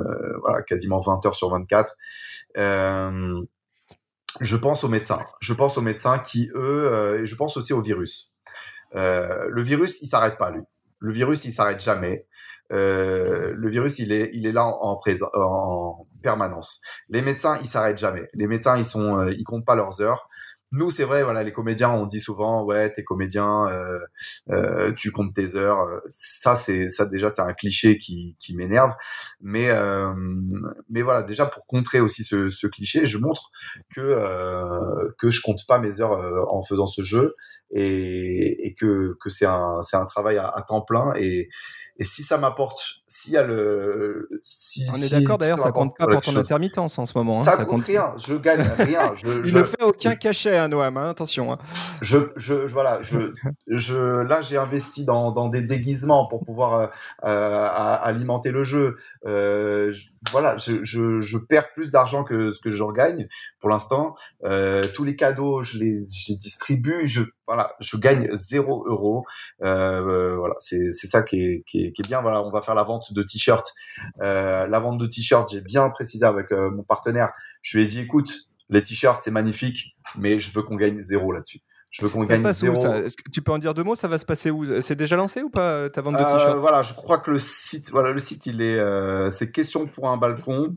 voilà 0.42 0.62
quasiment 0.62 1.00
20 1.02 1.26
heures 1.26 1.36
sur 1.36 1.50
24. 1.50 1.96
Euh, 2.58 3.42
je 4.42 4.56
pense 4.56 4.84
aux 4.84 4.90
médecins. 4.90 5.24
Je 5.40 5.54
pense 5.54 5.78
aux 5.78 5.82
médecins 5.82 6.20
qui, 6.20 6.50
eux, 6.56 6.92
euh, 6.92 7.26
je 7.26 7.36
pense 7.36 7.58
aussi 7.58 7.74
au 7.74 7.82
virus. 7.82 8.32
Euh, 8.96 9.48
le 9.50 9.62
virus, 9.62 10.02
il 10.02 10.08
s'arrête 10.08 10.38
pas, 10.38 10.52
lui. 10.52 10.62
Le 11.00 11.12
virus, 11.12 11.46
il 11.46 11.52
s'arrête 11.52 11.82
jamais. 11.82 12.28
Euh, 12.72 13.54
le 13.56 13.70
virus, 13.70 14.00
il 14.00 14.12
est, 14.12 14.30
il 14.34 14.46
est 14.46 14.52
là 14.52 14.66
en, 14.66 15.00
en, 15.00 15.40
en 15.42 16.08
permanence. 16.22 16.82
Les 17.10 17.22
médecins, 17.22 17.58
ils 17.62 17.68
s'arrêtent 17.68 17.98
jamais. 17.98 18.30
Les 18.34 18.48
médecins, 18.48 18.78
ils 18.78 18.86
sont, 18.86 19.28
ils 19.28 19.44
comptent 19.44 19.66
pas 19.66 19.76
leurs 19.76 20.02
heures. 20.02 20.29
Nous, 20.72 20.92
c'est 20.92 21.04
vrai, 21.04 21.24
voilà, 21.24 21.42
les 21.44 21.52
comédiens, 21.52 21.90
on 21.92 22.06
dit 22.06 22.20
souvent, 22.20 22.64
ouais, 22.64 22.92
t'es 22.92 23.04
comédien, 23.04 23.68
euh, 23.68 24.00
euh, 24.52 24.92
tu 24.94 25.12
comptes 25.12 25.34
tes 25.34 25.56
heures. 25.56 26.02
Ça, 26.08 26.56
c'est, 26.56 26.90
ça 26.90 27.06
déjà, 27.08 27.28
c'est 27.30 27.42
un 27.42 27.54
cliché 27.54 27.98
qui, 27.98 28.36
qui 28.40 28.56
m'énerve. 28.56 28.94
Mais, 29.42 29.70
euh, 29.72 30.14
mais 30.90 31.02
voilà, 31.02 31.24
déjà 31.24 31.46
pour 31.46 31.66
contrer 31.66 32.00
aussi 32.02 32.24
ce, 32.24 32.50
ce 32.50 32.68
cliché, 32.68 33.06
je 33.06 33.18
montre 33.18 33.52
que 33.90 34.02
euh, 34.02 35.10
que 35.18 35.30
je 35.30 35.42
compte 35.42 35.66
pas 35.68 35.80
mes 35.80 36.02
heures 36.02 36.14
euh, 36.14 36.44
en 36.50 36.64
faisant 36.64 36.88
ce 36.88 37.02
jeu 37.02 37.36
et, 37.72 38.68
et 38.68 38.74
que 38.74 39.18
que 39.22 39.30
c'est 39.30 39.46
un 39.46 39.82
c'est 39.84 39.98
un 39.98 40.06
travail 40.06 40.38
à, 40.38 40.48
à 40.48 40.62
temps 40.64 40.82
plein 40.82 41.14
et 41.16 41.50
et 41.98 42.06
si 42.06 42.24
ça 42.24 42.38
m'apporte, 42.38 42.99
s'il 43.10 43.34
y 43.34 43.38
a 43.38 43.44
le, 43.44 44.30
si, 44.42 44.86
On 44.92 44.96
est 44.96 45.00
si- 45.00 45.12
d'accord 45.20 45.38
d'ailleurs, 45.40 45.60
ça 45.60 45.72
compte 45.72 45.98
pas 45.98 46.06
pour 46.08 46.22
ton 46.22 46.32
chose- 46.32 46.40
intermittence 46.40 46.98
en 47.00 47.06
ce 47.06 47.18
moment. 47.18 47.42
hein, 47.42 47.44
Ça, 47.44 47.66
compte 47.66 47.84
rien. 47.84 48.14
Je 48.18 48.36
gagne 48.36 48.62
rien. 48.78 49.14
Je, 49.16 49.26
Il 49.40 49.46
je, 49.46 49.58
ne 49.58 49.64
fait 49.64 49.84
aucun 49.84 50.16
cachet, 50.16 50.58
hein, 50.58 50.68
Noam, 50.70 50.96
hein, 50.96 51.10
attention. 51.10 51.52
hein. 51.52 51.58
je, 52.02 52.18
je, 52.36 52.54
voilà, 52.54 53.02
je, 53.02 53.34
je, 53.68 53.96
là, 54.22 54.42
j'ai 54.42 54.58
investi 54.58 55.06
dans, 55.06 55.32
dans 55.32 55.50
des 55.50 55.62
déguisements 55.64 56.28
pour 56.28 56.46
pouvoir 56.46 56.74
euh, 56.76 56.88
euh, 57.26 57.66
à- 57.68 57.96
alimenter 57.96 58.52
le 58.52 58.64
jeu. 58.64 58.98
Euh, 59.26 59.92
je- 59.92 60.10
voilà, 60.32 60.58
je, 60.58 60.84
je, 60.84 61.20
je 61.22 61.38
perds 61.38 61.74
plus 61.74 61.92
d'argent 61.92 62.24
que 62.24 62.52
ce 62.52 62.60
que 62.60 62.70
j'en 62.70 62.92
gagne 62.92 63.28
pour 63.60 63.70
l'instant. 63.70 64.16
Tous 64.94 65.04
les 65.04 65.16
cadeaux, 65.16 65.64
je 65.64 65.80
les, 65.80 66.06
je 66.08 66.32
les 66.32 66.38
distribue. 66.38 67.06
Je, 67.06 67.22
voilà, 67.48 67.74
je 67.80 67.98
gagne 67.98 68.30
zéro 68.34 68.86
euro. 68.88 69.26
Euh, 69.64 70.06
euh, 70.06 70.36
voilà, 70.38 70.56
c'est, 70.60 70.90
c'est 70.92 71.08
ça 71.08 71.24
qui 71.24 71.42
est, 71.42 71.64
qui 71.66 71.86
est, 71.86 71.92
qui 71.94 72.02
est 72.02 72.08
bien. 72.08 72.22
Voilà, 72.22 72.44
on 72.44 72.52
va 72.52 72.62
faire 72.62 72.76
la 72.76 72.84
vente 72.84 72.99
de 73.12 73.24
t-shirts. 73.24 73.74
Euh, 74.22 74.68
la 74.68 74.80
vente 74.80 74.98
de 74.98 75.08
t-shirts, 75.08 75.52
j'ai 75.52 75.62
bien 75.62 75.90
précisé 75.90 76.26
avec 76.26 76.52
euh, 76.52 76.70
mon 76.72 76.84
partenaire. 76.84 77.32
Je 77.62 77.78
lui 77.78 77.86
ai 77.86 77.88
dit, 77.88 78.00
écoute, 78.00 78.50
les 78.70 78.84
t-shirts, 78.84 79.22
c'est 79.24 79.32
magnifique, 79.32 79.96
mais 80.18 80.40
je 80.40 80.52
veux 80.54 80.62
qu'on 80.62 80.76
gagne 80.76 81.02
zéro 81.02 81.32
là-dessus. 81.32 81.62
Je 81.92 82.06
veux 82.06 82.10
qu'on 82.12 82.24
gagne 82.24 82.44
passe 82.44 82.60
zéro. 82.60 82.78
où 82.78 82.80
ça 82.80 83.00
Est-ce 83.00 83.18
que 83.18 83.30
tu 83.32 83.42
peux 83.42 83.52
en 83.52 83.58
dire 83.58 83.74
deux 83.74 83.84
mots? 83.84 83.96
Ça 83.96 84.08
va 84.08 84.20
se 84.20 84.26
passer 84.26 84.52
où? 84.52 84.64
C'est 84.82 84.96
déjà 84.96 85.16
lancé 85.16 85.42
ou 85.42 85.50
pas 85.50 85.72
euh, 85.72 85.90
ta 85.90 86.02
vente 86.02 86.14
de 86.18 86.20
Euh, 86.22 86.24
t-shirts? 86.24 86.58
voilà, 86.60 86.84
je 86.84 86.94
crois 86.94 87.18
que 87.18 87.32
le 87.32 87.40
site, 87.40 87.90
voilà, 87.90 88.12
le 88.12 88.20
site, 88.20 88.46
il 88.46 88.62
est, 88.62 88.78
euh, 88.78 89.32
c'est 89.32 89.52
question 89.52 89.88
pour 89.88 90.08
un 90.10 90.18
balcon, 90.18 90.76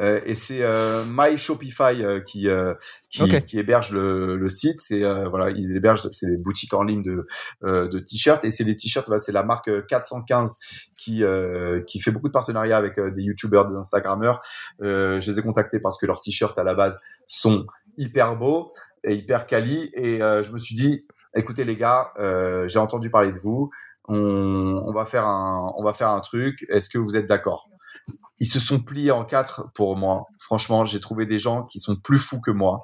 euh, 0.00 0.20
et 0.26 0.34
c'est 0.34 0.62
euh, 0.62 1.04
My 1.08 1.38
Shopify 1.38 2.02
euh, 2.02 2.20
qui, 2.20 2.48
euh, 2.48 2.74
qui, 3.08 3.40
qui 3.42 3.58
héberge 3.60 3.92
le, 3.92 4.36
le 4.36 4.48
site. 4.48 4.80
C'est 4.80 5.04
euh, 5.04 5.28
voilà, 5.28 5.50
il 5.50 5.76
héberge, 5.76 6.08
c'est 6.10 6.26
des 6.26 6.36
boutiques 6.36 6.74
en 6.74 6.82
ligne 6.82 7.04
de, 7.04 7.26
euh, 7.64 7.86
de 7.86 8.00
t-shirts, 8.00 8.44
et 8.44 8.50
c'est 8.50 8.64
les 8.64 8.74
t-shirts, 8.74 9.06
voilà, 9.06 9.20
c'est 9.20 9.32
la 9.32 9.44
marque 9.44 9.68
euh, 9.68 9.82
415 9.88 10.56
qui, 10.96 11.22
euh, 11.22 11.80
qui 11.86 12.00
fait 12.00 12.10
beaucoup 12.10 12.26
de 12.26 12.32
partenariats 12.32 12.76
avec 12.78 12.98
euh, 12.98 13.12
des 13.12 13.22
youtubeurs, 13.22 13.64
des 13.66 13.76
instagrammeurs. 13.76 14.40
Euh, 14.82 15.20
je 15.20 15.30
les 15.30 15.38
ai 15.38 15.42
contactés 15.42 15.78
parce 15.78 15.96
que 15.98 16.06
leurs 16.06 16.20
t-shirts 16.20 16.58
à 16.58 16.64
la 16.64 16.74
base 16.74 16.98
sont 17.28 17.64
hyper 17.96 18.36
beaux 18.36 18.72
et 19.04 19.14
hyper 19.14 19.46
quali, 19.46 19.90
et 19.94 20.22
euh, 20.22 20.42
je 20.42 20.52
me 20.52 20.58
suis 20.58 20.74
dit, 20.74 21.06
écoutez 21.34 21.64
les 21.64 21.76
gars, 21.76 22.12
euh, 22.18 22.68
j'ai 22.68 22.78
entendu 22.78 23.10
parler 23.10 23.32
de 23.32 23.38
vous 23.38 23.70
on, 24.08 24.92
va 24.92 25.04
faire 25.04 25.26
un, 25.26 25.72
on 25.76 25.84
va 25.84 25.92
faire 25.92 26.10
un 26.10 26.20
truc. 26.20 26.64
Est-ce 26.68 26.88
que 26.88 26.98
vous 26.98 27.16
êtes 27.16 27.26
d'accord? 27.26 27.68
Ils 28.40 28.46
se 28.46 28.60
sont 28.60 28.80
pliés 28.80 29.10
en 29.10 29.24
quatre 29.24 29.70
pour 29.74 29.96
moi. 29.96 30.26
Franchement, 30.38 30.84
j'ai 30.84 31.00
trouvé 31.00 31.26
des 31.26 31.38
gens 31.38 31.64
qui 31.64 31.80
sont 31.80 31.96
plus 31.96 32.18
fous 32.18 32.40
que 32.40 32.50
moi 32.50 32.82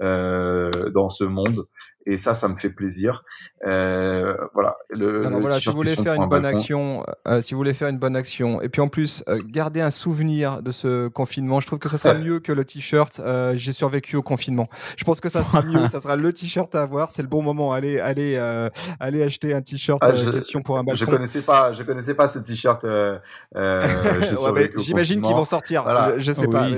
euh, 0.00 0.70
dans 0.90 1.08
ce 1.08 1.24
monde. 1.24 1.66
Et 2.08 2.18
ça, 2.18 2.36
ça 2.36 2.46
me 2.48 2.56
fait 2.56 2.70
plaisir. 2.70 3.24
Euh, 3.66 4.36
voilà. 4.54 4.76
Le, 4.90 5.26
Alors 5.26 5.38
le 5.38 5.40
voilà, 5.40 5.58
si 5.58 5.68
vous 5.68 5.74
voulez 5.74 5.96
faire 5.96 6.14
une 6.14 6.22
un 6.22 6.26
bonne 6.28 6.42
balcon. 6.42 6.58
action, 6.60 7.06
euh, 7.26 7.40
si 7.40 7.52
vous 7.52 7.58
voulez 7.58 7.74
faire 7.74 7.88
une 7.88 7.98
bonne 7.98 8.14
action, 8.14 8.62
et 8.62 8.68
puis 8.68 8.80
en 8.80 8.86
plus 8.86 9.24
euh, 9.28 9.40
garder 9.44 9.80
un 9.80 9.90
souvenir 9.90 10.62
de 10.62 10.70
ce 10.70 11.08
confinement, 11.08 11.58
je 11.58 11.66
trouve 11.66 11.80
que 11.80 11.88
ça 11.88 11.98
sera 11.98 12.14
mieux 12.14 12.38
que 12.38 12.52
le 12.52 12.64
t-shirt. 12.64 13.18
euh, 13.18 13.54
J'ai 13.56 13.72
survécu 13.72 14.14
au 14.16 14.22
confinement. 14.22 14.68
Je 14.96 15.02
pense 15.02 15.20
que 15.20 15.28
ça 15.28 15.42
sera 15.42 15.62
mieux, 15.62 15.86
ça 15.88 16.00
sera 16.00 16.14
le 16.14 16.32
t-shirt 16.32 16.72
à 16.76 16.82
avoir. 16.82 17.10
C'est 17.10 17.22
le 17.22 17.28
bon 17.28 17.42
moment. 17.42 17.72
Allez, 17.72 17.98
allez, 17.98 18.36
euh, 18.36 18.68
allez 19.00 19.24
acheter 19.24 19.52
un 19.52 19.62
t-shirt. 19.62 19.98
Ah, 20.02 20.10
euh, 20.10 20.14
je- 20.16 20.30
question 20.30 20.62
pour 20.62 20.78
un 20.78 20.82
Je 20.94 21.04
balcon. 21.04 21.16
connaissais 21.16 21.42
pas, 21.42 21.72
je 21.72 21.82
connaissais 21.82 22.14
pas 22.14 22.28
ce 22.28 22.38
t-shirt. 22.38 22.84
Euh, 22.84 23.18
euh, 23.56 23.82
j'ai 24.22 24.36
Ouais, 24.36 24.70
J'imagine 24.76 25.22
qu'ils 25.22 25.34
vont 25.34 25.44
sortir. 25.44 25.82
Voilà. 25.82 26.14
Je, 26.18 26.20
je 26.20 26.32
sais 26.32 26.46
Oui, 26.46 26.52
pas. 26.52 26.68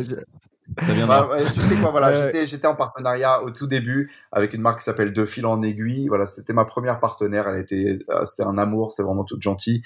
Ça 0.81 0.93
viendra. 0.93 1.23
Bah, 1.23 1.37
ouais, 1.37 1.45
tu 1.53 1.61
sais 1.61 1.77
quoi, 1.77 1.91
voilà, 1.91 2.15
j'étais, 2.27 2.47
j'étais 2.47 2.67
en 2.67 2.75
partenariat 2.77 3.43
au 3.43 3.51
tout 3.51 3.67
début 3.67 4.11
avec 4.33 4.55
une 4.55 4.61
marque 4.61 4.79
qui 4.79 4.85
s'appelle 4.85 5.13
De 5.13 5.25
Fil 5.25 5.45
en 5.47 5.61
Aiguille. 5.63 6.09
Voilà, 6.09 6.27
c'était 6.27 6.53
ma 6.53 6.65
première 6.65 7.01
partenaire. 7.01 7.49
Elle 7.49 7.61
était, 7.61 7.97
euh, 8.11 8.25
c'était 8.25 8.49
un 8.49 8.59
amour, 8.59 8.93
c'était 8.93 9.03
vraiment 9.03 9.25
toute 9.25 9.43
gentille. 9.43 9.83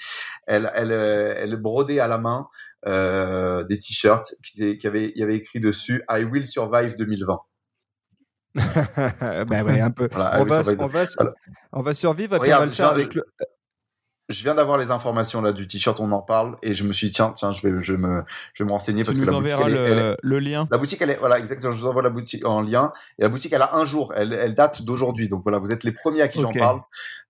Elle, 0.47 0.71
elle, 0.75 0.91
euh, 0.91 1.33
elle 1.37 1.55
brodait 1.57 1.99
à 1.99 2.07
la 2.07 2.17
main 2.17 2.47
euh, 2.85 3.63
des 3.63 3.77
t-shirts 3.77 4.35
qui, 4.43 4.77
qui 4.77 4.87
avait, 4.87 5.11
il 5.15 5.19
y 5.19 5.23
avait 5.23 5.35
écrit 5.35 5.59
dessus 5.59 6.03
I 6.09 6.23
will 6.25 6.45
survive 6.45 6.95
2020. 6.97 7.39
bah 8.55 9.63
ouais, 9.63 9.81
un 9.81 9.89
peu. 9.89 10.07
Voilà, 10.11 10.39
on, 10.39 10.43
will 10.43 10.49
va, 10.49 10.63
survive. 10.63 10.81
on, 10.81 10.87
va, 10.87 11.05
Voilà. 11.17 11.33
on 11.71 11.81
va 11.81 11.93
survivre 11.95 12.35
et 12.35 12.39
puis 12.39 12.53
Regarde, 12.53 12.61
on 12.61 12.65
va 12.65 12.69
le 12.69 12.75
faire 12.75 12.89
je- 12.89 12.93
avec 12.93 13.15
le. 13.15 13.23
Je 14.29 14.41
viens 14.43 14.55
d'avoir 14.55 14.77
les 14.77 14.89
informations 14.89 15.41
là 15.41 15.51
du 15.51 15.67
t-shirt, 15.67 15.99
on 15.99 16.11
en 16.13 16.21
parle 16.21 16.55
et 16.63 16.73
je 16.73 16.85
me 16.85 16.93
suis 16.93 17.07
dit 17.07 17.13
tiens, 17.13 17.33
tiens, 17.35 17.51
je 17.51 17.67
vais, 17.67 17.81
je 17.81 17.93
me, 17.93 18.23
je 18.53 18.63
vais 18.63 18.67
me 18.67 18.71
renseigner 18.71 19.03
parce 19.03 19.17
tu 19.17 19.25
que 19.25 19.29
nous 19.29 19.41
la 19.41 19.55
boutique, 19.55 19.67
elle 19.67 19.73
le, 19.73 20.17
le 20.21 20.39
lien. 20.39 20.67
La 20.71 20.77
boutique, 20.77 21.01
elle 21.01 21.09
est, 21.09 21.17
voilà, 21.17 21.39
exactement. 21.39 21.71
Je 21.73 21.79
vous 21.81 21.87
envoie 21.87 22.01
la 22.01 22.09
boutique 22.09 22.45
en 22.47 22.61
lien. 22.61 22.93
Et 23.19 23.23
la 23.23 23.29
boutique, 23.29 23.51
elle 23.51 23.61
a 23.61 23.75
un 23.75 23.83
jour. 23.83 24.13
Elle, 24.15 24.31
elle 24.31 24.53
date 24.53 24.81
d'aujourd'hui. 24.83 25.27
Donc 25.27 25.43
voilà, 25.43 25.59
vous 25.59 25.71
êtes 25.73 25.83
les 25.83 25.91
premiers 25.91 26.21
à 26.21 26.29
qui 26.29 26.39
j'en 26.39 26.51
parle. 26.53 26.81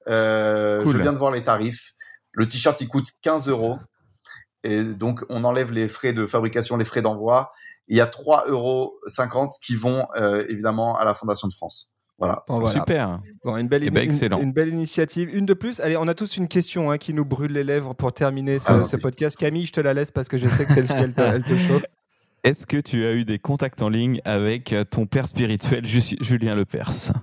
Euh, 0.07 0.83
Cool. 0.83 0.91
Je 0.93 0.97
viens 0.99 1.13
de 1.13 1.17
voir 1.17 1.31
les 1.31 1.43
tarifs. 1.43 1.93
Le 2.31 2.47
t-shirt, 2.47 2.79
il 2.81 2.87
coûte 2.87 3.07
15 3.21 3.47
euros. 3.47 3.79
Et 4.63 4.83
donc, 4.83 5.25
on 5.29 5.43
enlève 5.43 5.71
les 5.71 5.87
frais 5.87 6.13
de 6.13 6.25
fabrication, 6.25 6.77
les 6.77 6.85
frais 6.85 7.01
d'envoi. 7.01 7.51
Il 7.87 7.97
y 7.97 8.01
a 8.01 8.05
3,50 8.05 8.49
euros 8.49 8.93
qui 9.61 9.75
vont, 9.75 10.07
euh, 10.15 10.45
évidemment, 10.47 10.95
à 10.97 11.05
la 11.05 11.13
Fondation 11.13 11.47
de 11.47 11.53
France. 11.53 11.89
Voilà. 12.25 12.43
Bon, 12.47 12.59
voilà. 12.59 12.79
Super. 12.79 13.19
Bon, 13.43 13.57
une, 13.57 13.67
belle, 13.67 13.83
Eh 13.85 13.89
ben, 13.89 14.03
une- 14.03 14.09
excellent. 14.09 14.39
une 14.39 14.53
belle 14.53 14.69
initiative. 14.69 15.29
Une 15.35 15.45
de 15.45 15.53
plus. 15.53 15.79
Allez, 15.81 15.97
on 15.97 16.07
a 16.07 16.13
tous 16.13 16.37
une 16.37 16.47
question 16.47 16.89
hein, 16.91 16.97
qui 16.97 17.13
nous 17.13 17.25
brûle 17.25 17.51
les 17.51 17.63
lèvres 17.63 17.93
pour 17.93 18.13
terminer 18.13 18.59
ce, 18.59 18.71
Ah, 18.71 18.83
ce 18.83 18.95
podcast. 18.97 19.35
Camille, 19.37 19.65
je 19.65 19.73
te 19.73 19.81
la 19.81 19.93
laisse 19.93 20.11
parce 20.11 20.27
que 20.29 20.37
je 20.37 20.47
sais 20.47 20.65
que 20.65 20.71
celle-ci, 20.71 20.95
elle 20.97 21.13
elle 21.17 21.43
te 21.43 21.57
chauffe. 21.57 21.83
Est-ce 22.45 22.65
que 22.67 22.75
tu 22.75 23.05
as 23.05 23.13
eu 23.13 23.23
des 23.23 23.39
contacts 23.39 23.81
en 23.81 23.87
ligne 23.87 24.19
avec 24.25 24.73
euh, 24.73 24.83
ton 24.83 25.05
père 25.05 25.27
spirituel, 25.27 25.85
Ju- 25.87 26.17
Julien 26.19 26.55
Lepers? 26.55 27.13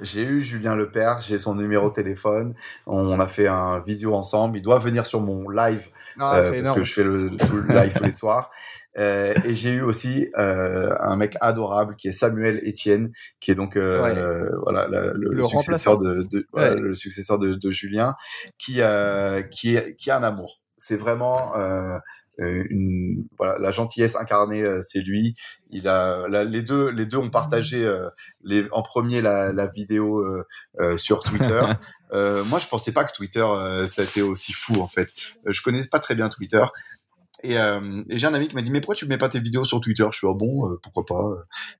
J'ai 0.00 0.22
eu 0.22 0.40
Julien 0.40 0.76
Lepers, 0.76 1.18
j'ai 1.26 1.36
son 1.38 1.56
numéro 1.56 1.88
de 1.88 1.94
téléphone. 1.94 2.54
On 2.86 3.18
a 3.18 3.26
fait 3.26 3.48
un 3.48 3.80
visio 3.80 4.14
ensemble. 4.14 4.56
Il 4.58 4.62
doit 4.62 4.78
venir 4.78 5.04
sur 5.06 5.20
mon 5.20 5.48
live 5.48 5.88
Ah, 6.20 6.36
euh, 6.36 6.42
c'est 6.42 6.48
parce 6.48 6.58
énorme. 6.60 6.78
que 6.78 6.84
je 6.84 6.92
fais 6.92 7.02
le, 7.02 7.16
le 7.16 7.74
live 7.74 7.92
tous 7.96 8.04
les 8.04 8.10
soirs. 8.22 8.52
Euh, 8.96 9.34
et 9.44 9.54
j'ai 9.54 9.70
eu 9.74 9.82
aussi 9.82 10.28
euh, 10.38 10.94
un 11.00 11.16
mec 11.16 11.36
adorable 11.40 11.94
qui 11.96 12.08
est 12.08 12.12
Samuel 12.12 12.56
Etienne, 12.66 13.12
qui 13.40 13.50
est 13.50 13.54
donc 13.54 13.76
euh, 13.76 14.02
Ouais. 14.02 14.50
voilà 14.62 14.88
le, 14.88 15.12
le 15.14 15.30
Le 15.34 15.44
successeur 15.44 15.98
de, 15.98 16.26
de- 16.32 16.46
voilà, 16.52 16.74
Ouais. 16.74 16.80
le 16.80 16.94
successeur 16.94 17.38
de, 17.38 17.54
de 17.54 17.70
Julien, 17.70 18.14
qui 18.58 18.80
euh, 18.80 19.42
qui 19.42 19.76
est 19.76 19.94
qui 19.96 20.10
a 20.10 20.16
un 20.18 20.22
amour. 20.22 20.60
C'est 20.78 20.96
vraiment 20.96 21.56
euh, 21.56 21.98
une 22.38 23.24
voilà 23.36 23.58
la 23.58 23.72
gentillesse 23.72 24.14
incarnée, 24.16 24.64
c'est 24.80 25.00
lui. 25.00 25.34
Il 25.70 25.86
a 25.88 26.26
la- 26.28 26.44
les 26.44 26.62
deux 26.62 26.88
les 26.90 27.04
deux 27.04 27.16
ont 27.18 27.30
partagé 27.30 27.84
euh, 27.84 28.08
les, 28.42 28.66
en 28.70 28.82
premier 28.82 29.20
la, 29.20 29.52
la 29.52 29.66
vidéo 29.66 30.20
euh, 30.20 30.44
euh, 30.80 30.96
sur 30.96 31.22
Twitter. 31.22 31.62
Euh, 32.14 32.42
moi, 32.44 32.58
je 32.58 32.66
pensais 32.68 32.90
pas 32.92 33.04
que 33.04 33.12
Twitter, 33.12 33.44
euh, 33.46 33.86
ça 33.86 34.00
a 34.00 34.04
été 34.06 34.22
aussi 34.22 34.54
fou 34.54 34.80
en 34.80 34.88
fait. 34.88 35.08
Je 35.44 35.60
connaissais 35.60 35.90
pas 35.90 35.98
très 35.98 36.14
bien 36.14 36.30
Twitter. 36.30 36.64
Et, 37.44 37.58
euh, 37.58 38.02
et 38.10 38.18
j'ai 38.18 38.26
un 38.26 38.34
ami 38.34 38.48
qui 38.48 38.54
m'a 38.54 38.62
dit 38.62 38.70
mais 38.70 38.80
pourquoi 38.80 38.94
tu 38.96 39.06
mets 39.06 39.18
pas 39.18 39.28
tes 39.28 39.38
vidéos 39.40 39.64
sur 39.64 39.80
Twitter? 39.80 40.06
Je 40.12 40.18
suis 40.18 40.26
ah 40.28 40.34
bon 40.34 40.68
euh, 40.70 40.76
pourquoi 40.82 41.04
pas? 41.06 41.30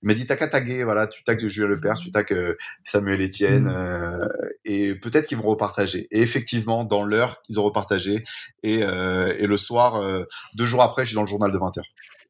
Il 0.03 0.07
m'a 0.07 0.15
dit 0.15 0.25
t'as 0.27 0.37
qu'à 0.37 0.47
taguer 0.49 0.85
voilà 0.85 1.07
tu 1.07 1.23
tagues 1.25 1.47
Julien 1.49 1.69
Lepers, 1.69 1.99
tu 1.99 2.11
tagues 2.11 2.33
euh, 2.33 2.55
Samuel 2.85 3.21
Etienne 3.23 3.65
Mm. 3.65 3.69
euh, 3.69 4.29
et 4.65 4.95
peut-être 4.95 5.27
qu'ils 5.27 5.39
vont 5.39 5.49
repartager. 5.49 6.07
Et 6.11 6.21
effectivement 6.23 6.85
dans 6.85 7.03
l'heure 7.03 7.43
ils 7.49 7.59
ont 7.59 7.65
repartagé 7.65 8.25
et, 8.63 8.81
euh, 8.83 9.35
et 9.39 9.47
le 9.47 9.57
soir 9.57 9.97
euh, 9.97 10.25
deux 10.55 10.67
jours 10.67 10.83
après 10.83 11.03
je 11.03 11.09
suis 11.09 11.15
dans 11.17 11.23
le 11.23 11.27
journal 11.29 11.51
de 11.51 11.59
20 11.59 11.77
h 11.77 11.83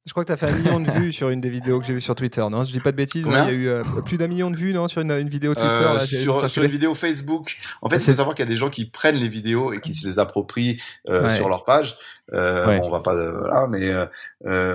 Je 0.09 0.13
crois 0.15 0.25
que 0.25 0.29
tu 0.29 0.33
as 0.33 0.37
fait 0.39 0.47
un 0.51 0.57
million 0.57 0.81
de 0.81 0.91
vues 0.91 1.13
sur 1.13 1.29
une 1.29 1.41
des 1.41 1.51
vidéos 1.51 1.79
que 1.81 1.87
j'ai 1.87 1.93
vues 1.93 2.01
sur 2.01 2.15
Twitter, 2.15 2.41
non? 2.51 2.65
Je 2.65 2.73
dis 2.73 2.81
pas 2.81 2.93
de 2.93 2.97
bêtises, 2.97 3.25
Combien 3.25 3.45
il 3.45 3.49
y 3.49 3.51
a 3.51 3.55
eu 3.55 3.69
euh, 3.69 3.85
plus 4.05 4.17
d'un 4.17 4.27
million 4.27 4.51
de 4.51 4.57
vues, 4.57 4.73
non 4.73 4.89
Sur 4.89 5.03
une, 5.03 5.13
une 5.13 5.29
vidéo 5.29 5.55
Twitter 5.55 5.69
Euh, 5.71 5.95
là, 5.95 6.01
sur, 6.07 6.49
sur 6.49 6.63
une 6.65 6.71
vidéo 6.71 6.95
Facebook. 6.95 7.59
En 7.83 7.89
fait, 7.91 7.97
il 7.97 8.01
C'est- 8.01 8.13
faut 8.13 8.17
savoir 8.17 8.35
qu'il 8.35 8.43
y 8.45 8.49
a 8.49 8.51
des 8.51 8.57
gens 8.57 8.71
qui 8.71 8.87
prennent 8.89 9.17
les 9.17 9.29
vidéos 9.29 9.73
et 9.75 9.81
qui 9.81 9.93
se 9.93 10.07
les 10.07 10.19
approprient 10.19 10.81
euh, 11.11 11.25
Ouais. 11.29 11.37
sur 11.37 11.49
leur 11.51 11.65
page. 11.65 11.97
Euh, 12.33 12.67
Ouais. 12.67 12.79
bon, 12.81 12.89
on 12.89 12.91
va 12.91 13.01
pas, 13.01 13.15
euh, 13.15 13.39
voilà, 13.39 13.67
mais 13.69 13.91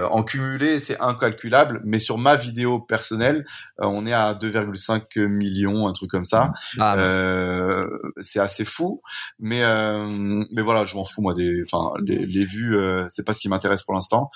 en 0.09 0.23
cumulé, 0.23 0.79
c'est 0.79 0.99
incalculable. 1.01 1.81
Mais 1.83 1.97
sur 1.99 2.17
ma 2.19 2.35
vidéo 2.35 2.79
personnelle, 2.79 3.45
on 3.79 4.05
est 4.05 4.13
à 4.13 4.33
2,5 4.35 5.17
millions, 5.17 5.87
un 5.87 5.93
truc 5.93 6.09
comme 6.11 6.25
ça. 6.25 6.51
Ah, 6.79 6.95
Euh, 6.97 7.87
c'est 8.19 8.39
assez 8.39 8.65
fou, 8.65 9.01
mais 9.39 9.63
euh, 9.63 10.43
mais 10.51 10.61
voilà, 10.61 10.85
je 10.85 10.95
m'en 10.95 11.05
fous 11.05 11.21
moi 11.21 11.33
des, 11.33 11.63
enfin 11.71 11.91
les, 12.05 12.25
les 12.25 12.45
vues, 12.45 12.75
euh, 12.77 13.05
c'est 13.09 13.25
pas 13.25 13.33
ce 13.33 13.39
qui 13.39 13.49
m'intéresse 13.49 13.83
pour 13.83 13.93
l'instant. 13.93 14.29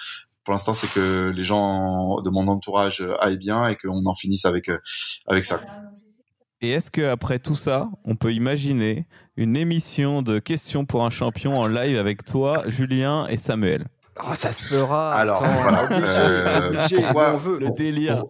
Pour 0.48 0.54
l'instant, 0.54 0.74
c'est 0.74 0.90
que 0.90 1.30
les 1.36 1.44
gens 1.44 2.22
de 2.22 2.30
mon 2.30 2.48
entourage 2.48 3.06
aillent 3.20 3.38
bien 3.38 3.68
et 3.68 3.76
qu'on 3.76 4.06
en 4.06 4.14
finisse 4.14 4.46
avec 4.46 4.70
euh, 4.70 4.78
avec 5.26 5.44
ça. 5.44 5.60
Et 6.62 6.70
est-ce 6.70 6.90
que 6.90 7.02
après 7.02 7.38
tout 7.40 7.58
ça, 7.58 7.90
on 8.06 8.16
peut 8.16 8.32
imaginer 8.32 9.08
une 9.36 9.58
émission 9.58 10.22
de 10.22 10.40
questions 10.40 10.86
pour 10.86 11.06
un 11.06 11.10
champion 11.10 11.60
en 11.60 11.68
live 11.68 12.00
avec 12.00 12.24
toi, 12.24 12.64
Julien 12.68 13.28
et 13.28 13.36
Samuel? 13.36 13.88
Oh, 14.24 14.36
ça 14.36 14.54
se 14.54 14.64
fera. 14.64 15.16
Alors, 15.16 15.44
attends, 15.44 15.62
voilà, 15.64 15.84
obligé, 15.84 17.04
euh, 17.06 17.34
on 17.34 17.38
veut. 17.38 17.60
Le 17.60 17.72
délire. 17.72 18.24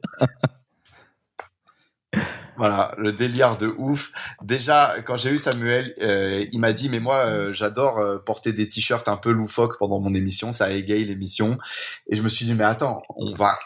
Voilà, 2.57 2.93
le 2.97 3.11
délire 3.11 3.55
de 3.57 3.67
ouf. 3.77 4.11
Déjà, 4.43 4.95
quand 5.05 5.15
j'ai 5.15 5.29
eu 5.31 5.37
Samuel, 5.37 5.93
euh, 6.01 6.45
il 6.51 6.59
m'a 6.59 6.73
dit, 6.73 6.89
mais 6.89 6.99
moi, 6.99 7.25
euh, 7.25 7.51
j'adore 7.51 7.99
euh, 7.99 8.17
porter 8.17 8.51
des 8.53 8.67
t-shirts 8.67 9.07
un 9.07 9.17
peu 9.17 9.29
loufoques 9.31 9.77
pendant 9.77 9.99
mon 9.99 10.13
émission, 10.13 10.51
ça 10.51 10.71
égaye 10.71 11.05
l'émission. 11.05 11.57
Et 12.09 12.15
je 12.15 12.21
me 12.23 12.29
suis 12.29 12.45
dit, 12.45 12.53
mais 12.55 12.63
attends, 12.63 13.03
on 13.15 13.33
va, 13.35 13.57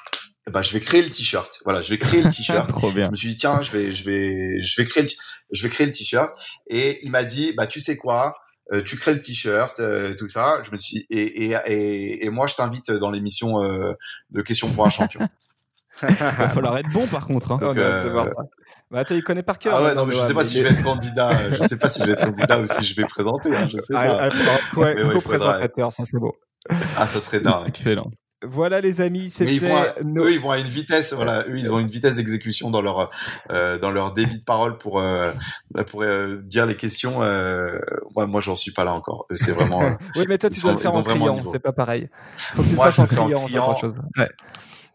bah, 0.51 0.61
je 0.61 0.73
vais 0.73 0.81
créer 0.81 1.01
le 1.01 1.09
t-shirt. 1.09 1.61
Voilà, 1.63 1.81
je 1.81 1.89
vais 1.91 1.97
créer 1.99 2.21
le 2.21 2.29
t-shirt. 2.35 2.67
Trop 2.69 2.91
bien. 2.91 3.05
Je 3.05 3.11
me 3.11 3.15
suis 3.15 3.29
dit 3.29 3.37
tiens, 3.37 3.61
je 3.61 3.71
vais 3.71 3.91
je 3.91 4.03
vais 4.03 4.61
je 4.61 4.81
vais 4.81 4.87
créer 4.87 5.03
le 5.03 5.09
t- 5.09 5.15
je 5.51 5.63
vais 5.63 5.69
créer 5.69 5.85
le 5.87 5.93
t-shirt 5.93 6.33
et 6.67 6.99
il 7.05 7.11
m'a 7.11 7.23
dit 7.23 7.53
bah 7.55 7.67
tu 7.67 7.79
sais 7.79 7.95
quoi 7.97 8.35
euh, 8.73 8.81
tu 8.83 8.97
crées 8.97 9.13
le 9.13 9.21
t-shirt 9.21 9.79
euh, 9.79 10.13
tout 10.15 10.27
ça 10.29 10.61
je 10.65 10.71
me 10.71 10.77
suis 10.77 11.05
et 11.09 11.45
et 11.51 11.57
et, 11.67 12.25
et 12.25 12.29
moi 12.29 12.47
je 12.47 12.55
t'invite 12.55 12.89
dans 12.91 13.11
l'émission 13.11 13.61
euh, 13.63 13.93
de 14.31 14.41
questions 14.41 14.69
pour 14.69 14.85
un 14.85 14.89
champion. 14.89 15.21
Il 16.03 16.15
va 16.15 16.49
falloir 16.49 16.77
être 16.77 16.89
bon 16.89 17.05
par 17.07 17.27
contre. 17.27 17.51
hein. 17.51 17.59
Bah, 18.91 18.99
attends, 18.99 19.15
il 19.15 19.23
connaît 19.23 19.41
par 19.43 19.57
cœur. 19.57 19.73
Ah 19.77 19.83
ouais 19.83 19.95
non 19.95 20.05
mais 20.05 20.13
je 20.13 20.19
sais 20.21 20.33
pas 20.33 20.43
si 20.43 20.59
je 20.59 20.63
vais 20.63 20.71
être 20.71 20.83
candidat, 20.83 21.29
euh, 21.31 21.55
je 21.61 21.67
sais 21.67 21.77
pas 21.77 21.87
si 21.87 21.99
je 22.01 22.05
vais 22.05 22.11
être 22.11 22.25
candidat 22.25 22.59
ou 22.59 22.65
si 22.65 22.83
je 22.83 22.95
vais 22.95 23.05
présenter, 23.05 23.55
hein, 23.55 23.67
je 23.71 23.77
sais 23.77 23.93
Ah, 23.95 24.05
pas. 24.05 24.29
ah, 24.29 24.79
ouais, 24.79 25.01
ouais, 25.03 25.13
co-présentateur, 25.13 25.93
ça 25.93 26.03
c'est 26.05 26.17
beau. 26.19 26.35
Ah 26.97 27.07
ça 27.07 27.21
serait 27.21 27.39
dingue. 27.39 27.67
Excellent. 27.69 28.11
Voilà 28.43 28.81
les 28.81 29.01
amis, 29.01 29.29
c'était 29.29 29.53
ils 29.53 29.61
vont, 29.61 29.75
à, 29.75 29.93
nos- 30.03 30.23
eux, 30.25 30.31
ils 30.33 30.39
vont 30.39 30.49
à 30.49 30.57
une 30.57 30.65
vitesse, 30.65 31.13
voilà, 31.13 31.45
eux, 31.47 31.57
ils 31.59 31.71
ont 31.71 31.79
une 31.79 31.87
vitesse 31.87 32.15
d'exécution 32.15 32.71
dans 32.71 32.81
leur, 32.81 33.11
euh, 33.51 33.77
dans 33.77 33.91
leur 33.91 34.13
débit 34.13 34.39
de 34.39 34.43
parole 34.43 34.77
pour, 34.79 34.99
euh, 34.99 35.31
pour 35.91 36.01
euh, 36.01 36.37
dire 36.43 36.65
les 36.65 36.75
questions. 36.75 37.21
Euh, 37.21 37.77
moi, 38.15 38.25
moi, 38.25 38.41
j'en 38.41 38.55
suis 38.55 38.71
pas 38.71 38.83
là 38.83 38.93
encore. 38.93 39.27
C'est 39.35 39.51
vraiment. 39.51 39.83
euh, 39.83 39.91
Oui, 40.15 40.25
mais 40.27 40.39
toi 40.39 40.49
tu 40.49 40.57
ils 40.57 40.61
dois 40.63 40.71
le 40.71 40.77
faire 40.79 40.95
en 40.95 41.03
criant, 41.03 41.43
c'est 41.51 41.59
pas 41.59 41.71
pareil. 41.71 42.09
Faut 42.55 42.63
que 42.63 42.67
tu 42.69 42.73
Moi, 42.75 42.85
fasses 42.85 42.97
le 42.97 43.05
fais 43.05 43.19
en 43.19 43.45
criant, 43.45 43.77
chose. 43.77 43.93
Ouais. 44.17 44.29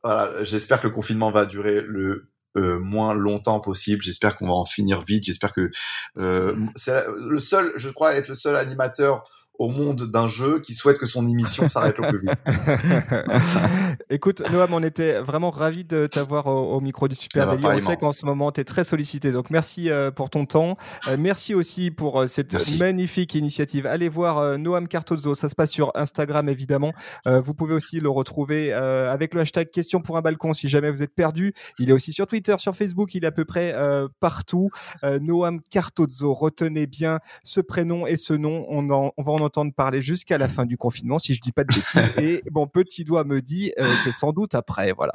voilà, 0.02 0.42
j'espère 0.42 0.80
que 0.80 0.88
le 0.88 0.92
confinement 0.92 1.30
va 1.30 1.46
durer 1.46 1.80
le 1.86 2.28
euh, 2.56 2.78
moins 2.78 3.14
longtemps 3.14 3.60
possible. 3.60 4.02
J'espère 4.02 4.36
qu'on 4.36 4.46
va 4.46 4.54
en 4.54 4.64
finir 4.64 5.02
vite. 5.04 5.24
J'espère 5.24 5.52
que 5.52 5.70
euh, 6.18 6.56
c'est 6.74 7.04
le 7.16 7.38
seul, 7.38 7.72
je 7.76 7.88
crois, 7.88 8.14
être 8.14 8.28
le 8.28 8.34
seul 8.34 8.56
animateur 8.56 9.22
au 9.58 9.68
monde 9.68 10.02
d'un 10.02 10.28
jeu 10.28 10.60
qui 10.60 10.74
souhaite 10.74 10.98
que 10.98 11.06
son 11.06 11.26
émission 11.28 11.68
s'arrête 11.68 11.98
au 11.98 12.02
plus 12.02 12.20
vite. 12.20 12.42
Écoute, 14.10 14.42
Noam, 14.50 14.72
on 14.72 14.82
était 14.82 15.20
vraiment 15.20 15.50
ravis 15.50 15.84
de 15.84 16.06
t'avoir 16.06 16.46
au, 16.46 16.74
au 16.76 16.80
micro 16.80 17.08
du 17.08 17.14
Super 17.14 17.48
Ah 17.50 17.56
bah, 17.56 17.68
Daily. 17.70 17.82
On 17.82 17.86
sait 17.90 17.96
qu'en 17.96 18.12
ce 18.12 18.24
moment, 18.26 18.52
tu 18.52 18.60
es 18.60 18.64
très 18.64 18.84
sollicité. 18.84 19.32
Donc, 19.32 19.50
merci 19.50 19.90
euh, 19.90 20.10
pour 20.10 20.30
ton 20.30 20.46
temps. 20.46 20.76
Euh, 21.08 21.16
merci 21.18 21.54
aussi 21.54 21.90
pour 21.90 22.20
euh, 22.22 22.26
cette 22.26 22.52
Merci. 22.52 22.78
magnifique 22.78 23.34
initiative. 23.34 23.86
Allez 23.86 24.08
voir 24.08 24.38
euh, 24.38 24.56
Noam 24.56 24.88
Cartozzo. 24.88 25.34
Ça 25.34 25.48
se 25.48 25.54
passe 25.54 25.70
sur 25.70 25.90
Instagram, 25.94 26.48
évidemment. 26.48 26.92
Euh, 27.26 27.40
vous 27.40 27.54
pouvez 27.54 27.74
aussi 27.74 28.00
le 28.00 28.10
retrouver 28.10 28.72
euh, 28.72 29.12
avec 29.12 29.34
le 29.34 29.40
hashtag 29.40 29.70
question 29.70 30.00
pour 30.00 30.16
un 30.16 30.20
balcon 30.22 30.54
si 30.54 30.68
jamais 30.68 30.90
vous 30.90 31.02
êtes 31.02 31.14
perdu. 31.14 31.52
Il 31.78 31.90
est 31.90 31.92
aussi 31.92 32.12
sur 32.12 32.26
Twitter, 32.26 32.54
sur 32.58 32.74
Facebook. 32.76 33.14
Il 33.14 33.24
est 33.24 33.28
à 33.28 33.32
peu 33.32 33.44
près 33.44 33.72
euh, 33.74 34.08
partout. 34.20 34.70
Euh, 35.04 35.18
Noam 35.20 35.60
Cartozzo. 35.70 36.32
Retenez 36.34 36.86
bien 36.86 37.18
ce 37.44 37.60
prénom 37.60 38.06
et 38.06 38.16
ce 38.16 38.32
nom. 38.32 38.66
On, 38.68 38.88
en- 38.90 39.12
on 39.16 39.22
va 39.22 39.32
en 39.32 39.40
entendre 39.46 39.72
parler 39.72 40.02
jusqu'à 40.02 40.38
la 40.38 40.48
fin 40.48 40.66
du 40.66 40.76
confinement, 40.76 41.18
si 41.18 41.34
je 41.34 41.40
dis 41.40 41.52
pas 41.52 41.64
de 41.64 41.74
bêtises. 41.74 42.18
et 42.18 42.42
mon 42.50 42.66
petit 42.66 43.04
doigt 43.04 43.24
me 43.24 43.40
dit 43.40 43.72
euh, 43.78 43.86
que 44.04 44.10
sans 44.10 44.32
doute 44.32 44.54
après. 44.54 44.92
Voilà. 44.92 45.14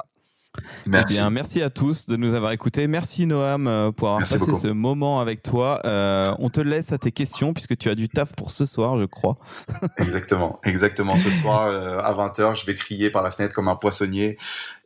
Merci. 0.84 1.16
Eh 1.16 1.20
bien, 1.20 1.30
merci 1.30 1.62
à 1.62 1.70
tous 1.70 2.06
de 2.06 2.16
nous 2.16 2.34
avoir 2.34 2.52
écoutés. 2.52 2.86
Merci 2.86 3.26
Noam 3.26 3.66
euh, 3.66 3.90
pour 3.90 4.08
avoir 4.08 4.20
Merci 4.20 4.38
passé 4.38 4.50
beaucoup. 4.50 4.62
ce 4.62 4.68
moment 4.68 5.20
avec 5.20 5.42
toi. 5.42 5.80
Euh, 5.84 6.34
on 6.38 6.50
te 6.50 6.60
laisse 6.60 6.92
à 6.92 6.98
tes 6.98 7.12
questions 7.12 7.54
puisque 7.54 7.76
tu 7.76 7.88
as 7.88 7.94
du 7.94 8.08
taf 8.08 8.34
pour 8.34 8.50
ce 8.50 8.66
soir, 8.66 8.98
je 8.98 9.04
crois. 9.04 9.38
Exactement, 9.98 10.60
exactement. 10.64 11.16
Ce 11.16 11.30
soir 11.30 11.66
euh, 11.66 11.98
à 11.98 12.12
20h, 12.14 12.60
je 12.60 12.66
vais 12.66 12.74
crier 12.74 13.10
par 13.10 13.22
la 13.22 13.30
fenêtre 13.30 13.54
comme 13.54 13.68
un 13.68 13.76
poissonnier 13.76 14.36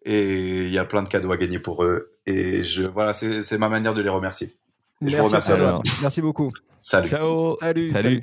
et 0.05 0.67
il 0.67 0.73
y 0.73 0.79
a 0.79 0.85
plein 0.85 1.03
de 1.03 1.09
cadeaux 1.09 1.33
à 1.33 1.37
gagner 1.37 1.59
pour 1.59 1.83
eux. 1.85 2.13
Et 2.27 2.63
je, 2.63 2.83
voilà, 2.85 3.13
c'est 3.13 3.59
ma 3.59 3.69
manière 3.69 3.95
de 3.95 4.03
les 4.03 4.11
remercier. 4.11 4.49
Et 5.05 5.11
je 5.11 5.17
vous 5.17 5.31
Merci, 5.31 5.53
remercie 5.53 6.21
à 6.21 6.23
beaucoup. 6.23 6.51
Salut. 6.79 7.09
Ciao. 7.09 7.57
Salut, 7.59 7.89
Salut. 7.89 8.23